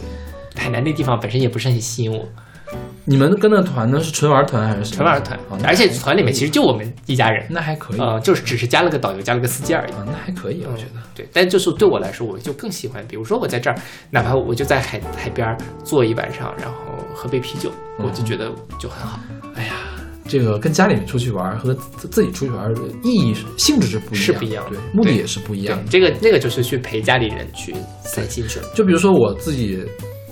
[0.55, 2.25] 海南那地方本身也不是很吸引我，
[3.07, 9.91] 你们跟的团呢是纯玩团还是纯玩团哦，而且团里面其实就我们一家人，那还可以呃，就是只是加了个导游，加了个司机而已。
[9.91, 11.01] 啊，那还可以，我觉得。
[11.13, 13.77] 对，但就是对我来说，我就更喜欢，比如说我在这儿，
[14.09, 16.77] 哪怕我就在海海边儿坐一晚上，然后
[17.13, 19.19] 喝杯啤酒，我就觉得就很好。
[19.55, 19.75] 哎呀，
[20.27, 28.65] 这个跟家里面出去玩和自自己出去玩的意义是性质是不一样，是不一样的对，目的也是不一样的。，这个那个就是去陪家里人去散心去了。
[28.73, 29.85] 就比如说我自己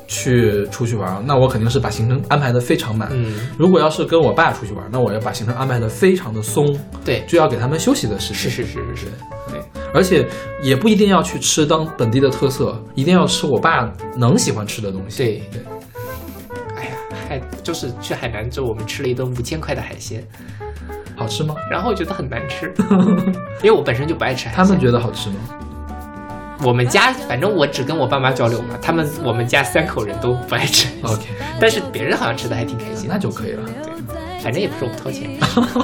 [0.08, 3.10] 去出去玩，那我肯定是把行程安排的非常满。
[3.12, 8.50] 嗯，如果要是跟我爸出去玩，那我要把行程安排的非常的松，对，就要给他们休息的时间。
[8.50, 9.06] 是是是是是，
[9.50, 9.62] 对，
[9.94, 10.28] 而且
[10.62, 15.18] 也不一定要去吃当本地的特色，一定要吃我爸能喜欢吃的东西。
[15.24, 15.62] 对对，
[16.76, 16.92] 哎呀，
[17.28, 20.24] 海就是去海南之后，我们吃了一顿五千块的海鲜，
[21.16, 21.56] 好吃吗？
[21.72, 22.72] 然后我觉得很难吃，
[23.64, 24.64] 因为我本身就不爱吃海鲜。
[24.64, 25.36] 他们觉得好吃吗？
[26.64, 31.24] 我们家反正我只跟我爸妈交流嘛，他们我们家三口人都不爱吃 OK
[31.60, 33.64] 但是别人好像吃的还挺开心那，就可以了。
[33.66, 33.94] 对
[34.42, 35.30] 反正也不是我们掏钱。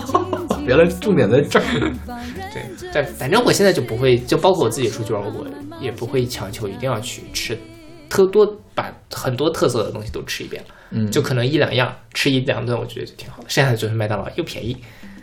[0.67, 1.65] 原来重点在这儿。
[2.53, 2.63] 对，
[2.93, 5.47] 但反正我现在就不会，就包括我自己出去玩，我
[5.79, 7.57] 也不会强求一定要去吃
[8.09, 10.75] 特多，把很多特色的东西都吃一遍了。
[10.91, 13.45] 嗯就可能一两样吃一两顿，我觉得就挺好的。
[13.47, 14.75] 剩下的就是麦当劳又便宜。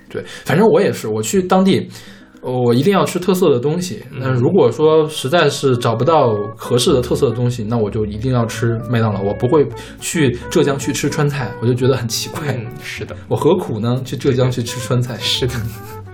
[0.08, 1.90] 对，反正我也是，我去当地，
[2.25, 4.04] 呃我一定要吃特色的东西。
[4.12, 9.20] 嗯那如果说实在是找不到合适的特色的东西，那我就一定要吃麦当劳。
[9.20, 9.66] 我不会
[9.98, 12.54] 去浙江去吃川菜，我就觉得很奇怪。
[12.54, 14.00] 嗯，是的，我何苦呢？
[14.04, 15.16] 去浙江去吃川菜。
[15.18, 15.54] 是的。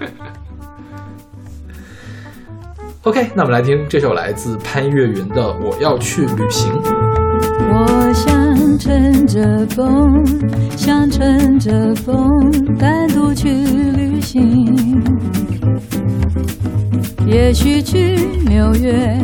[3.05, 6.73] OK，那我们来听这首来自潘越云的《我要去旅行》。
[7.75, 10.25] 我想乘着风，
[10.77, 12.17] 想乘着风，
[12.79, 14.41] 单独去旅行。
[17.33, 19.19] 也许去纽约，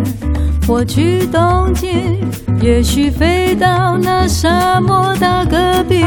[0.66, 2.18] 或去东京，
[2.62, 6.02] 也许飞到那沙漠大戈壁。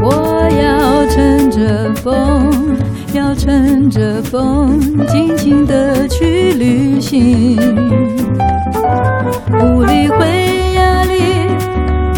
[0.00, 2.50] 我要乘着风，
[3.12, 7.56] 要乘着风，尽情的去旅行。
[9.46, 11.46] 不理会压力，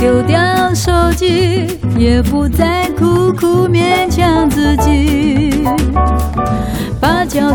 [0.01, 1.67] 丢掉手机，
[1.99, 5.64] 也不再苦苦勉强自己。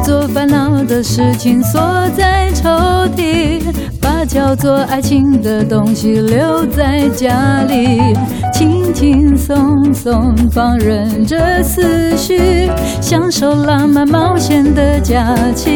[0.10, 1.80] 做烦恼的事情锁
[2.18, 2.68] 在抽
[3.16, 3.62] 屉，
[4.02, 8.02] 把叫做爱情的东西留在家里，
[8.52, 15.24] 轻轻松松放任着思绪，享受浪漫冒险的假
[15.54, 15.68] 期。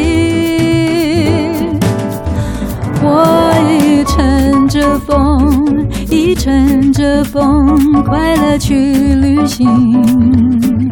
[3.03, 8.73] 我已乘着风，已乘着风，快乐去
[9.13, 10.82] 旅行。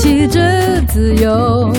[0.00, 0.40] 呼吸着
[0.88, 1.70] 自由，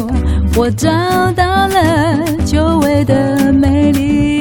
[0.55, 0.87] 我找
[1.31, 4.40] 到了久违的美丽。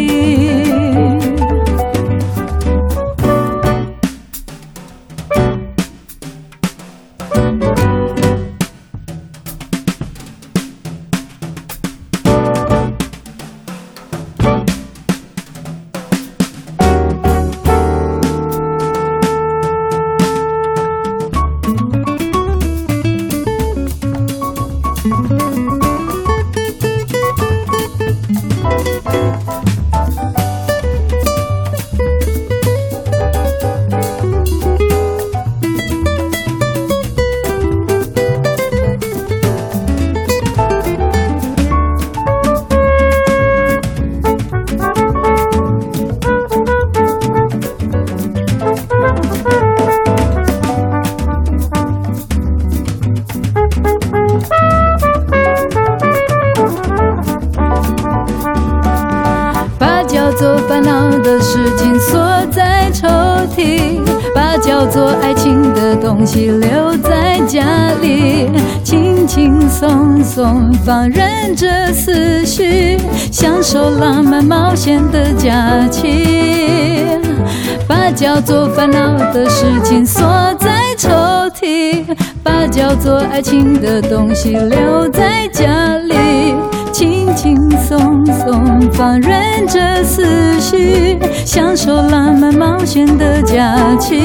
[83.00, 86.54] 做爱情的东西留在家里。
[86.92, 94.20] 轻轻松松放任着思绪，享受浪漫冒险的假期。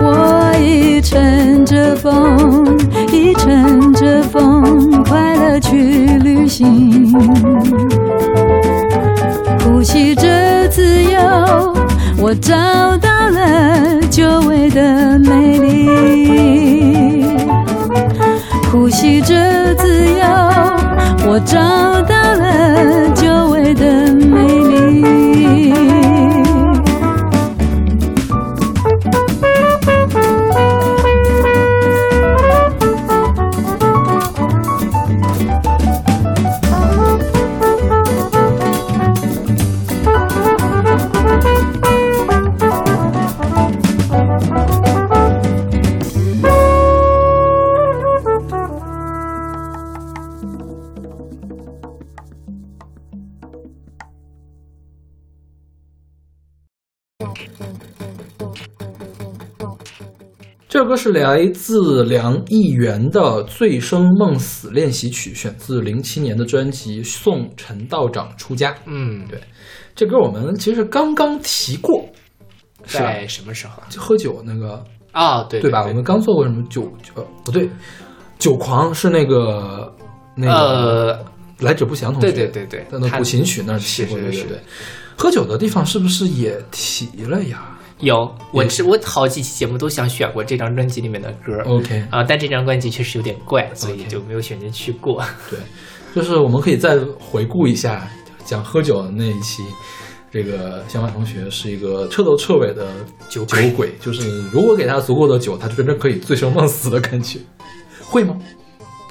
[0.00, 2.64] 我已乘着风，
[3.12, 7.12] 已乘着风，快乐去旅行。
[9.64, 11.74] 呼吸着自由，
[12.18, 12.54] 我找
[12.98, 17.24] 到了久违的美丽。
[18.70, 20.26] 呼吸着自由，
[21.26, 21.58] 我找
[22.02, 23.08] 到了
[61.12, 68.72] 来自梁艺元的《醉生梦死练习曲》，选自零七年的专辑《送陈道长出家》。
[68.86, 69.40] 嗯，对，
[69.94, 72.04] 这歌我们其实刚刚提过，
[72.84, 73.86] 在什么时候啊？
[73.88, 74.82] 就喝酒那个，
[75.12, 75.84] 啊，对对吧？
[75.86, 76.92] 我们刚做过什么酒？
[77.14, 77.68] 呃，不对，
[78.38, 79.94] 酒狂是那个
[80.34, 81.24] 那个呃，
[81.60, 84.58] 来者不祥同学，对对对对在那古琴曲那儿提过，对对对。
[85.16, 91.62] 喝酒的地方是不是也提了呀有，我也是我好几期节目都想选过这张专辑里面的歌。
[91.64, 95.24] ？OK，啊，但这张专辑确实有点怪，所以就没有选进去过。
[95.48, 95.58] 对，
[96.14, 98.08] 就是我们可以再回顾一下
[98.44, 99.62] 讲喝酒的那一期。
[100.32, 102.90] 这个小马同学是一个彻头彻尾的
[103.28, 107.38] 酒酒鬼，就是如果给他足够的酒，他就真的可以醉生梦死的感觉，
[108.02, 108.34] 会吗？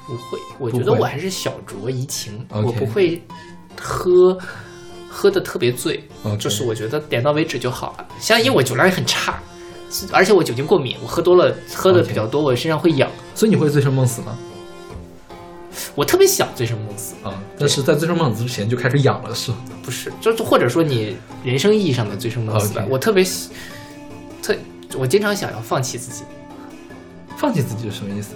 [0.04, 3.22] 不会，我觉得我还是小酌怡情我不会
[3.80, 4.36] 喝
[5.14, 8.06] 喝的特别醉 OK 就是我觉得点到为止就好了。
[8.18, 9.38] 像因为我酒量也很差，
[10.10, 13.10] 而且我酒精过敏，我喝多了喝的比较多，我身上会痒。
[13.34, 14.38] 所以你会醉生梦死吗？
[15.94, 19.58] 我特别想醉生梦死，啊，但是在醉生梦死之前就开始痒了，是吗？
[19.82, 23.50] 不是，就是或者说你人生意义上的醉生梦死我特别喜
[24.42, 24.54] 特，
[24.96, 26.24] 我经常想要放弃自己，
[27.36, 28.34] 放弃自己是什么意思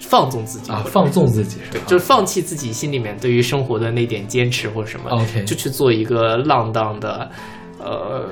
[0.00, 0.82] 放纵自己啊？
[0.86, 7.30] 放纵自己是对吧？，就是放弃自己心里面对于生活的那点坚持或者什么 OK 就去做一个浪荡的，
[7.78, 8.28] 呃，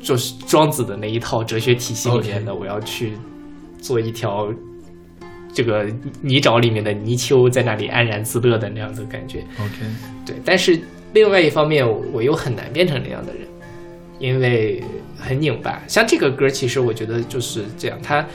[0.00, 3.12] 就是庄子的那一套哲学体系里面的我要去
[3.78, 4.48] 做一条
[5.52, 5.84] 这个
[6.20, 9.38] 泥沼里面的泥鳅，在那里安然自乐的那样的感觉。
[9.60, 9.84] OK，
[10.26, 10.80] 对，但是
[11.12, 13.46] 另外一方面，我又很难变成那样的人，
[14.18, 14.82] 因为
[15.16, 15.80] 很拧巴。
[15.86, 18.26] 像这个歌，其实我觉得就是这样，他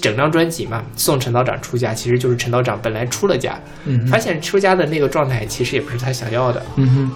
[0.00, 7.10] 整张专辑嘛，送陈道长出家，其实就是陈道长本来出了家，嗯发现出家的那个状态其实也不是他想要的，嗯哼，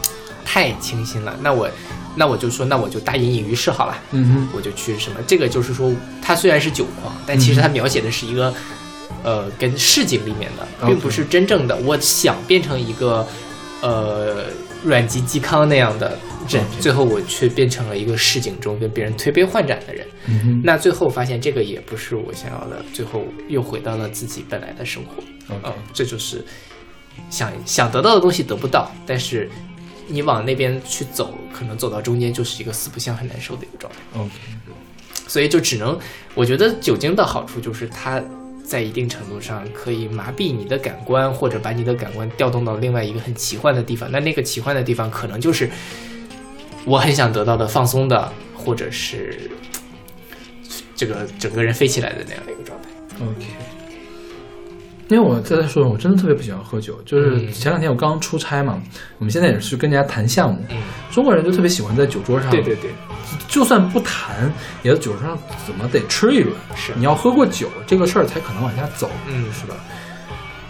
[0.44, 1.36] 太清新了。
[1.42, 1.68] 那我，
[2.16, 3.96] 那我就说，那我就大隐隐于市好了。
[4.12, 5.16] 嗯哼，我就去什么？
[5.26, 8.52] 这个就是说，他虽然是酒狂，但其实他描写的是一个，
[9.22, 11.76] 呃，跟市井里面的，并不是真正的。
[11.76, 13.26] 我想变成一个，
[13.80, 14.44] 呃，
[14.84, 20.06] 阮籍嵇康那样的人，最后我却变成了一个市井中跟别人推杯换盏的人。
[20.26, 25.22] 嗯那最后发现这个也不是我想要的，最后又回到了自己本来的生活。
[25.50, 26.44] 嗯，这就是
[27.28, 29.50] 想想得到的东西得不到，但是
[30.06, 33.98] 你往那边去走，可能走到中间就是一个四不像，很难受的一个状态。
[34.20, 34.32] OK，
[35.26, 35.98] 所以就只能，
[36.34, 38.22] 我觉得酒精的好处就是它
[38.64, 44.10] 在一定程度上可以麻痹你的感官，或者把你的感官调动到另外一个很奇幻的地方。
[44.10, 45.68] 那那个奇幻的地方可能就是
[46.84, 49.50] 我很想得到的放松的，或者是
[50.94, 52.88] 这个整个人飞起来的那样的一个状态。
[53.20, 53.46] OK，
[55.08, 57.00] 因为我在说，我真的特别不喜欢喝酒。
[57.04, 58.80] 就是嗯前两天我刚出差嘛，
[59.18, 60.78] 我们现在也是跟人家谈项目，嗯，
[61.10, 62.90] 中国人就特别喜欢在酒桌上，对对对，
[63.46, 64.52] 就算不谈，
[64.82, 66.56] 也在酒桌上怎么得吃一轮。
[66.74, 69.76] 是你要喝过酒，这个事儿才可能往下走，嗯是吧？
[69.78, 70.01] 嗯，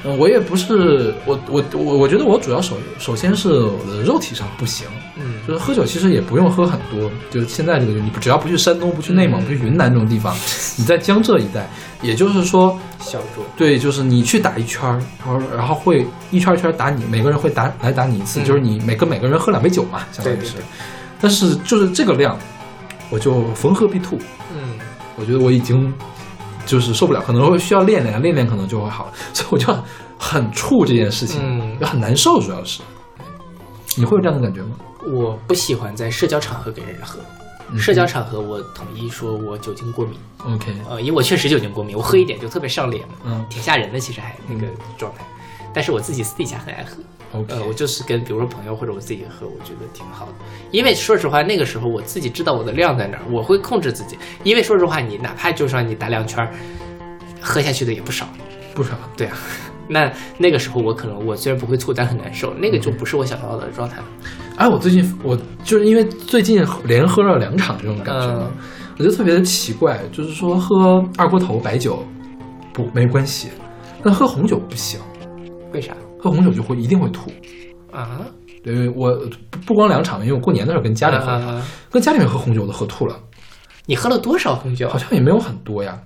[0.04, 10.34] 我也不是，我我我我觉得我主要首首先是我的肉体上不行，嗯就是喝酒其实也不用喝很多，就是现在这个，你只要不去山东、不去内蒙、嗯不去云南这种地方，
[10.76, 11.68] 你在江浙一带，
[12.02, 20.64] 也就是说，小酌，对，就是你去打一圈儿，然后然后会一圈儿一圈儿打你，每个人会打来打你一次，嗯就是你每跟每个人喝两杯酒嘛，相当于是对对对。
[21.20, 22.36] 但是就是这个量，
[23.08, 24.18] 我就逢喝必吐。
[24.52, 24.80] 嗯
[25.14, 25.92] 我觉得我已经
[26.66, 29.12] 就是受不了，可能会需要练练，练练可能就会好了。
[29.32, 29.66] 所以我就
[30.18, 32.80] 很怵这件事情，嗯就很难受，主要是。
[33.96, 34.76] 你会有这样的感觉吗？
[35.04, 37.18] 我不喜欢在社交场合给人喝。
[37.78, 44.66] 社交场合，我统一说我酒精过敏，OK，呃，因为我确实酒精过敏，我喝一点就特别上脸，嗯挺吓人的，其实还那个
[44.98, 45.24] 状态。
[45.72, 46.96] 但是我自己私底下很爱喝
[47.48, 50.32] 呃，我就是跟比如说朋友或者我自己喝，我觉得挺好的。
[50.70, 54.18] 因为说实话，那个时候我自己知道我的量在哪儿，我会控制自己。
[54.44, 56.52] 因为说实话，你哪怕就算你打两圈儿，
[57.40, 58.26] 喝下去的也不少，
[58.74, 58.90] 不少。
[59.16, 59.36] 对啊。
[59.88, 64.04] 那那个时候我可能我虽然不会吐，但很难受，那个就不是我想要的状态了。
[64.56, 68.52] 哎，我最近我就是因为最近连喝了两场这种感觉嘛，嗯
[68.98, 72.04] 我觉得特别的奇怪，就是说喝二锅头白酒
[72.72, 73.48] 不没关系，
[74.04, 75.00] 但喝红酒不行，
[75.72, 75.92] 为啥
[76.22, 77.32] 喝红酒就会一定会吐。
[77.90, 78.20] 啊？
[78.62, 79.12] 对我
[79.50, 83.18] 不不光两场，因为我过年的时候跟家里喝，啊跟家里面喝红酒都喝吐了，
[83.86, 84.88] 你喝了多少红酒？
[84.88, 86.00] 好像也没有很多呀。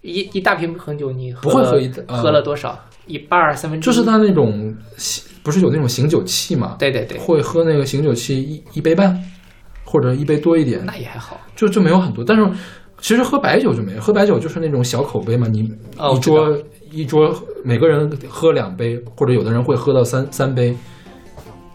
[0.00, 2.78] 一一大瓶红酒，你喝不会喝一呃喝了多少？
[3.06, 3.92] 一半儿三分之一？
[3.92, 6.76] 就是他那种醒不是有那种醒酒器嘛？
[6.78, 9.22] 对对对，会喝那个醒酒器一一杯半，
[9.84, 11.38] 或者一杯多一点，那也还好。
[11.54, 12.24] 就就没有很多。
[12.24, 12.48] 但是
[13.00, 16.56] 其实喝白酒就没有，喝白酒就是那种小口杯嘛，你哦一桌、
[16.92, 20.76] 一桌每个人喝两杯，或者有的人会喝到三三杯，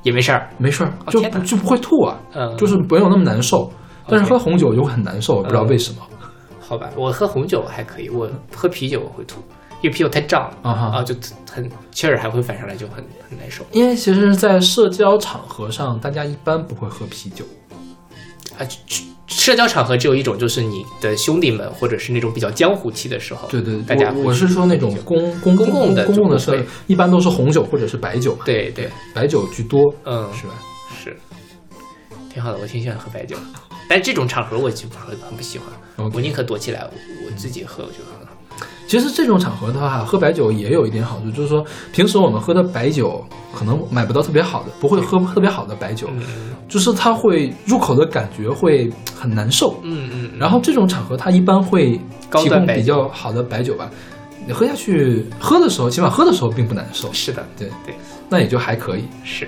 [0.04, 0.50] 也没事儿。
[0.58, 3.72] 没事儿，就就不会吐啊，嗯，就是没有那么难受。
[4.08, 6.02] 但是喝红酒就会很难受，我不知道为什么。
[6.60, 9.42] 好吧，我喝红酒还可以，我喝啤酒我会吐，
[9.82, 11.16] 因为啤酒太胀了啊哈啊，就
[11.52, 17.44] 很气儿还会反上来，就很很难受因为其实，在社交场合上，大家一般不会喝啤酒。
[18.58, 18.64] 啊。
[19.48, 28.42] 社交场合只有一种，就是你的兄弟们，或者是那种比较江湖气的时候，对对，大家我我是说那种公公公共的公共的社就不会，一般都是红酒或者是白酒嘛。
[28.44, 30.54] 对对，白酒居多，嗯，是吧？
[31.02, 31.16] 是，
[32.30, 33.38] 挺好的，我挺喜欢喝白酒，
[33.88, 35.70] 但这种场合我就不很很不喜欢
[36.14, 36.92] 我宁可躲起来，我
[37.26, 38.17] 我自己喝，我觉得。
[38.88, 43.24] 其实这种场合的话，喝白酒也有一点好处，就是说平时我们喝的白酒
[43.54, 46.22] 可能买不到特别好的，不会喝特别好的白酒，嗯
[46.70, 49.80] 就是它会入口的感觉会很难受。
[49.84, 52.00] 嗯嗯，然后这种场合，它一般会
[52.32, 53.90] 提供比较好的白酒吧。
[54.46, 57.94] 你喝下去，喝的时候，起码喝的时候并不难受，是的，对对，
[58.30, 59.04] 那也就还可以。
[59.26, 59.48] 是，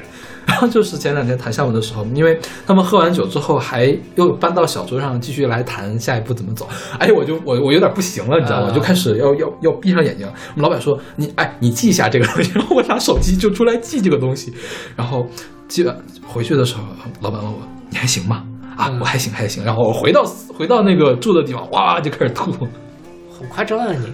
[0.49, 6.67] 然后就是前两天谈项目的时候，因为他们喝完酒之后，还又搬到小桌上继续来谈下一步怎么走。
[6.97, 8.71] 哎，我就我我有点不行了，你知道吗？
[8.71, 10.27] 就开始要要要闭上眼睛。
[10.55, 14.51] 我们老板说你哎你记一下这个东西，然 后我拿手机就出来记这个东西，
[14.95, 15.27] 然后
[15.67, 15.95] 记完
[16.27, 16.81] 回去的时候，
[17.21, 17.59] 老板问我
[17.89, 18.43] 你还行吗？
[18.75, 19.63] 啊，嗯我还行还行。
[19.63, 20.23] 然后我回到
[20.57, 22.51] 回到那个住的地方，哇就开始吐。
[22.51, 24.07] 好夸张啊你。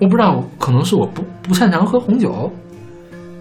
[0.00, 2.52] 我不知道，可能是我不不擅长喝红酒。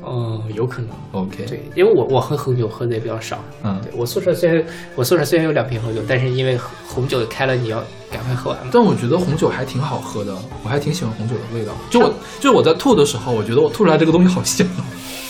[0.07, 4.63] 哦，有可能，OK，对，因为我我喝红酒喝的也比较少，嗯，对我宿舍虽然
[4.95, 6.57] 我宿舍虽然有两瓶红酒，但是因为
[6.87, 8.69] 红酒开了，你要赶快喝完嘛。
[8.73, 11.73] 但我觉得红酒还挺好喝的，我还挺喜欢红酒的味道。
[11.89, 14.65] 就我就我在吐的时候，我觉得我吐出来这个东西好香，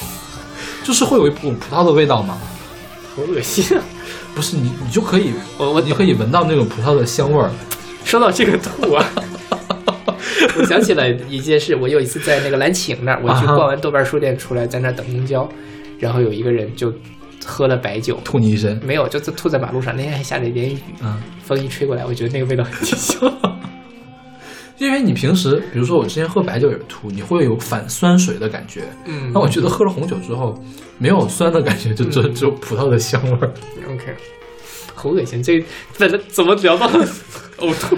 [0.84, 2.38] 就是会有一股葡萄的味道嘛。
[3.16, 3.84] 好恶心啊！
[4.36, 7.50] 不是你，你就可以，我我你可以闻到那种葡萄的香味儿。
[8.04, 9.04] 说到这个吐啊，
[10.58, 15.48] 我想起来一件事，我有一次在那个蓝晴那儿，我去逛完豆瓣书店出来，在那儿等公交，
[16.00, 16.94] 然后有一个人就
[17.46, 19.96] 喝了白酒，吐你一身，没有，就是吐在马路上。
[19.96, 23.32] 那天还下了一点雨，嗯，风一吹过来，我觉得那个味道很清香。
[24.78, 28.84] 因为你平时，比如说我之前喝白酒也是吐，你会有反酸水的感觉。
[29.06, 30.54] 嗯那我觉得喝了红酒之后，
[31.00, 33.52] 没有酸的感觉，就只只有葡萄的香味儿。
[33.90, 34.14] OK，
[34.94, 36.88] 好恶心，这怎么怎么聊到
[37.58, 37.98] 呕吐？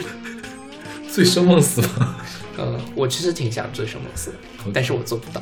[1.09, 2.15] 醉生梦死嘛。
[2.59, 4.37] 呃，我其实挺想醉生梦死的，
[4.73, 5.41] 但是我做不到。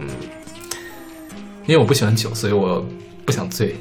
[0.00, 0.08] 嗯，
[1.66, 2.84] 因为我不喜欢酒，所以我
[3.24, 3.76] 不想醉。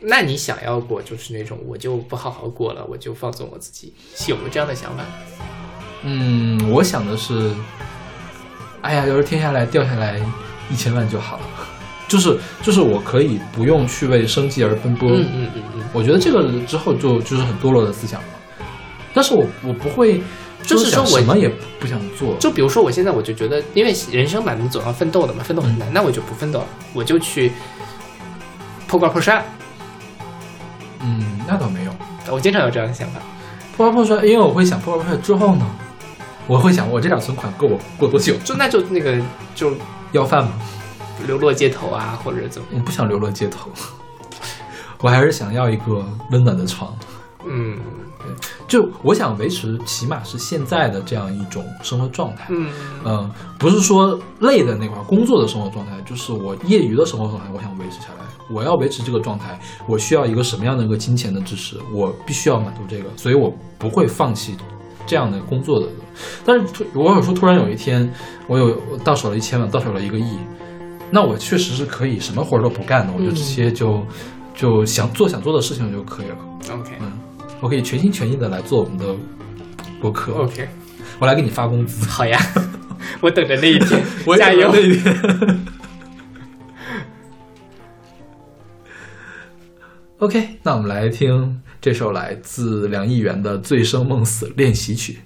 [0.00, 5.02] 那你想要过就是那种我就不好好过了，我就放纵我自己，是有没有这样的想法？
[6.02, 7.50] 嗯，我想的是，
[8.82, 10.20] 哎呀，要是天下来掉下来
[10.70, 11.44] 一千万就好了，
[12.06, 15.08] 就是就是我可以不用去为生计而奔波。
[15.08, 18.28] 嗯嗯嗯嗯，我觉得这个之后就就是很堕落的思想了。
[19.14, 20.20] 但是我我不会，
[20.66, 21.48] 就是说我什么也
[21.78, 22.36] 不想做。
[22.38, 27.52] 就比如说我现在我就觉得，因为人生嘛，你总要奋斗的嘛，奋斗很难，那我就不奋斗了，我就去
[28.86, 29.44] 破罐破摔。
[31.00, 31.92] 嗯，那倒没有。
[32.30, 33.20] 我经常有这样的想法。
[33.76, 35.66] 破罐破摔，因为我会想破罐破摔之后呢，
[36.46, 38.34] 我会想我这点存款够我过多久？
[38.44, 39.16] 就那就那个
[39.54, 39.72] 就
[40.12, 40.52] 要饭吗？
[41.26, 42.68] 流落街头啊，或者怎么？
[42.74, 43.70] 我不想流落街头，
[45.00, 46.94] 我还是想要一个温暖的床。
[47.46, 47.78] 嗯
[48.68, 52.46] 就我想维持起码是现在的这样一种生活状态。
[52.50, 52.70] 嗯
[53.04, 58.26] 嗯，不是说累的那块儿工作的生活状态，就是我业余的生活状态，我想维持下来。
[58.48, 61.76] 我要维持这个状态，我需要一个什么样的一个金钱的支持？
[61.92, 64.54] 我必须要满足这个，所以我不会放弃
[65.04, 65.88] 这样的工作的。
[66.44, 68.08] 但是突如果说突然有一天
[68.46, 70.38] 我有我到手了一千万，到手了一个亿，
[71.10, 74.00] 那我确实是可以什么活儿都不干的，我就直接就、
[74.54, 76.36] 就想做想做的事情就可以了。
[77.60, 79.16] 我可以全心全意的来做我们的
[80.00, 80.32] 播客。
[80.34, 80.68] OK，
[81.18, 82.06] 我来给你发工资。
[82.06, 82.38] 好呀，
[83.20, 85.66] 我等着那一天 我，也加油那一天。
[90.18, 95.18] OK，那我们来听这首来自梁艺元的《醉生梦死练习曲》。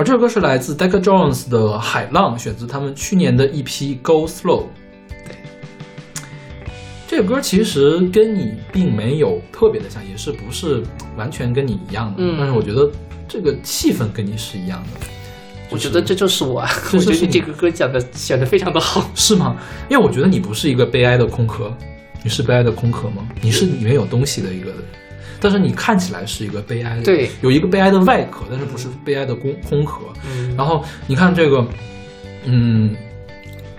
[0.00, 4.62] 好，这首歌是来自 Decca Jones 的《海浪》，选自他们去年的一批《Go Slow》。
[5.26, 5.36] 对，
[7.06, 10.82] 这个歌其实跟你并没有特别的像，也是不是
[11.18, 12.90] 完全跟你一样的，嗯但是我觉得
[13.28, 15.06] 这个气氛跟你是一样的。
[15.68, 19.06] 我觉得这就是我，这 我觉得这个歌讲的选的非常的好。
[19.14, 19.54] 是吗？
[19.90, 21.70] 因为我觉得你不是一个悲哀的空壳，
[22.24, 23.28] 你是悲哀的空壳吗？
[23.42, 24.78] 你是里面有东西的一个人，
[25.40, 30.02] 但是你看起来是一个悲哀的，对有一个悲哀的外壳，但是不是悲哀的空空壳。
[30.26, 31.66] 嗯然后你看这个，
[32.44, 32.94] 嗯，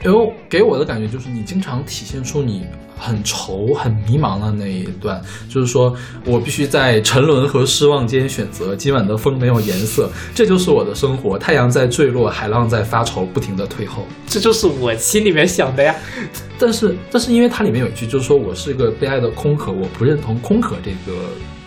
[0.03, 2.65] 有给我的感觉就是你经常体现出你
[3.01, 5.19] 很愁、很迷茫的那一段，
[5.49, 8.75] 就是说我必须在沉沦和失望间选择。
[8.75, 11.35] 今晚的风没有颜色，这就是我的生活。
[11.35, 14.05] 太阳在坠落，海浪在发愁，不停的退后。
[14.27, 15.95] 这就是我心里面想的呀。
[16.59, 21.17] 但是，但是因为它里面有一句，就是说我是一个被爱的空壳，我不认同空壳这个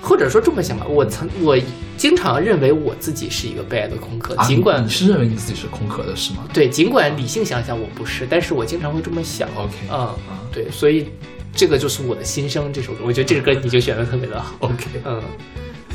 [0.05, 1.59] 或者说这么想吧，我曾我
[1.97, 9.49] 经常认为我自己是一个被爱的空壳，啊尽管你你是认为你自己是空壳的是吗对，尽管理性想想我不是，但是我经常会这么想。
[9.57, 10.15] ？OK，嗯啊，
[10.53, 11.09] 对，所以
[11.55, 12.73] 这个就是我的心声。
[12.73, 15.23] 这首歌，我觉得这首歌你就选的特别的好，，OK，嗯，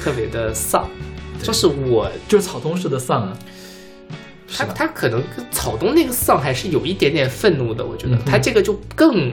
[0.01, 0.87] 特别的丧，
[1.43, 3.37] 就是我就是草东式的丧啊，
[4.51, 9.31] 他他可能跟草东那个丧还是有一点点愤怒的，我觉得嗯他这个就更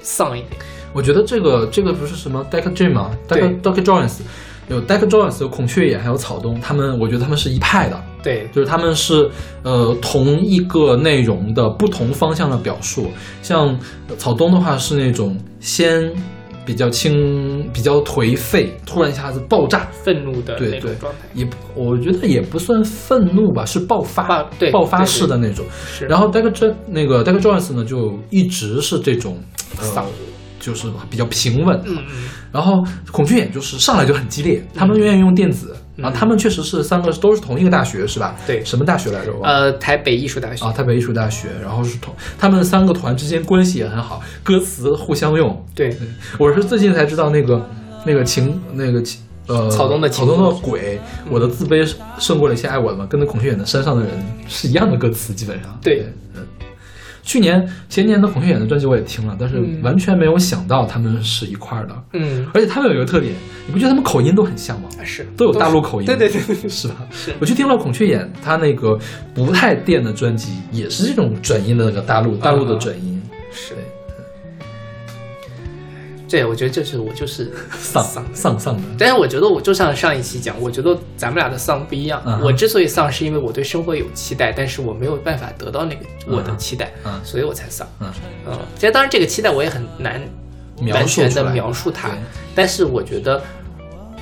[0.00, 0.52] 丧一点。
[0.92, 4.20] 我觉得这个这个不是什么 Decca Dream 吗对？Decca Decca Jones
[4.68, 9.28] 有 Decca Jones 有孔雀眼还有草东，他们我觉得他们是一派的，对，就是他们是
[9.64, 13.10] 呃同一个内容的不同方向的表述。
[13.42, 13.76] 像
[14.16, 16.10] 草东的话是那种先
[16.64, 21.18] 比较轻、比较颓废，突然一下子爆炸，愤怒的对对那种状态。
[21.34, 25.66] 也不我觉得也不算愤怒吧，是爆发，爆对爆发式的那种。
[25.88, 29.36] 是，然后 Decca J 那个 Decca Jones 呢，就一直是这种
[29.76, 30.06] 呃丧，
[30.62, 31.76] 就是比较平稳。
[31.84, 38.36] 嗯嗯，然后孔雀眼就是上来就很激烈，他们愿意用电子，嗯然后他们确实是三个都是同一个大学是吧？
[38.46, 39.32] 对什么大学来着？
[39.42, 45.62] 呃，台北艺术大学，啊，台北艺术大学，然后是同他们三个团之间关系也很好，歌词互相用。
[45.74, 45.94] 对，
[46.38, 47.68] 我是最近才知道那个
[48.06, 50.98] 那个情那个情呃草东的情草东的鬼，
[51.28, 51.86] 我的自卑
[52.18, 54.12] 胜过了一些爱我的嘛，跟那孔雀眼的山上的人
[54.48, 55.78] 是一样的歌词，基本上。
[55.82, 56.42] 对嗯。
[57.22, 59.80] 去年前年的孔雀眼的专辑我也听了，但是嗯。
[59.82, 62.04] 完全没有想到他们是一块儿的。
[62.12, 63.32] 嗯，而且他们有一个特点，
[63.66, 64.88] 你不觉得他们口音都很像吗？
[65.04, 65.26] 是。
[65.36, 66.96] 都有大陆口音，对对对对，是吧？
[67.10, 67.32] 是。
[67.38, 68.98] 我去听了孔雀眼他那个
[69.34, 73.22] 不太电的专辑，也是这种转音的那个大陆大陆的转音，
[73.52, 73.74] 是
[76.32, 78.24] 对，我觉得这是我就是丧丧。
[78.32, 82.22] 丧丧的，但是我觉得，我就像上一期讲，我觉得咱们俩的丧不一样。
[82.24, 87.20] 嗯我之所以丧，是因为我对生活有期待，但是我没有办法得到那个我的期待，嗯。
[87.22, 87.86] 所以我才丧。
[88.00, 88.10] 嗯，
[88.46, 90.22] 嗯，其实当然这个期待我也很难
[90.90, 92.18] 完全的描述它对，
[92.54, 93.42] 但是我觉得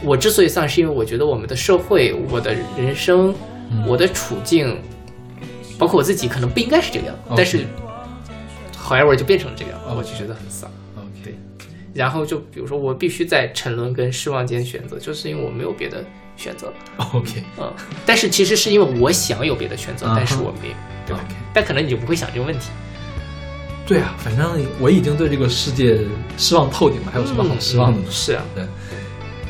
[0.03, 3.33] 我之所以丧，是因为我觉得我们的社会、我的人生、
[3.71, 3.87] 嗯。
[3.87, 4.77] 我的处境，
[5.79, 7.37] 包括我自己，可能不应该是这个样，OK。
[7.37, 7.65] 但是
[8.77, 10.69] however 就变成了这个样我就觉得很丧。
[10.97, 11.39] OK，
[11.93, 16.05] 然后就比如说，我必须在沉沦跟失望间选择，就是因为我没有别的
[16.37, 16.73] 选择。
[17.13, 17.73] OK，嗯，
[18.07, 20.75] 但是其实是因为我想有别的选择，但是我没有，
[21.07, 22.71] 对吧 OK 但可能你就不会想这个问题。
[23.87, 25.99] 对啊，反正我已经对这个世界
[26.39, 28.05] 失望透顶了，还有什么好失望的呢？
[28.07, 28.65] 嗯是啊，对，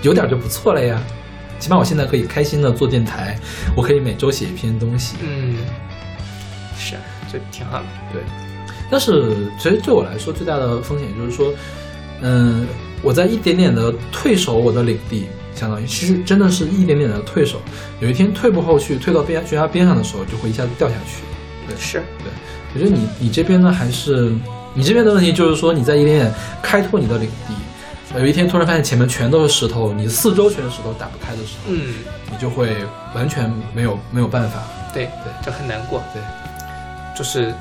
[0.00, 1.02] 有点就不错了呀。
[1.58, 3.38] 起码我现在可以开心的做电台，
[3.76, 5.16] 我可以每周写一篇东西。
[5.20, 5.58] 嗯，
[6.74, 7.84] 是啊，就挺好的。
[8.14, 8.22] 对，
[8.90, 11.52] 但是其实对我来说最大的风险就是说，
[12.22, 12.66] 嗯，
[13.02, 17.60] 我在一点点的退守我的领地，相当于其实真的是一点点的退守。
[18.00, 21.22] 有一天退步后去，退到边悬崖边上的时候，就会一下子掉下去。
[21.66, 22.30] 对，是，对，
[22.74, 24.32] 我觉得你你这边呢，还是
[24.74, 27.54] 你这边的问题就是说你在一点点开拓你的领地。
[28.18, 31.94] 有一天突然发现前面全都是石头，你四周全是石头，打不开的时候，嗯，
[32.28, 32.74] 你就会
[33.14, 34.64] 完全没有没有办法。
[34.92, 36.02] 对对，就很难过。
[36.12, 36.20] 对，
[37.16, 37.54] 就是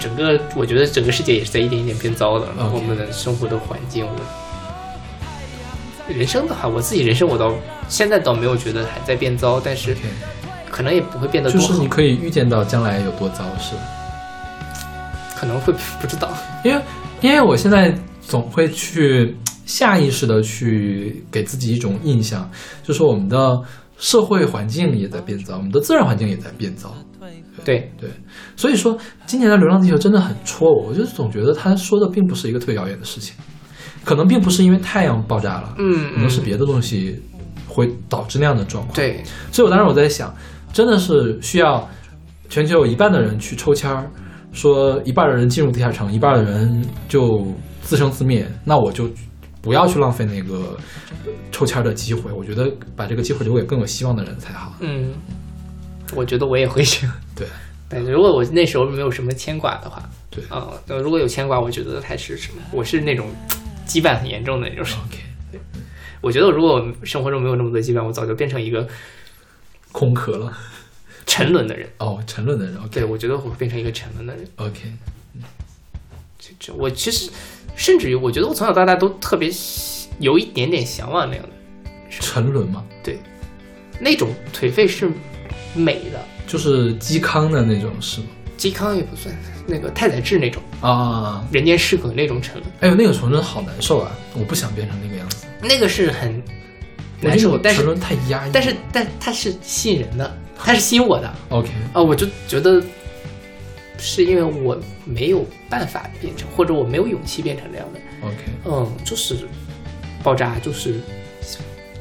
[0.00, 2.46] 整个，我觉得整个世界也是在一点一点变糟的。
[2.72, 4.12] 我们的生活的环境，我
[6.12, 7.52] 人生的话，我自己人生我倒
[7.88, 9.96] 现在倒没有觉得还在变糟，但是
[10.70, 13.80] 可能也不会变得多好，就是你可以预见到将来有多糟，是吧？
[15.34, 16.30] 可能会不知道。
[16.62, 16.80] 因为
[17.20, 22.48] 因为我现在总会去下意识的去给自己一种印象，
[22.84, 23.60] 就是我们的
[23.98, 26.94] 社会环境也在变糟，我们的自然环境也在变糟。
[27.64, 28.10] 对，对，
[28.56, 28.96] 所以说
[29.26, 33.34] 今年的《流浪地球》真的很戳我，我就总觉得他说的并不是一个特别遥远的事情，
[34.04, 37.20] 可能并不是因为太阳爆炸了，嗯可能是嗯别的东西
[37.66, 38.94] 会导致那样的状况。
[38.94, 40.34] 对，所以我当时我在想，
[40.72, 41.88] 真的是需要
[42.48, 44.10] 全球有一半的人去抽签儿，
[44.52, 47.46] 说一半的人进入地下城，一半的人就
[47.82, 49.08] 自生自灭，那我就
[49.60, 50.76] 不要去浪费那个
[51.50, 52.30] 抽签儿的机会。
[52.32, 54.74] 我觉得把这个机会留给更有希望的人才好。
[54.80, 55.12] 嗯，
[56.14, 57.16] 我觉得我也会这样。
[57.34, 57.46] 对，
[57.88, 62.62] 但如果我那时候没有什么牵挂的话，对啊、那如果有牵挂，我觉得还是什么？
[62.70, 63.28] 我是那种
[63.86, 64.94] 羁绊很严重的那种人。
[65.06, 65.18] OK，
[65.52, 65.60] 对
[66.20, 68.86] 我觉得如果我生活中没有那么多羁绊，我早就变成一个
[69.92, 70.56] 空壳了。
[71.26, 71.88] 沉沦的人。
[71.98, 72.76] 哦，沉沦的人。
[72.76, 74.46] OK 对，我觉得我会变成一个沉沦的人。
[74.56, 74.92] OK，
[76.38, 77.30] 这这我其实
[77.74, 79.50] 甚至于，我觉得我从小到大都特别
[80.20, 81.50] 有一点点向往那样的
[82.08, 83.18] 沉沦吗，对，
[84.00, 85.10] 那种颓废是
[85.76, 88.26] 美的，就是嵇康的那种是吗？
[88.58, 89.34] 嵇康也不算，
[89.66, 90.62] 那个太宰治那种。
[90.80, 94.12] 啊，人间失格那种沉沦，哎呦，那个沉沦好难受啊！
[94.34, 96.42] 我不想变成那个样子，那个是很
[97.20, 98.50] 难受，但是沉沦太压抑。
[98.52, 101.34] 但是但它是吸引人的，它是吸引我的。
[101.48, 102.82] OK，啊，我就觉得
[103.98, 109.36] 是因为我没有办法变成，或者我没有勇气变成这样的，OK，嗯，就是
[110.22, 111.00] 爆炸，就是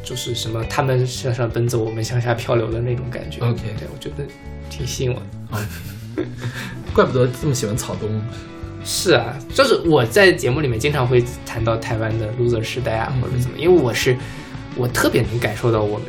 [0.06, 3.42] 就是什么他们向上奔走，我们向下漂流的那种感觉。
[3.42, 4.24] OK 对我觉得
[4.70, 5.26] 挺吸引我的。
[5.52, 6.30] OK，
[6.94, 8.22] 怪不得这么喜欢草东。
[8.86, 14.16] 是啊，就是我在节目里面经常会谈到台湾的 loser 时代啊，或者怎么，因为我是
[14.76, 16.08] 我特别能感受到我们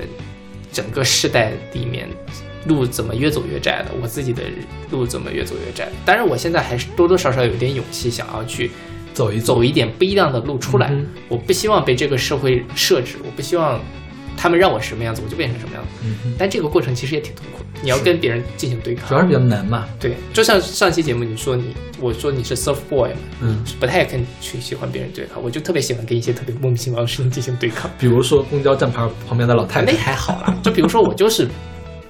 [0.70, 2.06] 整个世代里面
[2.66, 4.42] 路怎么越走越窄的，我自己的
[4.90, 5.88] 路怎么越走越窄。
[6.04, 8.70] 当然，我现在还是多多少少有点勇气，想要去
[9.16, 10.88] 走一走一点不一样的路出来。
[10.90, 13.80] 嗯我不希望被这个社会设置，我不希望
[14.36, 15.88] 他们让我什么样子，我就变成什么样子。
[16.04, 19.08] 嗯，但这个过程其实也挺痛苦的，你要跟别人进行对抗。
[19.08, 19.86] 主要是比较难嘛。
[19.98, 27.90] 对，就像上期节目你说你，我说你是 surf boy 嘛，嗯，不太跟去喜欢别人对抗，我就特别喜欢跟一些特别莫名其妙的事情进行对抗。
[27.98, 29.98] 比如说公交站牌旁边的老太太那。
[29.98, 31.48] 还好啦， 就比如说我就是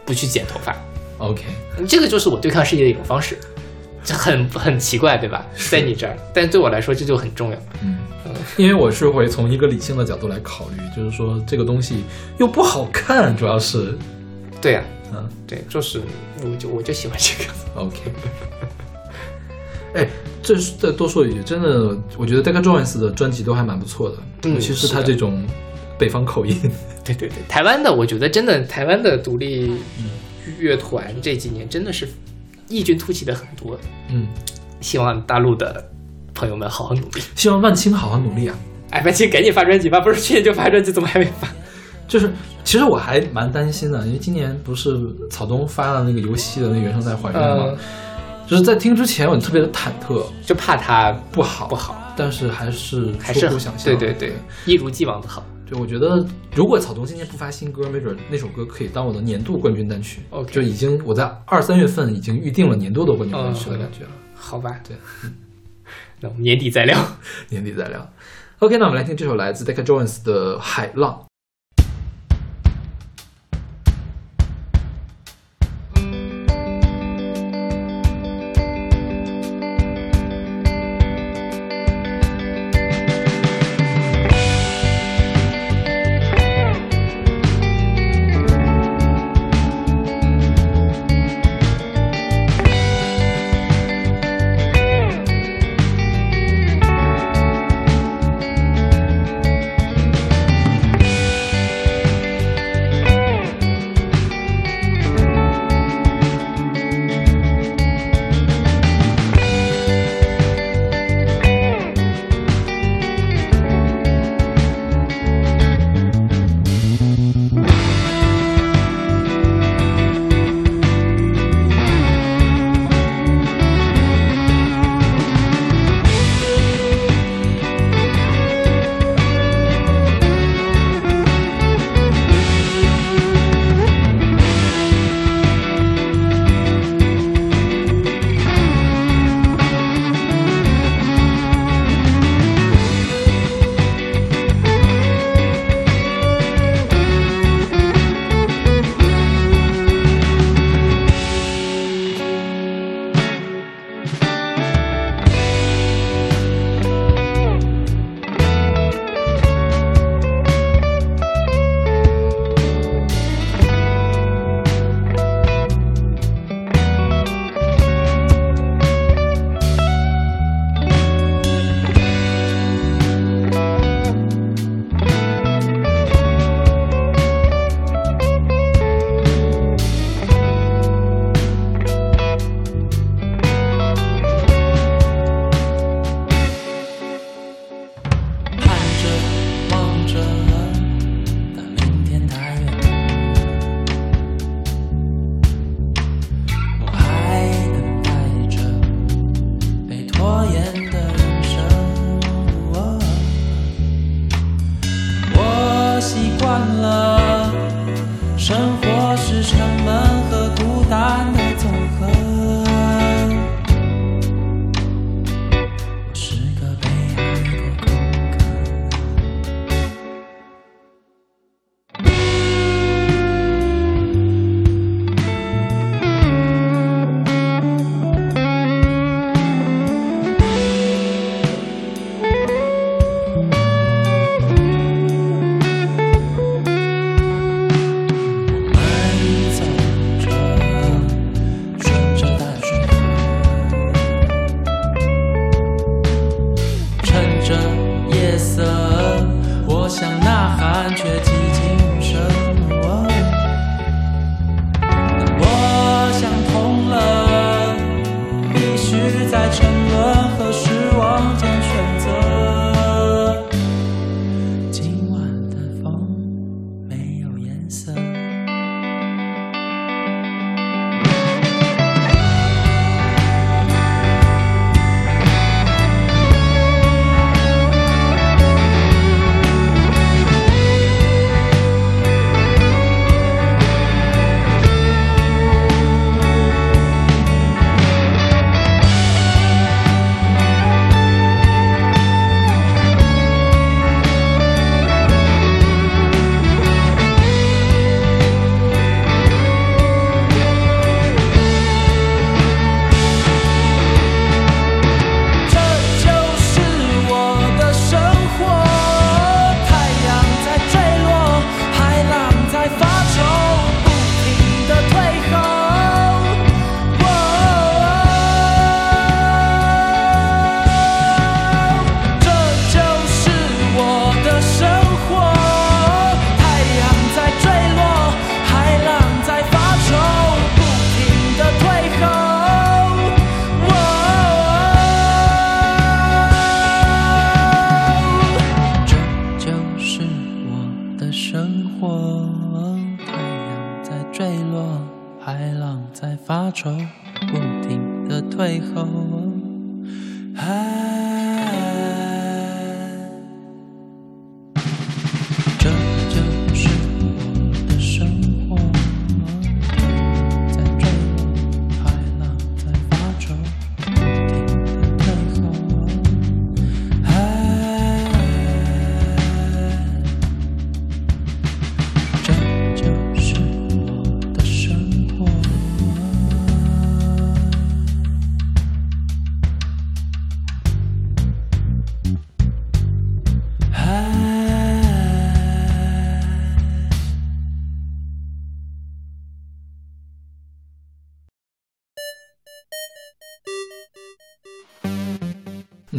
[0.04, 0.76] 不去剪头发
[1.18, 1.42] ，OK，
[1.88, 3.38] 这个就是我对抗世界的一种方式，
[4.06, 5.44] 这很 很奇怪，对吧？
[5.70, 7.58] 在你这儿，但对我来说这就很重要。
[7.82, 7.98] 嗯，
[8.56, 12.04] 因为我是会从一个理性的角度来考虑，就是说这个东西
[12.38, 13.98] 又不好看，主要是，
[14.62, 16.00] 对呀、嗯对，就是
[16.42, 17.50] 我就我就喜欢这个。
[17.82, 17.98] OK。
[19.94, 20.08] 哎，
[20.42, 25.44] 这是再多说一句，真的，我觉得 Decca Jones 的专辑都还蛮不错的，嗯尤其是他这种
[25.98, 26.56] 北方口音。
[27.04, 29.72] 对对对，台湾的我觉得真的台湾的独立
[30.58, 32.06] 乐团这几年真的是
[32.68, 33.78] 异军突起的很多，
[34.08, 34.26] 嗯，
[34.80, 35.84] 希望大陆的
[36.34, 37.22] 朋友们好好努力。
[37.34, 38.56] 希望万青好好努力啊！
[38.90, 40.00] 哎，万青赶紧发专辑吧！
[40.00, 41.48] 不是去年就发专辑，怎么还没发？
[42.06, 42.32] 就是，
[42.62, 44.98] 其实我还蛮担心的，因为今年不是
[45.30, 47.64] 草东发了那个游戏的那原声带还原吗？
[47.68, 47.78] 嗯
[48.46, 53.86] 就是在听之前我特别的忐忑，就怕它不好不好，但是还是还是出乎想象。
[53.86, 54.36] 对对对，
[54.66, 55.44] 一如既往的好。
[55.68, 56.24] 对，我觉得
[56.54, 60.22] 如果草东今年不发新歌，没准那首歌可以当我的年度冠军单曲。
[60.30, 64.10] OK 就已经我在二三月份已经预定了年度的冠军单曲的感觉了。
[64.34, 64.96] 好吧，对，
[66.20, 66.96] 那我们年底再聊。
[67.50, 68.08] 年底再聊。
[68.60, 71.20] OK，那我们来听这首来自 Decca Jones 的《海浪》。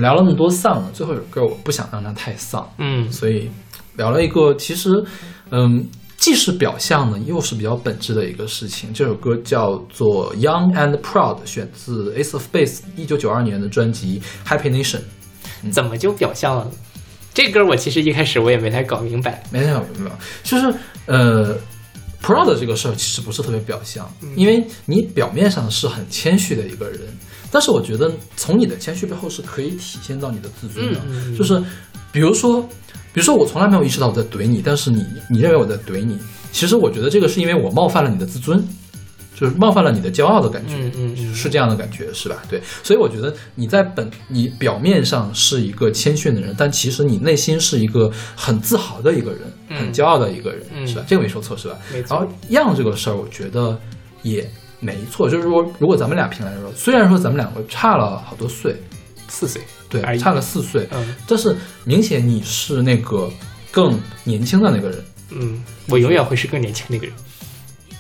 [0.08, 3.50] 聊了那么多丧了，最后一首歌我不想让它太丧，嗯所以
[3.98, 5.04] 聊了一个其实，
[5.52, 5.86] 嗯，
[6.16, 8.94] 既是表象的，又是比较本质的一个事情。
[8.94, 15.02] 这首歌叫做《Young and Proud》，选自 Ace of Base 一九九二年的专辑《Happy Nation》。
[15.72, 16.72] 怎么就表象了？
[17.34, 19.44] 这歌我其实一开始我也没太搞明白。
[19.52, 20.12] 没太搞明白，
[20.42, 20.74] 就是
[21.08, 21.54] 呃
[22.24, 27.02] ，proud 这个事儿其实不是特别表象，嗯因为你表面上是很谦虚的一个人，
[27.52, 31.00] 但是我觉得从你的谦虚背后是可以体现到你的自尊的，
[31.38, 31.62] 就是
[32.12, 32.62] 比如说，
[33.14, 36.18] 比如说我从来没有意识到我在怼你，但是你你认为我在怼你，
[36.52, 38.66] 其实我觉得这个是因为我冒犯了你的自尊。
[39.40, 42.42] 就是冒犯了你的骄傲的感觉，嗯嗯嗯是这样的感觉，是吧？
[42.50, 51.06] 对，所以我觉得你在本你表面上是一个谦逊的人，但其实你内心是一个很自豪的一个人，嗯很骄傲的一个人，嗯是吧？
[51.08, 51.78] 这个没说错，是吧？
[52.10, 53.80] 然后样这个事儿，我觉得
[54.24, 54.50] 也
[54.80, 58.76] 没错，就是说，如果咱们俩平来说，虽然说咱们两个差了好多岁，
[59.28, 59.62] 四岁。
[59.90, 61.16] 对，差了四岁，嗯。
[61.26, 61.56] 但是
[61.86, 63.30] 明显你是那个
[63.72, 67.16] 更年轻的那个人，嗯，我永远会是更年轻那个人。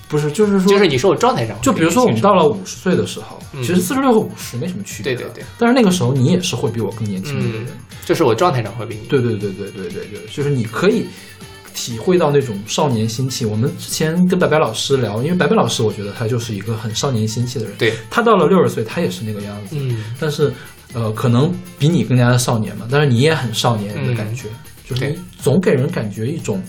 [0.09, 3.63] 不是，就是说，就是你说我状态上就比如说我们到了五十岁的时候，嗯。
[3.63, 5.43] 其实四十六和五十没什么区别，对对对。
[5.57, 9.07] 但是那个时候你也是会比我更年轻的一个嗯人，，就是我状态上会比你。
[9.07, 11.07] 对对对对对对对，就是你可以
[11.77, 13.45] 体会到那种少年心气。
[13.45, 20.51] 我们之前跟白白老师聊，因为白白老师我觉得他就是一个很少年心气的人，对，他到了六十岁，他也是那个样子，嗯，但是
[20.93, 24.47] 呃，可能比你更加的少年嘛，但是你也很少年的感觉，
[24.89, 26.59] 就是你总给人感觉一种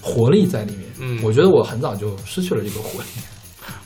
[0.00, 0.86] 活力在里面。
[0.98, 3.08] 嗯我觉得我很早就失去了这个活力。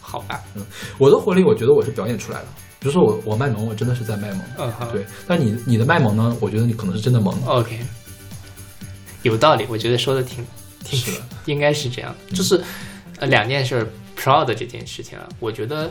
[0.00, 0.62] 好吧，嗯
[0.98, 2.46] 我的活力，我觉得我是表演出来的。
[2.78, 5.04] 比如说我我卖萌，我真的是在卖萌，嗯哼，对。
[5.26, 6.34] 但你你的卖萌呢？
[6.40, 7.78] 我觉得你可能是真的萌，，OK，
[9.22, 10.46] 有道理，我觉得说的挺挺
[10.84, 12.14] 是的， 应该是这样。
[12.28, 12.62] 的，就是
[13.18, 13.86] 呃两件事儿
[14.16, 15.90] ，proud 这件事情啊，我觉得，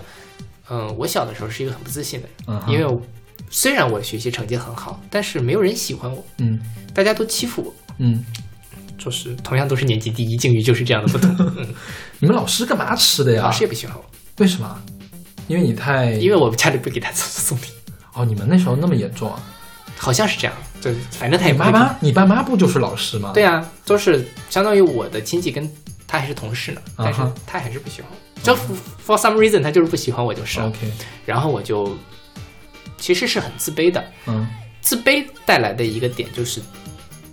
[0.70, 3.00] 嗯、我小的时候是一个很不自信的人，嗯因为
[3.50, 6.60] 虽然我学习成绩很好，但是没有人喜欢我，嗯。
[6.94, 8.24] 大家都欺负我，嗯。
[8.98, 11.34] 就是同样都是年级第一，境遇就是这样的不同。
[11.58, 11.74] 嗯，
[12.20, 13.44] 你们老师干嘛吃的呀？
[13.44, 14.04] 老师也不喜欢我，
[14.40, 14.82] 为什么？
[15.48, 17.72] 因为你太因为我家里不给他送送礼，
[18.14, 19.42] 哦，你们那时候那么严重啊？
[19.98, 23.32] 好像是这样，对，反正他也你爸妈，你爸妈不就是老师吗？
[23.34, 25.70] 对啊，都是相当于我的亲戚跟
[26.08, 28.18] 他还是同事呢，但是他还是不喜欢我。
[28.42, 28.56] 就
[29.06, 30.68] for some reason 他就是不喜欢我就是了。
[30.68, 30.92] ，OK，
[31.26, 31.98] 然后我就
[32.98, 34.48] 其实是很自卑的，嗯
[34.82, 36.62] 自卑带来的一个点就是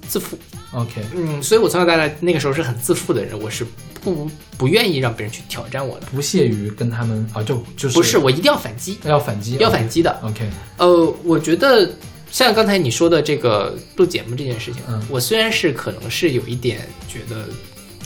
[0.08, 0.36] 自负。
[0.72, 3.64] OK，嗯，所以我从小到大那个时候是很自负的人，我是
[4.02, 4.28] 不
[4.58, 6.06] 不愿意让别人去挑战我的。
[6.06, 10.10] 不屑于跟他们啊，就就是不是，我一定要反击，要反击，要反击的。
[10.22, 11.88] OK，呃，我觉得
[12.36, 15.02] 像刚才你说的这个录节目这件事情，嗯。
[15.08, 17.48] 我虽然是可能是有一点觉得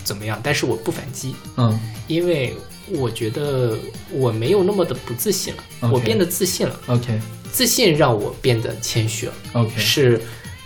[0.05, 1.77] 怎么样，但是我不反击，嗯。
[2.07, 2.55] 因为
[2.93, 3.77] 我觉得
[4.13, 7.21] 我没有那么的不自信了我变得自信了，，OK。
[7.51, 9.33] 自信让我变得谦虚了。
[9.55, 10.21] OK，是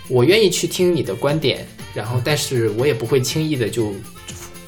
[0.09, 3.95] 我愿意去听你的观点，然后但是我也不会轻易的就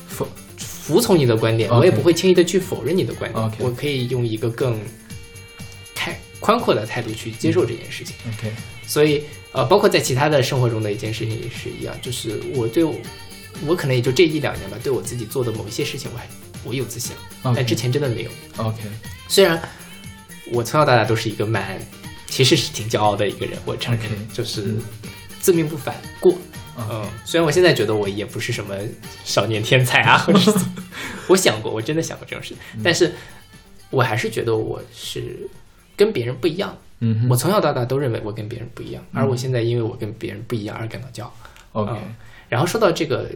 [0.07, 4.79] 服服从你的观点我也不会轻易的去否认你的观点 OK 我可以用一个更
[5.93, 8.15] 开宽阔的态度去接受这件事情。
[8.29, 8.51] OK，
[8.87, 12.95] 所以呃，包括在其他的生活中的一件事情也是一样，就是我对我
[13.67, 16.27] 我可能也就这一两年吧，对我自己做的某一些事情，我还
[16.63, 18.31] 我有自信但之前真的没有。
[18.57, 18.79] OK，
[19.27, 19.61] 虽然
[20.51, 21.79] 我从小到大都是一个蛮，
[22.27, 24.03] 其实是挺骄傲的一个人，我承认
[24.33, 24.81] 就是嗯
[25.39, 26.33] 自命不凡过。
[26.77, 28.75] 嗯，虽然我现在觉得我也不是什么
[29.25, 30.51] 少年天才啊， 或者是
[31.27, 33.11] 我想过，我真的想过这种事，嗯但是
[33.89, 35.49] 我还是觉得我是
[35.95, 36.77] 跟别人不一样。
[36.99, 41.33] 嗯我从小到大都认为我跟别人不一样，而我现在因为我跟别人不一样而感到骄傲。
[41.73, 42.15] OK，嗯
[42.49, 43.29] 然后说到这个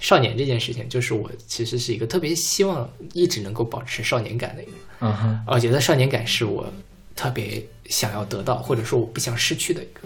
[0.00, 4.80] 少年这件事情，就是我其实是一个特别希望一直能够保持少年感的一个人。
[5.00, 6.66] 嗯哼我觉得少年感是我
[7.14, 10.00] 特别想要得到，或者说我不想失去的一个。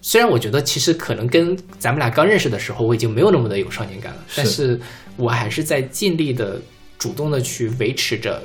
[0.00, 4.78] 虽然我觉得其实可能跟咱们俩刚认识的时候我已经没有那么的有少年感了，但是
[5.16, 6.60] 我还是在尽力的、
[6.98, 8.42] 主动的去维持着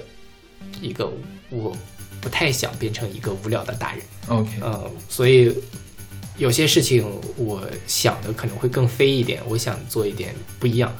[0.81, 1.11] 一个
[1.49, 1.75] 我
[2.21, 4.01] 不太想变成一个无聊的大人。
[4.27, 5.53] OK，呃，所以
[6.37, 7.05] 有些事情
[7.35, 10.95] 我想的可能会更飞一点，我想做一点不一样，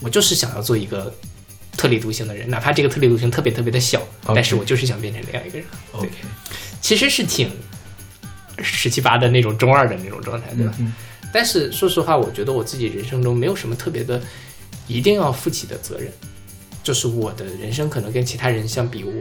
[0.00, 1.12] 我就是想要做一个
[1.76, 5.66] 特立独行的人，哪怕这个特立独行特别特别的小但是我就是想变成那样一个人。
[5.92, 6.08] OK，
[6.80, 7.50] 其实是挺
[8.58, 10.74] 十七八的那种中二的那种状态，对吧？
[10.78, 10.92] 嗯
[11.32, 14.20] 但是说实话，我觉得我自己人生中没有什么特别的
[14.88, 16.12] 一定要负起的责任，
[16.82, 19.12] 就是我的人生可能跟其他人相比，我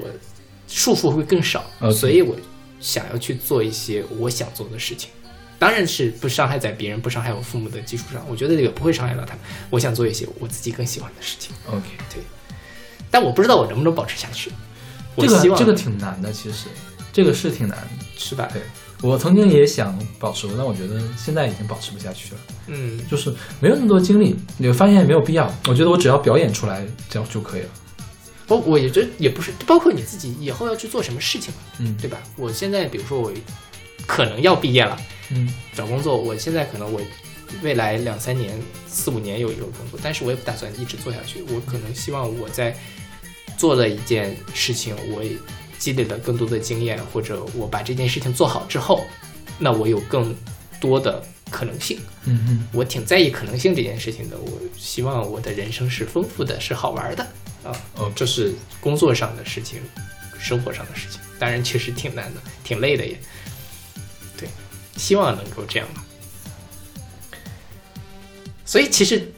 [0.70, 2.36] 束缚会更少 OK 所以我
[2.80, 5.10] 想要去做一些我想做的事情。
[5.58, 9.40] 当然是不伤害在别人、不伤害我父母的基础上，我觉得也不会伤害到他们。
[9.70, 11.82] 我想做一些我自己更喜欢的事情，OK，
[12.14, 12.24] 对
[13.12, 14.50] 但我不知道我能不能保持下去。
[15.16, 16.68] 我这希望个这个挺难的，其实
[17.12, 18.06] 这个是挺难的。
[18.16, 18.48] 是吧？
[18.54, 18.62] 对
[19.02, 25.50] 我曾经也想保持，但我觉得现在已经保持不下去了，嗯，就是没有那么多精力，你会发现没有必要。
[25.68, 27.70] 我觉得我只要表演出来，这样就可以了。
[28.50, 32.22] 包我也觉得也不是，包括你自己以后要去做什么事情，嗯对吧？
[32.36, 33.32] 我现在比如说我
[34.06, 35.00] 可能要毕业了，
[35.30, 37.00] 嗯找工作，我现在可能我
[37.62, 41.44] 未来两三年、四五年有一个工作，但是我也不打算一直做下去。
[41.44, 42.76] 我可能希望我在
[43.56, 45.32] 做了一件事情，我也
[45.78, 49.06] 积累了更多的经验，或者我把这件事情做好之后，
[49.58, 50.36] 那我有更
[50.80, 52.00] 多的可能性。
[52.26, 54.38] 嗯嗯我挺在意可能性这件事情的。
[54.38, 57.28] 我希望我的人生是丰富的，是好玩的
[57.64, 57.72] 啊。
[57.98, 59.80] OK 这是工作上的事情，
[60.40, 61.20] 生活上的事情。
[61.38, 63.18] 当然，确实挺难的，挺累的也。
[64.38, 64.48] 对，
[64.98, 66.04] 希望能够这样吧。
[68.66, 69.32] 所以其实，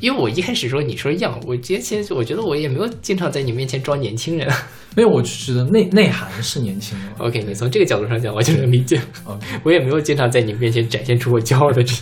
[0.00, 4.50] 因为我一开始说你说样，我觉得其实我觉得我也没有经常在你面前装年轻人。
[4.94, 7.08] 没有，我就觉得内内涵是年轻人。
[7.18, 9.00] OK，你从这个角度上讲，我就能理解。
[9.24, 11.94] OK， 我也没有经常在你面前展现出我骄傲的这。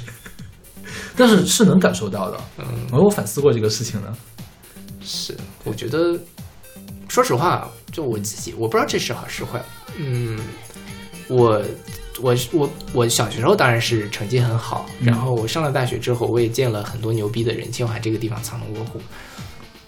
[1.16, 2.40] 但是是能感受到的。
[2.58, 4.14] 嗯，我有反思过这个事情的。
[5.04, 6.18] 是，我觉得，
[7.08, 9.62] 说实话，就我自己，我不知道这是好是坏。
[9.96, 10.40] 嗯，
[11.28, 11.62] 我
[12.20, 19.00] 我我我小学时候当然是成绩很好，嗯然后我上了大学之后，我也见了很多牛逼的人，清华这个地方藏龙卧虎。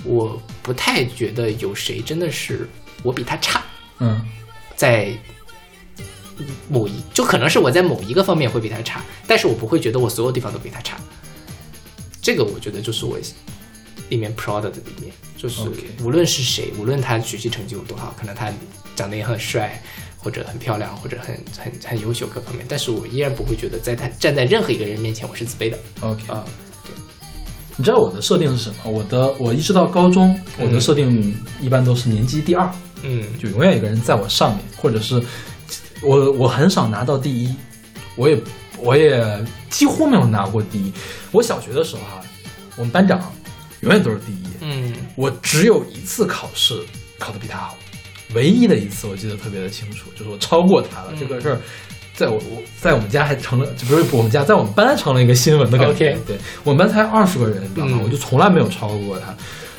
[0.04, 2.68] 我不太觉得有谁真的是
[3.02, 3.64] 我比他差，
[3.98, 4.24] 嗯
[4.76, 5.10] 在
[6.68, 10.98] 某一就可能是我在某一个方面会比他差，但是我不会觉得我所有地方都比他差。
[12.20, 13.18] 这个我觉得就是我
[14.08, 15.62] 里面 proud 的里面，就是
[16.02, 18.52] 无论是谁，无论他学习成绩有多好，可能他
[18.94, 19.82] 长得也很帅，
[20.18, 26.44] 或者很漂亮，或者很很很优秀各方面，但是我依然不会觉得在他站在任何一个人面前我是自卑的，OK，啊、
[27.76, 28.90] 你知道我的设定是什么？
[28.90, 32.70] 我的我一直到高中，我的设定一般都是年级第二，
[33.02, 33.24] 嗯。
[33.38, 35.22] 就永远有个人在我上面，或者是
[36.02, 37.54] 我我很少拿到第一，
[38.14, 38.40] 我也
[38.78, 40.92] 我也几乎没有拿过第一。
[41.32, 42.22] 我小学的时候哈、
[42.76, 43.20] 我们班长
[43.80, 46.80] 永远都是第一，嗯我只有一次考试
[47.18, 47.76] 考得比他好，
[48.34, 51.08] 唯一的一次我记得特别的清楚，就是我超过他了。
[51.12, 51.60] 嗯这个事儿，
[52.14, 56.16] 在我我在我们家还成了，就不是我们家，在我们班成了一个新闻的感觉。
[56.26, 57.98] 对我们班才二十个人，你知道吗？
[58.00, 59.34] 嗯我就从来没有超过他。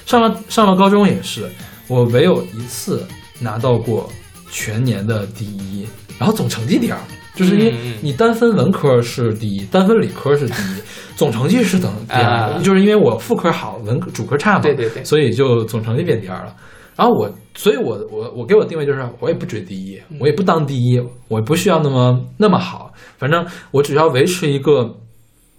[0.05, 1.51] 上了上了高中也是，
[1.87, 3.05] 我唯有一次
[3.39, 4.11] 拿到过
[4.49, 5.85] 全年的第一，
[6.17, 6.99] 然后总成绩第二，
[7.37, 10.81] 就是因为你单分文科是第一，单分理科是第一，
[11.15, 16.55] 总成绩是等第二就是因为我副科好，文科主科差嘛，对对对所以就总成绩变第二了。
[16.95, 24.95] 然后我，所以我我我给我定位就是，我也不追第一，嗯我也不当第一，我也不需要那么那么好，反正我只要维持一个，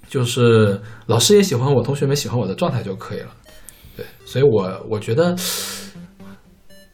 [0.08, 3.28] 就是老师也喜欢我，同学们喜欢我的状态就可以了。
[3.96, 5.36] 对，所以我我觉得，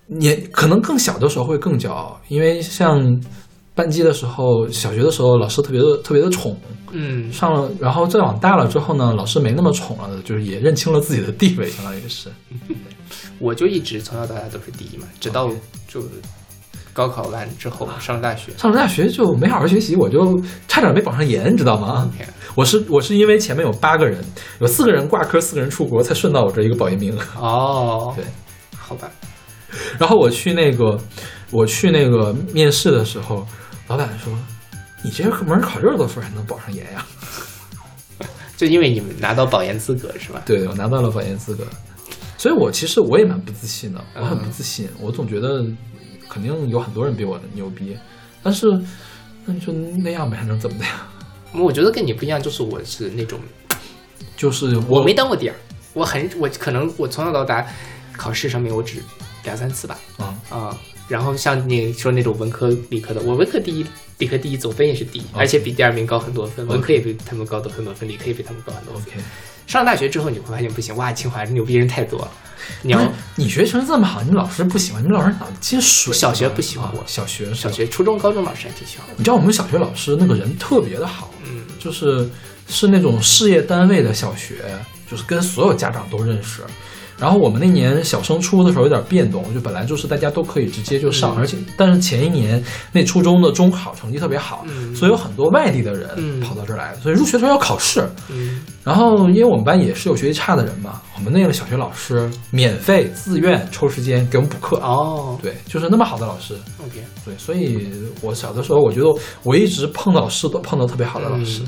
[0.06, 3.00] 你可能更小的时候会更骄傲，因为像
[3.74, 6.56] 班级的时候，小学的时候老师特别的特别的宠，
[6.92, 12.28] 嗯，上了，然后再往大了之后呢，老师没那么宠了，就是也认清了自己的地位，相当于是。
[13.40, 15.50] 我就一直从小到大都是第一嘛，直到
[15.88, 16.00] 就
[16.92, 18.52] 高考完之后上了大学。
[18.56, 22.08] 上了大学就没好好学习，我就差点没保上研，你知道吗？
[22.54, 24.24] 我是我是因为前面有八个人，
[24.60, 27.20] 有四个人挂科，四个人出国，才顺到我这一个保研名额。
[27.40, 28.24] 哦，对，
[28.76, 29.10] 好吧，
[29.98, 30.96] 然后我去那个
[31.50, 33.44] 我去那个面试的时候，
[33.86, 34.32] 老板说
[35.02, 37.04] ：“你这门考这么多分还能保上研呀
[38.56, 40.42] 就因为你们拿到保研资格是吧？”？
[40.46, 41.66] 对，我拿到了保研资格，
[42.38, 45.64] 所以我其实我也蛮不自信的，我很嗯不自信，我总觉得
[46.28, 47.96] 肯定有很多人比我牛逼，
[48.42, 48.66] 但是
[49.44, 51.06] 那就那样呗，还能怎么的呀？
[51.52, 53.38] 我觉得跟你不一样，就是我是那种
[54.36, 55.54] 就是我没当过第二，
[55.92, 57.66] 我很我可能我从小到大
[58.16, 59.02] 考试上面我只
[59.44, 63.84] 两三次吧，啊啊、然后像你说那种文科理科的，我文科第一，
[64.18, 69.02] 理科第一，总分也是第一而且比第二名高很多分，文科也比他们高很多分，理科也比他们高很多分。
[69.12, 69.24] ，OK。
[69.66, 72.30] 上了大学之后，你会发现不行，哇，清华牛逼人太多了，
[72.82, 76.12] 你要你学成绩这么好，你们老师不喜欢，你们老师脑子进水。
[76.12, 79.14] 小学不喜欢我啊小学小学、初中、高中老师还挺喜欢我。
[79.16, 82.28] 你知道我们小学老师那个人特别的好，嗯，就是
[82.68, 84.56] 是那种事业单位的小学，
[85.10, 86.62] 就是跟所有家长都认识。
[87.18, 92.62] 然后我们那年小升初的时候有点变动，就本来就是大家都可以直接就上，嗯而且但是前一年
[92.92, 98.08] 那初中的中考成绩特别好，嗯所以有很多外地的人嗯跑到这儿来，所以入学的时候要考试。
[98.30, 104.76] 嗯，然后因为我们班也是有学习差的人嘛，我们那个小学老师免费自愿抽时间给我们补课。
[104.78, 106.54] 哦对，就是那么好的老师。
[106.84, 107.88] ，OK，对，所以
[108.20, 109.06] 我小的时候，我觉得
[109.42, 111.62] 我一直碰到师都碰到特别好的老师。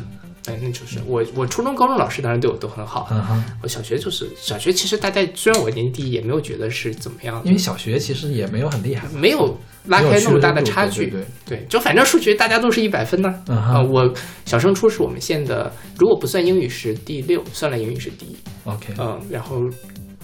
[0.46, 3.08] 嗯哎，那就是我，我初中、高中老师当然对我都很好。
[3.10, 11.06] 嗯哼，我小学就是小学，其实大家虽然我年级第一，也没有觉得是怎么样因，为小学其实也没有很厉害，没有拉开那么大的差距。
[11.06, 13.34] 对对对对，就反正数学大家都是一百分呢。
[13.48, 14.12] 嗯啊、哼我
[14.44, 18.36] 小升初是我们县的，如果不算英语是第六，算了英语是第一。
[18.64, 19.60] OK，嗯，然后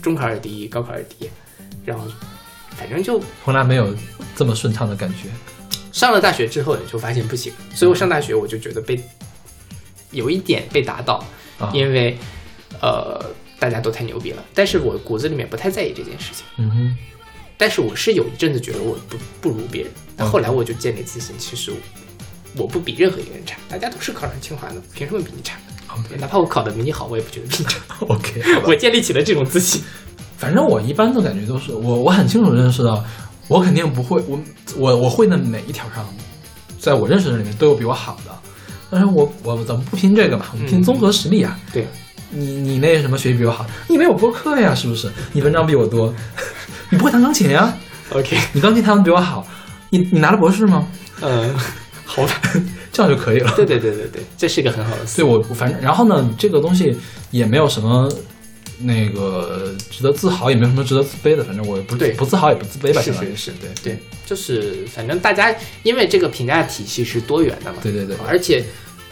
[0.01, 1.31] 中考是第一，高考是第一，
[1.85, 2.05] 然后
[2.77, 3.93] 反正就从来没有
[4.37, 5.29] 这么顺畅的感觉。
[5.93, 8.99] 上了大学之后，你就发现不行，所以我上大学我就觉得被
[10.13, 11.25] 有一点被打倒，
[11.59, 12.17] 啊，因为
[12.81, 13.25] 呃
[13.59, 16.45] 大家都太牛逼了，但是我骨子里面不太在意这件事情。
[16.59, 16.97] 嗯哼，
[17.57, 21.73] 但是我是有一阵子觉得我不不如别人，但后来我就建立自信，其实
[22.57, 25.59] 我不比任何一个人差，大家都是考上清华的，凭什么比你差
[26.19, 27.81] 哪怕我考的比你好，我也不觉得比你差。
[28.09, 29.83] OK，我建立起了这种自信。
[30.39, 33.05] 反正我一般的感觉都是我我很清楚地认识到，
[33.47, 34.41] 我肯定不会，我
[34.77, 36.05] 我我会的每一条上，
[36.81, 38.42] 在我认识的人里面都有比我好的。
[38.93, 41.59] 但是我我咱们不拼这个嘛，我们拼嗯综合实力啊。
[41.73, 41.89] 对，
[42.29, 45.11] 你你那什么学习比我好，你没有播客呀，是不是？
[45.33, 46.15] 你文章比我多，
[46.93, 47.75] 你不会弹钢琴呀
[48.11, 49.47] ？OK，你钢琴弹的比我好，
[49.89, 50.87] 你你拿了博士吗？
[51.23, 51.55] 嗯，
[52.05, 52.39] 好吧，
[52.93, 53.51] 这样就可以了。
[53.57, 55.43] 对对对对对，这是一个很好的思对路。
[55.49, 56.95] 我反正，然后呢，这个东西
[57.31, 58.13] 也没有什么
[58.81, 61.43] 那个值得自豪，也没有什么值得自卑的。
[61.43, 68.63] 反正我不对不自豪也不自卑吧，是相当于是是对对，就是反正大家因为这个评价体系是多元的嘛，对对对而且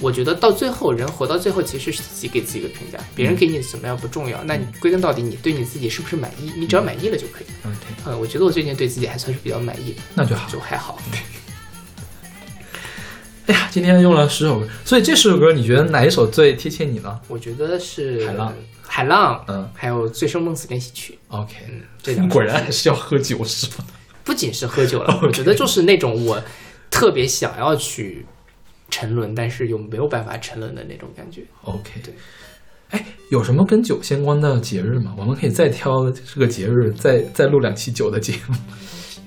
[0.00, 6.52] 我觉得到最后，人活到最后其实是自己给自己一个评价，别人给你怎么样不重要，那你归根到底，你对你自己是不是满意？
[6.56, 7.46] 你只要满意了就可以。
[8.06, 10.48] 嗯，我觉得我最近对自己还算是比较满意的，那就好。
[10.50, 10.98] 就还好。
[13.46, 23.84] 哎呀，今天用了十首歌，所以这十首歌你觉得哪一首最贴切你呢我觉得是海浪，海浪，嗯还有《醉生梦死练习曲》，？OK，嗯， 这两首果然还是要喝酒是吧？
[24.22, 26.40] 不仅是喝酒了， 我觉得就是那种我
[26.90, 28.24] 特别想要去
[28.90, 31.42] 沉沦，但是又没有办法沉沦的那种感觉。
[31.62, 32.14] OK，对。
[32.90, 35.14] 哎，有什么跟酒相关的节日吗？
[35.16, 38.56] 我们可以再挑这个节日，再再录两期酒的节目。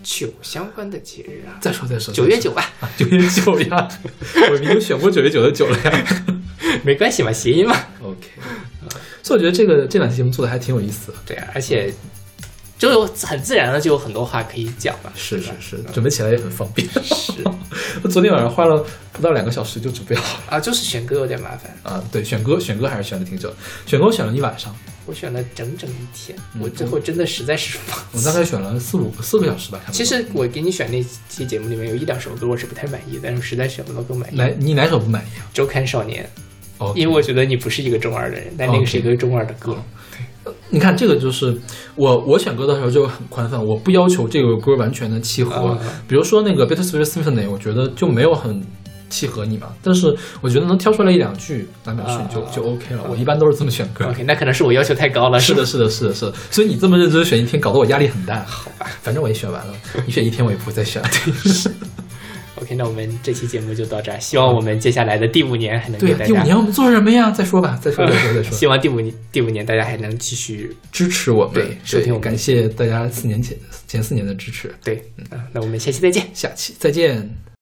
[0.04, 3.88] 酒相关的节日啊，再说再说，九月九吧，啊，九月九呀，
[4.52, 6.26] 我已经选过九月九的酒了呀。
[6.84, 7.74] 没关系嘛，谐音嘛。
[8.02, 8.28] OK，
[9.22, 11.18] 所以我觉得这个这两期节目做的还挺有意思的。
[11.26, 11.94] 对啊，而且
[12.78, 15.14] 就有很自然的就有很多话可以讲了。
[15.16, 16.88] 是是是，准备起来也很方便。
[17.04, 17.34] 是
[18.02, 21.76] 我 昨天晚上花了不到两个小时就准备好了啊，就是选歌有点麻烦。
[21.84, 22.04] 啊。
[22.12, 23.56] 对，选歌选歌还是选的挺久的，
[23.86, 24.76] 选歌我选了一晚上。
[25.06, 27.78] 我选了整整一天，嗯我最后真的实在是。
[28.14, 29.78] 我大概选了四五四个小时吧。
[29.92, 34.38] 其实我给你选那期节目里面有一两首歌我是不太满意，但是实在选不到更满意。
[34.38, 35.44] 哪你哪首不满意啊？
[35.54, 36.30] 周刊少年，
[36.78, 39.78] 哦，因为我觉得你不是一个中二的人，但那个是一个中二的歌。
[40.70, 41.56] 你看这个就是
[41.96, 45.54] 我我选歌的时候就很宽泛，我不要求这个歌完全的契合。
[45.54, 48.62] 啊比如说那个 Bittersweet Symphony，我觉得就没有很
[49.10, 53.04] 契合你嘛，但是我觉得能挑出来一两句来表示你就、啊就 OK 了。
[53.10, 54.06] 我一般都是这么选歌。
[54.08, 55.40] OK，那可能是我要求太高了。
[55.40, 56.34] 是的，是的，是的，是的。
[56.50, 58.44] 所以你这么认真选一天，搞得我压力很大。
[58.44, 59.74] 好吧，反正我也选完了，
[60.06, 61.00] 你选一天我也不会再选。
[62.64, 66.26] OK，那我们这期节目就到这儿，希望我们接下来的第五年还能给对，大家。
[66.26, 67.30] 第五年我们做什么呀？
[67.30, 68.52] 再说吧，再说，再说，再说。
[68.58, 73.58] 希望第五年第五年大家还能继续支持我们，对收听我们感谢大家四年前
[73.88, 74.74] 前四年的支持。
[74.84, 76.26] 对，嗯，那我们下期再见。
[76.34, 77.53] 下期再见。